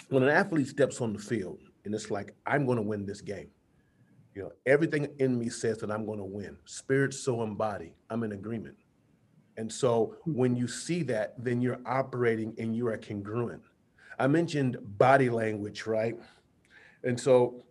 when 0.08 0.22
an 0.22 0.28
athlete 0.28 0.68
steps 0.68 1.00
on 1.00 1.12
the 1.12 1.18
field 1.18 1.60
and 1.84 1.94
it's 1.94 2.10
like, 2.10 2.34
I'm 2.46 2.64
going 2.64 2.76
to 2.76 2.82
win 2.82 3.04
this 3.04 3.20
game, 3.20 3.48
you 4.34 4.42
know, 4.42 4.52
everything 4.66 5.08
in 5.18 5.38
me 5.38 5.48
says 5.48 5.78
that 5.78 5.90
I'm 5.90 6.04
going 6.06 6.18
to 6.18 6.24
win. 6.24 6.56
Spirit, 6.64 7.14
soul, 7.14 7.42
and 7.42 7.56
body. 7.56 7.94
I'm 8.10 8.22
in 8.22 8.32
agreement. 8.32 8.76
And 9.56 9.72
so 9.72 10.16
when 10.26 10.54
you 10.54 10.68
see 10.68 11.02
that, 11.04 11.34
then 11.38 11.60
you're 11.60 11.80
operating 11.86 12.54
and 12.58 12.76
you 12.76 12.86
are 12.88 12.98
congruent. 12.98 13.62
I 14.18 14.26
mentioned 14.26 14.76
body 14.98 15.30
language, 15.30 15.86
right? 15.86 16.18
And 17.02 17.18
so 17.18 17.64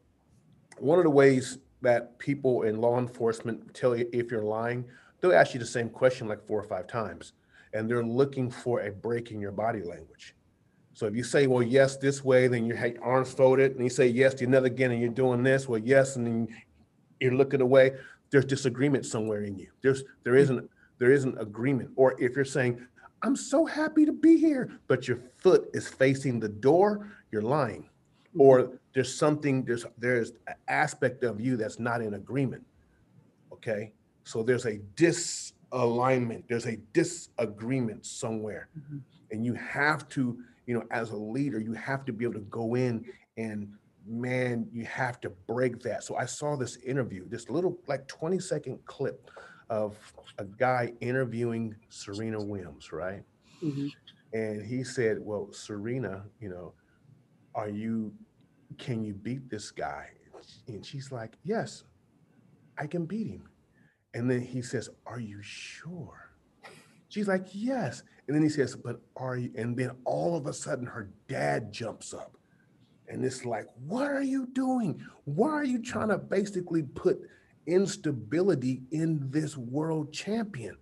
one 0.78 0.98
of 0.98 1.04
the 1.04 1.12
ways 1.12 1.60
that 1.86 2.18
people 2.20 2.64
in 2.64 2.82
law 2.82 3.00
enforcement 3.00 3.74
tell 3.74 3.96
you 3.96 4.10
if 4.12 4.30
you're 4.30 4.44
lying, 4.44 4.86
they'll 5.20 5.34
ask 5.34 5.54
you 5.54 5.60
the 5.60 5.66
same 5.66 5.90
question 5.90 6.28
like 6.28 6.46
four 6.46 6.60
or 6.60 6.68
five 6.68 6.88
times. 6.88 7.34
And 7.74 7.90
they're 7.90 8.04
looking 8.04 8.50
for 8.50 8.82
a 8.82 8.92
break 8.92 9.32
in 9.32 9.40
your 9.40 9.52
body 9.52 9.82
language. 9.82 10.36
So 10.94 11.08
if 11.08 11.16
you 11.16 11.24
say, 11.24 11.48
well, 11.48 11.62
yes, 11.62 11.98
this 11.98 12.24
way, 12.24 12.48
then 12.48 12.66
your 12.66 12.78
arms 13.02 13.34
folded, 13.34 13.74
and 13.74 13.84
you 13.84 13.90
say 13.90 14.08
yes 14.08 14.34
to 14.36 14.46
another 14.46 14.68
again, 14.68 14.92
and 14.92 15.02
you're 15.02 15.10
doing 15.10 15.44
this, 15.44 15.68
well, 15.68 15.80
yes, 15.80 16.16
and 16.16 16.26
then 16.26 16.48
you're 17.20 17.34
looking 17.34 17.62
away, 17.62 17.92
there's 18.30 18.46
disagreement 18.46 19.06
somewhere 19.06 19.42
in 19.42 19.58
you. 19.58 19.68
There's 19.82 20.04
there 20.24 20.36
isn't 20.36 20.70
there 21.00 21.12
isn't 21.12 21.40
agreement. 21.40 21.92
Or 21.96 22.16
if 22.20 22.36
you're 22.36 22.46
saying, 22.46 22.86
I'm 23.22 23.36
so 23.36 23.66
happy 23.66 24.06
to 24.06 24.14
be 24.14 24.38
here, 24.38 24.80
but 24.88 25.08
your 25.08 25.20
foot 25.38 25.70
is 25.74 25.88
facing 25.88 26.40
the 26.40 26.50
door, 26.50 27.12
you're 27.32 27.42
lying. 27.42 27.90
Or 28.38 28.80
there's 28.94 29.14
something, 29.14 29.64
there's 29.64 29.86
there's 29.98 30.32
an 30.48 30.56
aspect 30.68 31.24
of 31.24 31.40
you 31.40 31.58
that's 31.58 31.80
not 31.80 32.02
in 32.02 32.16
agreement. 32.16 32.64
Okay. 33.52 33.92
So 34.24 34.44
there's 34.44 34.66
a 34.66 34.80
disalignment, 34.96 36.44
there's 36.48 36.66
a 36.66 36.78
disagreement 36.94 38.06
somewhere. 38.06 38.70
Mm-hmm. 38.78 38.98
And 39.32 39.46
you 39.46 39.54
have 39.54 40.08
to, 40.10 40.38
you 40.66 40.74
know, 40.74 40.84
as 40.92 41.12
a 41.12 41.16
leader, 41.16 41.60
you 41.60 41.74
have 41.74 42.06
to 42.06 42.14
be 42.14 42.26
able 42.26 42.36
to 42.36 42.40
go 42.42 42.76
in 42.76 43.06
and 43.38 43.72
man, 44.08 44.68
you 44.72 44.86
have 44.86 45.20
to 45.22 45.30
break 45.30 45.82
that. 45.82 46.04
So 46.04 46.16
I 46.16 46.26
saw 46.26 46.56
this 46.56 46.78
interview, 46.78 47.28
this 47.28 47.50
little 47.50 47.78
like 47.88 48.08
20 48.08 48.40
second 48.40 48.80
clip 48.86 49.32
of 49.70 49.98
a 50.38 50.46
guy 50.46 50.94
interviewing 51.02 51.76
Serena 51.90 52.42
Williams, 52.42 52.92
right? 52.92 53.24
Mm-hmm. 53.64 53.88
And 54.34 54.66
he 54.66 54.84
said, 54.84 55.18
Well, 55.20 55.52
Serena, 55.52 56.24
you 56.40 56.50
know, 56.50 56.74
are 57.56 57.70
you, 57.70 58.14
can 58.78 59.04
you 59.04 59.14
beat 59.14 59.50
this 59.50 59.72
guy? 59.72 60.10
And 60.68 60.86
she's 60.86 61.12
like, 61.12 61.34
Yes, 61.44 61.84
I 62.78 62.88
can 62.88 63.06
beat 63.06 63.28
him. 63.28 63.50
And 64.14 64.30
then 64.30 64.42
he 64.42 64.62
says, 64.62 64.90
Are 65.06 65.20
you 65.20 65.42
sure? 65.42 66.32
She's 67.10 67.28
like, 67.28 67.48
Yes. 67.52 68.04
And 68.28 68.36
then 68.36 68.44
he 68.44 68.50
says, 68.50 68.76
But 68.76 69.02
are 69.16 69.38
you? 69.38 69.52
And 69.56 69.78
then 69.78 69.92
all 70.06 70.36
of 70.36 70.48
a 70.48 70.54
sudden, 70.54 70.86
her 70.86 71.10
dad 71.28 71.72
jumps 71.72 72.14
up. 72.14 72.38
And 73.08 73.24
it's 73.24 73.46
like, 73.46 73.66
What 73.86 74.10
are 74.10 74.24
you 74.24 74.48
doing? 74.48 75.02
Why 75.26 75.50
are 75.52 75.66
you 75.66 75.82
trying 75.82 76.10
to 76.10 76.18
basically 76.18 76.84
put 76.84 77.20
instability 77.68 78.84
in 78.92 79.30
this 79.32 79.58
world 79.58 80.14
champion. 80.14 80.78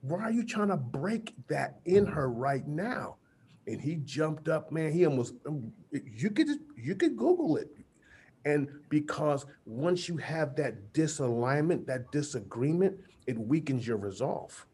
Why 0.00 0.22
are 0.22 0.32
you 0.32 0.44
trying 0.44 0.68
to 0.68 0.76
break 0.76 1.34
that 1.48 1.80
in 1.84 2.06
her 2.06 2.30
right 2.30 2.66
now? 2.66 3.16
And 3.66 3.80
he 3.80 3.96
jumped 3.96 4.48
up, 4.48 4.70
man. 4.70 4.92
He 4.92 5.06
almost 5.06 5.34
you 5.90 6.30
could 6.30 6.48
you 6.76 6.94
could 6.94 7.16
Google 7.16 7.56
it. 7.56 7.70
And 8.44 8.68
because 8.90 9.46
once 9.64 10.08
you 10.08 10.18
have 10.18 10.54
that 10.56 10.92
disalignment, 10.92 11.86
that 11.86 12.12
disagreement, 12.12 12.98
it 13.26 13.38
weakens 13.38 13.86
your 13.86 13.96
resolve. 13.96 14.66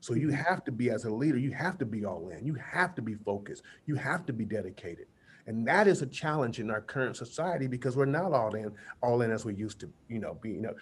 So 0.00 0.14
you 0.14 0.30
have 0.30 0.64
to 0.64 0.72
be 0.72 0.90
as 0.90 1.04
a 1.04 1.10
leader, 1.10 1.38
you 1.38 1.50
have 1.52 1.76
to 1.78 1.84
be 1.84 2.04
all 2.04 2.30
in. 2.30 2.46
You 2.46 2.54
have 2.54 2.94
to 2.94 3.02
be 3.02 3.14
focused. 3.14 3.62
You 3.86 3.96
have 3.96 4.24
to 4.26 4.32
be 4.32 4.44
dedicated. 4.44 5.06
And 5.46 5.66
that 5.66 5.88
is 5.88 6.02
a 6.02 6.06
challenge 6.06 6.60
in 6.60 6.70
our 6.70 6.80
current 6.80 7.16
society 7.16 7.66
because 7.66 7.96
we're 7.96 8.04
not 8.06 8.32
all 8.32 8.54
in, 8.54 8.72
all 9.02 9.22
in 9.22 9.30
as 9.30 9.44
we 9.44 9.54
used 9.54 9.80
to, 9.80 9.90
you 10.08 10.20
know, 10.20 10.34
be, 10.34 10.50
you 10.50 10.60
know, 10.60 10.74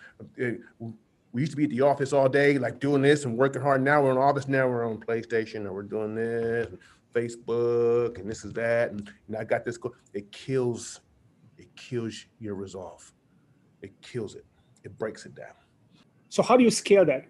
uh, 0.46 0.86
we 1.32 1.42
used 1.42 1.52
to 1.52 1.56
be 1.56 1.64
at 1.64 1.70
the 1.70 1.80
office 1.80 2.12
all 2.12 2.28
day, 2.28 2.58
like 2.58 2.80
doing 2.80 3.02
this 3.02 3.24
and 3.24 3.36
working 3.36 3.62
hard. 3.62 3.82
Now 3.82 4.02
we're 4.02 4.12
in 4.12 4.18
office. 4.18 4.48
Now 4.48 4.68
we're 4.68 4.88
on 4.88 4.98
PlayStation 4.98 5.64
or 5.64 5.72
we're 5.72 5.82
doing 5.82 6.14
this, 6.14 6.68
Facebook, 7.14 8.18
and 8.18 8.28
this 8.28 8.44
is 8.44 8.52
that. 8.54 8.90
And, 8.90 9.10
and 9.26 9.36
I 9.36 9.44
got 9.44 9.64
this. 9.64 9.78
It 10.14 10.30
kills, 10.32 11.00
it 11.56 11.74
kills 11.76 12.26
your 12.38 12.54
resolve. 12.54 13.12
It 13.82 13.92
kills 14.02 14.34
it. 14.34 14.44
It 14.84 14.96
breaks 14.98 15.26
it 15.26 15.34
down. 15.34 15.54
So 16.28 16.42
how 16.42 16.56
do 16.56 16.64
you 16.64 16.70
scale 16.70 17.04
that? 17.06 17.26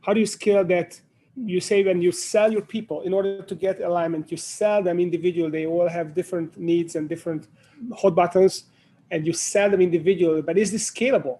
How 0.00 0.12
do 0.12 0.20
you 0.20 0.26
scale 0.26 0.64
that 0.64 1.00
you 1.36 1.60
say 1.60 1.82
when 1.82 2.02
you 2.02 2.12
sell 2.12 2.52
your 2.52 2.62
people 2.62 3.02
in 3.02 3.14
order 3.14 3.42
to 3.42 3.54
get 3.54 3.80
alignment 3.80 4.30
you 4.30 4.36
sell 4.36 4.82
them 4.82 5.00
individual 5.00 5.50
they 5.50 5.66
all 5.66 5.88
have 5.88 6.14
different 6.14 6.58
needs 6.58 6.94
and 6.94 7.08
different 7.08 7.48
hot 7.96 8.14
buttons 8.14 8.64
and 9.10 9.26
you 9.26 9.32
sell 9.32 9.70
them 9.70 9.80
individually 9.80 10.42
but 10.42 10.58
is 10.58 10.70
this 10.70 10.90
scalable 10.90 11.38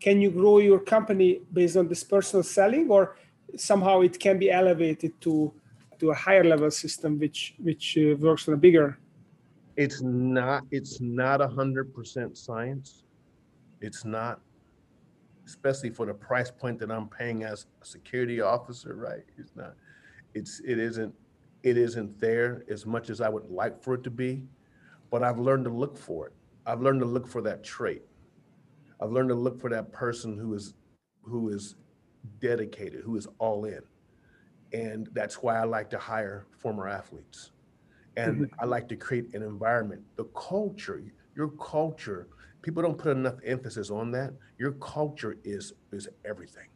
can 0.00 0.20
you 0.20 0.30
grow 0.30 0.58
your 0.58 0.78
company 0.78 1.40
based 1.52 1.76
on 1.76 1.88
this 1.88 2.04
personal 2.04 2.42
selling 2.42 2.88
or 2.88 3.16
somehow 3.56 4.00
it 4.02 4.18
can 4.18 4.38
be 4.38 4.50
elevated 4.50 5.20
to 5.20 5.52
to 5.98 6.10
a 6.10 6.14
higher 6.14 6.44
level 6.44 6.70
system 6.70 7.18
which 7.18 7.54
which 7.58 7.98
uh, 7.98 8.16
works 8.16 8.48
on 8.48 8.54
a 8.54 8.56
bigger 8.56 8.98
it's 9.76 10.00
not 10.02 10.62
it's 10.70 11.00
not 11.00 11.40
a 11.40 11.48
hundred 11.48 11.92
percent 11.94 12.36
science 12.36 13.04
it's 13.80 14.04
not 14.04 14.40
especially 15.46 15.90
for 15.90 16.06
the 16.06 16.14
price 16.14 16.50
point 16.50 16.78
that 16.78 16.90
I'm 16.90 17.08
paying 17.08 17.42
as 17.44 17.66
a 17.82 17.84
security 17.84 18.40
officer, 18.40 18.94
right? 18.94 19.24
It's 19.38 19.54
not, 19.54 19.74
it's, 20.34 20.60
it 20.64 20.78
isn't, 20.78 21.14
it 21.62 21.76
isn't 21.76 22.18
there 22.18 22.64
as 22.70 22.86
much 22.86 23.10
as 23.10 23.20
I 23.20 23.28
would 23.28 23.50
like 23.50 23.82
for 23.82 23.94
it 23.94 24.02
to 24.04 24.10
be, 24.10 24.42
but 25.10 25.22
I've 25.22 25.38
learned 25.38 25.64
to 25.64 25.70
look 25.70 25.96
for 25.96 26.26
it. 26.28 26.32
I've 26.66 26.80
learned 26.80 27.00
to 27.00 27.06
look 27.06 27.26
for 27.26 27.42
that 27.42 27.62
trait. 27.62 28.02
I've 29.00 29.10
learned 29.10 29.28
to 29.30 29.34
look 29.34 29.60
for 29.60 29.70
that 29.70 29.92
person 29.92 30.38
who 30.38 30.54
is, 30.54 30.74
who 31.22 31.50
is 31.50 31.76
dedicated, 32.40 33.02
who 33.04 33.16
is 33.16 33.28
all 33.38 33.64
in. 33.66 33.80
And 34.72 35.08
that's 35.12 35.42
why 35.42 35.60
I 35.60 35.64
like 35.64 35.90
to 35.90 35.98
hire 35.98 36.46
former 36.58 36.88
athletes. 36.88 37.52
And 38.16 38.46
mm-hmm. 38.46 38.60
I 38.60 38.64
like 38.64 38.88
to 38.88 38.96
create 38.96 39.34
an 39.34 39.42
environment. 39.42 40.02
The 40.16 40.24
culture, 40.24 41.02
your 41.36 41.48
culture, 41.48 42.28
people 42.62 42.82
don't 42.82 42.98
put 42.98 43.16
enough 43.16 43.36
emphasis 43.44 43.90
on 43.90 44.10
that. 44.12 44.32
Your 44.58 44.72
culture 44.72 45.36
is 45.44 45.72
is 45.92 46.08
everything. 46.24 46.68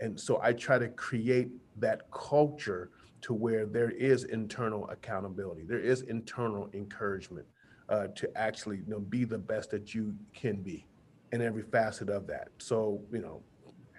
And 0.00 0.18
so 0.18 0.40
I 0.42 0.52
try 0.52 0.78
to 0.78 0.88
create 0.88 1.50
that 1.78 2.10
culture 2.10 2.90
to 3.22 3.32
where 3.32 3.64
there 3.64 3.90
is 3.90 4.24
internal 4.24 4.88
accountability, 4.90 5.62
there 5.64 5.80
is 5.80 6.02
internal 6.02 6.68
encouragement 6.74 7.46
uh, 7.88 8.08
to 8.14 8.30
actually 8.36 8.76
you 8.78 8.84
know, 8.86 9.00
be 9.00 9.24
the 9.24 9.38
best 9.38 9.70
that 9.70 9.94
you 9.94 10.14
can 10.34 10.56
be 10.56 10.86
in 11.32 11.40
every 11.40 11.62
facet 11.62 12.10
of 12.10 12.26
that. 12.26 12.48
So, 12.58 13.00
you 13.10 13.20
know, 13.20 13.42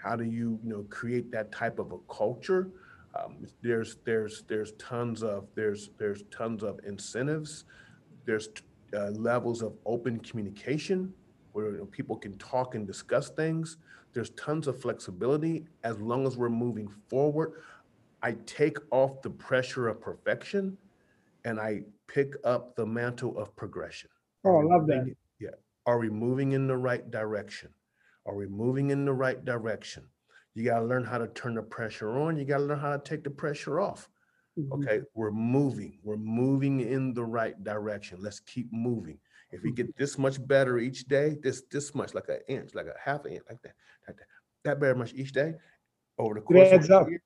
how 0.02 0.16
do 0.16 0.24
you, 0.24 0.60
you 0.64 0.70
know, 0.70 0.86
create 0.90 1.32
that 1.32 1.52
type 1.52 1.80
of 1.80 1.92
a 1.92 1.98
culture? 2.08 2.70
Um, 3.16 3.48
there's 3.62 3.98
there's 4.06 4.44
there's 4.48 4.74
tons 4.74 5.24
of 5.24 5.48
there's 5.56 5.90
there's 5.98 6.24
tons 6.32 6.64
of 6.64 6.80
incentives. 6.86 7.66
There's 8.26 8.50
uh, 8.94 9.12
levels 9.12 9.62
of 9.62 9.74
open 9.86 10.20
communication 10.20 11.14
where 11.54 11.72
you 11.72 11.78
know, 11.78 11.86
people 11.86 12.18
can 12.18 12.38
talk 12.38 12.76
and 12.76 12.86
discuss 12.86 13.30
things. 13.30 13.78
There's 14.14 14.32
tons 14.32 14.68
of 14.68 14.80
flexibility 14.80 15.66
as 15.84 16.00
long 16.00 16.26
as 16.26 16.38
we're 16.38 16.50
moving 16.50 16.88
forward. 17.10 17.62
I 18.22 18.34
take 18.46 18.78
off 18.92 19.22
the 19.22 19.30
pressure 19.30 19.88
of 19.88 20.02
perfection 20.02 20.78
and 21.46 21.60
I 21.60 21.82
pick 22.08 22.34
up 22.44 22.76
the 22.76 22.86
mantle 22.86 23.38
of 23.38 23.56
progression. 23.56 24.10
Oh, 24.44 24.60
I 24.60 24.64
love 24.64 24.88
that. 24.88 25.14
Yeah. 25.40 25.50
Are 25.86 26.00
we 26.00 26.10
moving 26.10 26.54
in 26.54 26.68
the 26.68 26.78
right 26.78 27.10
direction? 27.12 27.74
Are 28.26 28.36
we 28.36 28.48
moving 28.48 28.90
in 28.90 29.06
the 29.06 29.14
right 29.14 29.44
direction? 29.46 30.08
You 30.56 30.64
got 30.64 30.80
to 30.80 30.86
learn 30.86 31.04
how 31.04 31.18
to 31.18 31.28
turn 31.28 31.56
the 31.56 31.62
pressure 31.62 32.18
on. 32.18 32.38
You 32.38 32.46
got 32.46 32.58
to 32.60 32.64
learn 32.64 32.80
how 32.80 32.96
to 32.96 33.04
take 33.04 33.24
the 33.24 33.30
pressure 33.30 33.80
off. 33.80 34.10
Mm-hmm. 34.58 34.84
Okay. 34.84 35.02
We're 35.14 35.32
moving. 35.32 36.00
We're 36.02 36.16
moving 36.16 36.80
in 36.80 37.14
the 37.14 37.26
right 37.26 37.62
direction. 37.64 38.20
Let's 38.22 38.40
keep 38.40 38.72
moving. 38.72 39.20
If 39.52 39.64
we 39.64 39.72
get 39.72 39.96
this 39.98 40.18
much 40.18 40.46
better 40.48 40.80
each 40.80 41.06
day, 41.06 41.38
this 41.44 41.64
this 41.72 41.94
much, 41.94 42.14
like 42.14 42.30
an 42.30 42.40
inch, 42.48 42.74
like 42.74 42.88
a 42.88 42.96
half 43.00 43.26
an 43.26 43.34
inch, 43.34 43.44
like 43.48 43.62
that, 43.62 43.74
like 44.08 44.18
that, 44.18 44.26
that 44.64 44.80
very 44.80 44.96
much 44.96 45.14
each 45.14 45.34
day, 45.34 45.54
over 46.18 46.34
the 46.36 46.42
course 46.42 46.72
of 46.72 46.84
a 46.84 46.88
year, 46.88 47.22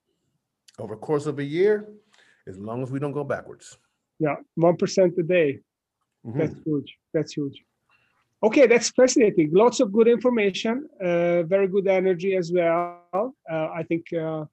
over 0.77 0.95
the 0.95 0.99
course 0.99 1.25
of 1.25 1.39
a 1.39 1.43
year, 1.43 1.87
as 2.45 2.57
long 2.57 2.83
as 2.83 2.91
we 2.91 2.99
don't 2.99 3.13
go 3.13 3.23
backwards. 3.23 3.77
Yeah, 4.19 4.35
one 4.55 4.75
percent 4.75 5.13
a 5.17 5.23
day. 5.23 5.59
Mm-hmm. 6.25 6.39
That's 6.39 6.55
huge. 6.65 6.97
That's 7.13 7.33
huge. 7.33 7.63
Okay, 8.43 8.67
that's 8.67 8.89
fascinating. 8.89 9.49
Lots 9.51 9.79
of 9.79 9.91
good 9.91 10.07
information, 10.07 10.87
uh, 11.01 11.43
very 11.43 11.67
good 11.67 11.87
energy 11.87 12.35
as 12.35 12.51
well. 12.51 12.98
Uh, 13.13 13.29
I 13.49 13.83
think 13.87 14.05
uh, 14.13 14.45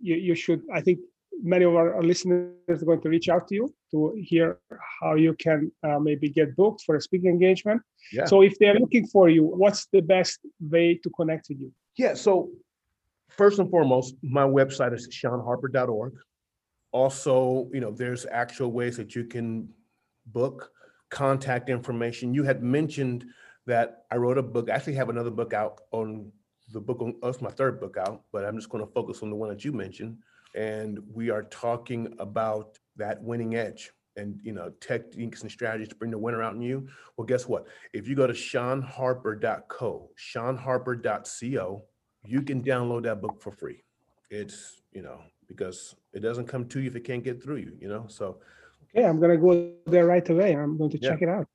you, 0.00 0.16
you 0.16 0.34
should. 0.34 0.62
I 0.72 0.80
think 0.80 1.00
many 1.42 1.64
of 1.64 1.74
our, 1.74 2.02
listeners 2.02 2.52
are 2.68 2.84
going 2.84 3.00
to 3.00 3.08
reach 3.08 3.28
out 3.28 3.48
to 3.48 3.54
you 3.54 3.74
to 3.90 4.14
hear 4.16 4.58
how 5.00 5.14
you 5.14 5.34
can 5.34 5.70
uh, 5.82 5.98
maybe 5.98 6.28
get 6.28 6.54
booked 6.56 6.82
for 6.84 6.96
a 6.96 7.00
speaking 7.00 7.30
engagement. 7.30 7.82
Yeah. 8.12 8.26
So 8.26 8.42
if 8.42 8.58
they're 8.58 8.78
looking 8.78 9.06
for 9.06 9.28
you, 9.28 9.44
what's 9.44 9.86
the 9.92 10.00
best 10.00 10.40
way 10.60 11.00
to 11.02 11.10
connect 11.10 11.46
with 11.48 11.60
you? 11.60 11.72
Yeah. 11.96 12.14
So 12.14 12.50
first 13.28 13.58
and 13.58 13.70
foremost, 13.70 14.14
my 14.22 14.44
website 14.44 14.94
is 14.94 15.08
seanharper.org. 15.08 16.14
Also, 16.92 17.70
you 17.72 17.80
know, 17.80 17.90
there's 17.90 18.26
actual 18.30 18.70
ways 18.70 18.96
that 18.98 19.14
you 19.14 19.24
can 19.24 19.68
book 20.26 20.70
contact 21.10 21.68
information. 21.68 22.34
You 22.34 22.42
had 22.42 22.62
mentioned 22.62 23.24
that 23.66 24.04
I 24.10 24.16
wrote 24.16 24.38
a 24.38 24.42
book. 24.42 24.68
I 24.70 24.74
actually 24.74 24.94
have 24.94 25.08
another 25.08 25.30
book 25.30 25.52
out 25.52 25.80
on 25.92 26.30
the 26.72 26.80
book 26.80 27.00
on 27.00 27.14
that's 27.22 27.40
my 27.40 27.50
third 27.50 27.80
book 27.80 27.96
out, 27.96 28.22
but 28.32 28.44
I'm 28.44 28.56
just 28.56 28.68
going 28.68 28.84
to 28.84 28.90
focus 28.92 29.22
on 29.22 29.30
the 29.30 29.36
one 29.36 29.48
that 29.48 29.64
you 29.64 29.72
mentioned. 29.72 30.18
And 30.54 30.98
we 31.12 31.30
are 31.30 31.44
talking 31.44 32.14
about 32.18 32.78
that 32.96 33.22
winning 33.22 33.54
edge 33.56 33.90
and 34.16 34.38
you 34.42 34.52
know 34.52 34.70
techniques 34.80 35.42
and 35.42 35.50
strategies 35.50 35.88
to 35.88 35.94
bring 35.94 36.10
the 36.10 36.18
winner 36.18 36.42
out 36.42 36.54
in 36.54 36.62
you. 36.62 36.88
Well, 37.16 37.26
guess 37.26 37.46
what? 37.46 37.66
If 37.92 38.08
you 38.08 38.16
go 38.16 38.26
to 38.26 38.34
seanharper.co, 38.34 40.10
seanharper.co, 40.34 41.84
you 42.24 42.42
can 42.42 42.62
download 42.62 43.02
that 43.04 43.20
book 43.20 43.40
for 43.40 43.52
free. 43.52 43.82
It's 44.30 44.82
you 44.92 45.02
know 45.02 45.20
because 45.48 45.94
it 46.12 46.20
doesn't 46.20 46.46
come 46.46 46.66
to 46.66 46.80
you 46.80 46.88
if 46.88 46.96
it 46.96 47.04
can't 47.04 47.24
get 47.24 47.42
through 47.42 47.56
you, 47.56 47.72
you 47.80 47.88
know? 47.88 48.06
So, 48.08 48.38
okay, 48.96 49.06
I'm 49.06 49.18
going 49.18 49.30
to 49.30 49.36
go 49.36 49.72
there 49.86 50.06
right 50.06 50.26
away. 50.28 50.52
I'm 50.52 50.76
going 50.76 50.90
to 50.90 50.98
check 50.98 51.20
yeah. 51.20 51.28
it 51.28 51.30
out. 51.30 51.46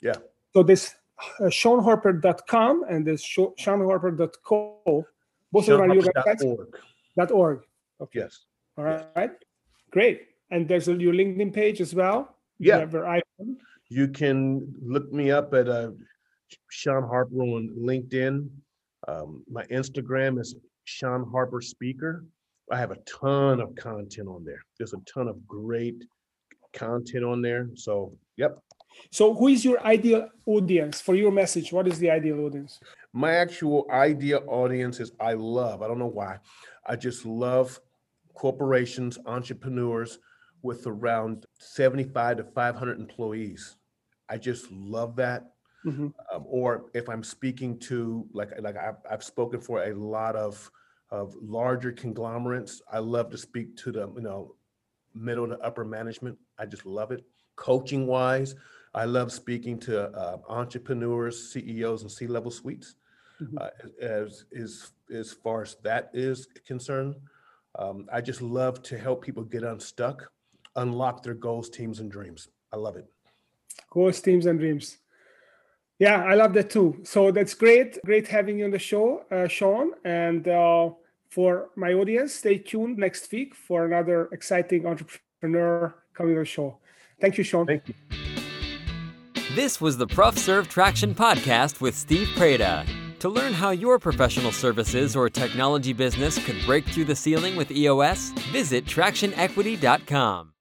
Yeah. 0.00 0.14
So, 0.54 0.62
this 0.62 0.94
uh, 1.40 1.44
SeanHarper.com 1.44 2.84
and 2.88 3.06
this 3.06 3.24
SeanHarper.co, 3.24 5.06
both 5.52 5.68
of 5.68 5.78
them 5.78 5.90
are 5.90 5.94
your 5.94 6.02
websites? 6.02 6.44
Org. 6.44 6.78
Dot 7.16 7.30
org. 7.30 7.62
Okay. 8.00 8.20
Yes. 8.20 8.46
All 8.76 8.84
right. 8.84 9.06
Yes. 9.16 9.30
Great. 9.90 10.22
And 10.50 10.68
there's 10.68 10.88
a, 10.88 10.94
your 10.94 11.14
LinkedIn 11.14 11.52
page 11.52 11.80
as 11.80 11.94
well. 11.94 12.36
Yeah. 12.58 12.86
You 13.88 14.08
can 14.08 14.74
look 14.82 15.12
me 15.12 15.30
up 15.30 15.54
at 15.54 15.68
uh, 15.68 15.90
Sean 16.70 17.04
Harper 17.04 17.36
on 17.36 17.68
LinkedIn. 17.78 18.48
Um, 19.06 19.44
my 19.50 19.64
Instagram 19.64 20.40
is 20.40 20.56
Sean 20.84 21.28
Harper 21.30 21.60
Speaker. 21.60 22.24
I 22.70 22.78
have 22.78 22.90
a 22.90 22.96
ton 23.06 23.60
of 23.60 23.74
content 23.76 24.28
on 24.28 24.44
there. 24.44 24.62
There's 24.78 24.94
a 24.94 25.00
ton 25.00 25.28
of 25.28 25.46
great 25.46 26.02
content 26.72 27.24
on 27.24 27.42
there. 27.42 27.68
So, 27.74 28.16
yep. 28.36 28.58
So, 29.10 29.34
who 29.34 29.48
is 29.48 29.64
your 29.64 29.84
ideal 29.84 30.28
audience 30.46 31.00
for 31.00 31.14
your 31.14 31.32
message? 31.32 31.72
What 31.72 31.86
is 31.88 31.98
the 31.98 32.10
ideal 32.10 32.40
audience? 32.40 32.80
My 33.12 33.34
actual 33.34 33.86
ideal 33.90 34.42
audience 34.46 35.00
is 35.00 35.12
I 35.20 35.34
love, 35.34 35.82
I 35.82 35.88
don't 35.88 35.98
know 35.98 36.06
why, 36.06 36.38
I 36.86 36.96
just 36.96 37.24
love 37.24 37.80
corporations, 38.34 39.18
entrepreneurs 39.26 40.18
with 40.62 40.86
around 40.86 41.46
75 41.58 42.38
to 42.38 42.44
500 42.44 42.98
employees. 42.98 43.76
I 44.28 44.38
just 44.38 44.70
love 44.72 45.16
that. 45.16 45.50
Mm-hmm. 45.86 46.08
Um, 46.32 46.44
or 46.46 46.86
if 46.94 47.08
I'm 47.08 47.22
speaking 47.22 47.78
to, 47.80 48.26
like, 48.32 48.50
like 48.60 48.76
I've, 48.76 48.96
I've 49.08 49.22
spoken 49.22 49.60
for 49.60 49.84
a 49.84 49.94
lot 49.94 50.34
of 50.34 50.70
of 51.14 51.34
larger 51.40 51.92
conglomerates. 51.92 52.82
I 52.92 52.98
love 52.98 53.30
to 53.30 53.38
speak 53.38 53.76
to 53.78 53.92
the, 53.92 54.12
you 54.14 54.22
know, 54.22 54.56
middle 55.14 55.46
to 55.46 55.58
upper 55.60 55.84
management. 55.84 56.36
I 56.58 56.66
just 56.66 56.84
love 56.84 57.12
it. 57.12 57.24
Coaching 57.54 58.06
wise, 58.08 58.56
I 58.94 59.04
love 59.04 59.32
speaking 59.32 59.78
to 59.80 60.08
uh, 60.10 60.38
entrepreneurs, 60.48 61.52
CEOs, 61.52 62.02
and 62.02 62.10
C-level 62.10 62.50
suites. 62.50 62.94
Mm-hmm. 63.42 63.58
Uh, 63.58 63.68
as 64.00 64.44
as 64.56 64.92
as 65.12 65.32
far 65.32 65.62
as 65.62 65.76
that 65.82 66.10
is 66.14 66.46
concerned, 66.64 67.16
um, 67.76 68.08
I 68.12 68.20
just 68.20 68.40
love 68.40 68.82
to 68.84 68.96
help 68.96 69.24
people 69.24 69.42
get 69.42 69.64
unstuck, 69.64 70.30
unlock 70.76 71.22
their 71.24 71.34
goals, 71.34 71.68
teams, 71.68 71.98
and 71.98 72.10
dreams. 72.10 72.48
I 72.72 72.76
love 72.76 72.96
it. 72.96 73.06
Goals, 73.90 74.20
teams, 74.20 74.46
and 74.46 74.58
dreams. 74.58 74.98
Yeah, 75.98 76.22
I 76.24 76.34
love 76.34 76.52
that 76.54 76.70
too. 76.70 77.00
So 77.04 77.30
that's 77.30 77.54
great. 77.54 77.98
Great 78.04 78.28
having 78.28 78.58
you 78.58 78.64
on 78.66 78.70
the 78.70 78.78
show, 78.78 79.24
uh, 79.30 79.48
Sean. 79.48 79.92
And 80.04 80.46
uh, 80.46 80.90
for 81.28 81.70
my 81.76 81.92
audience, 81.92 82.34
stay 82.34 82.58
tuned 82.58 82.98
next 82.98 83.30
week 83.32 83.54
for 83.54 83.84
another 83.84 84.28
exciting 84.32 84.86
entrepreneur 84.86 85.94
coming 86.12 86.34
on 86.34 86.40
the 86.40 86.44
show. 86.44 86.78
Thank 87.20 87.38
you, 87.38 87.44
Sean. 87.44 87.66
Thank 87.66 87.88
you. 87.88 88.23
This 89.54 89.80
was 89.80 89.96
the 89.96 90.06
ProfServe 90.08 90.66
Traction 90.66 91.14
Podcast 91.14 91.80
with 91.80 91.96
Steve 91.96 92.26
Preda. 92.34 92.84
To 93.20 93.28
learn 93.28 93.52
how 93.52 93.70
your 93.70 94.00
professional 94.00 94.50
services 94.50 95.14
or 95.14 95.30
technology 95.30 95.92
business 95.92 96.44
could 96.44 96.56
break 96.66 96.84
through 96.86 97.04
the 97.04 97.14
ceiling 97.14 97.54
with 97.54 97.70
EOS, 97.70 98.32
visit 98.50 98.84
tractionequity.com. 98.84 100.53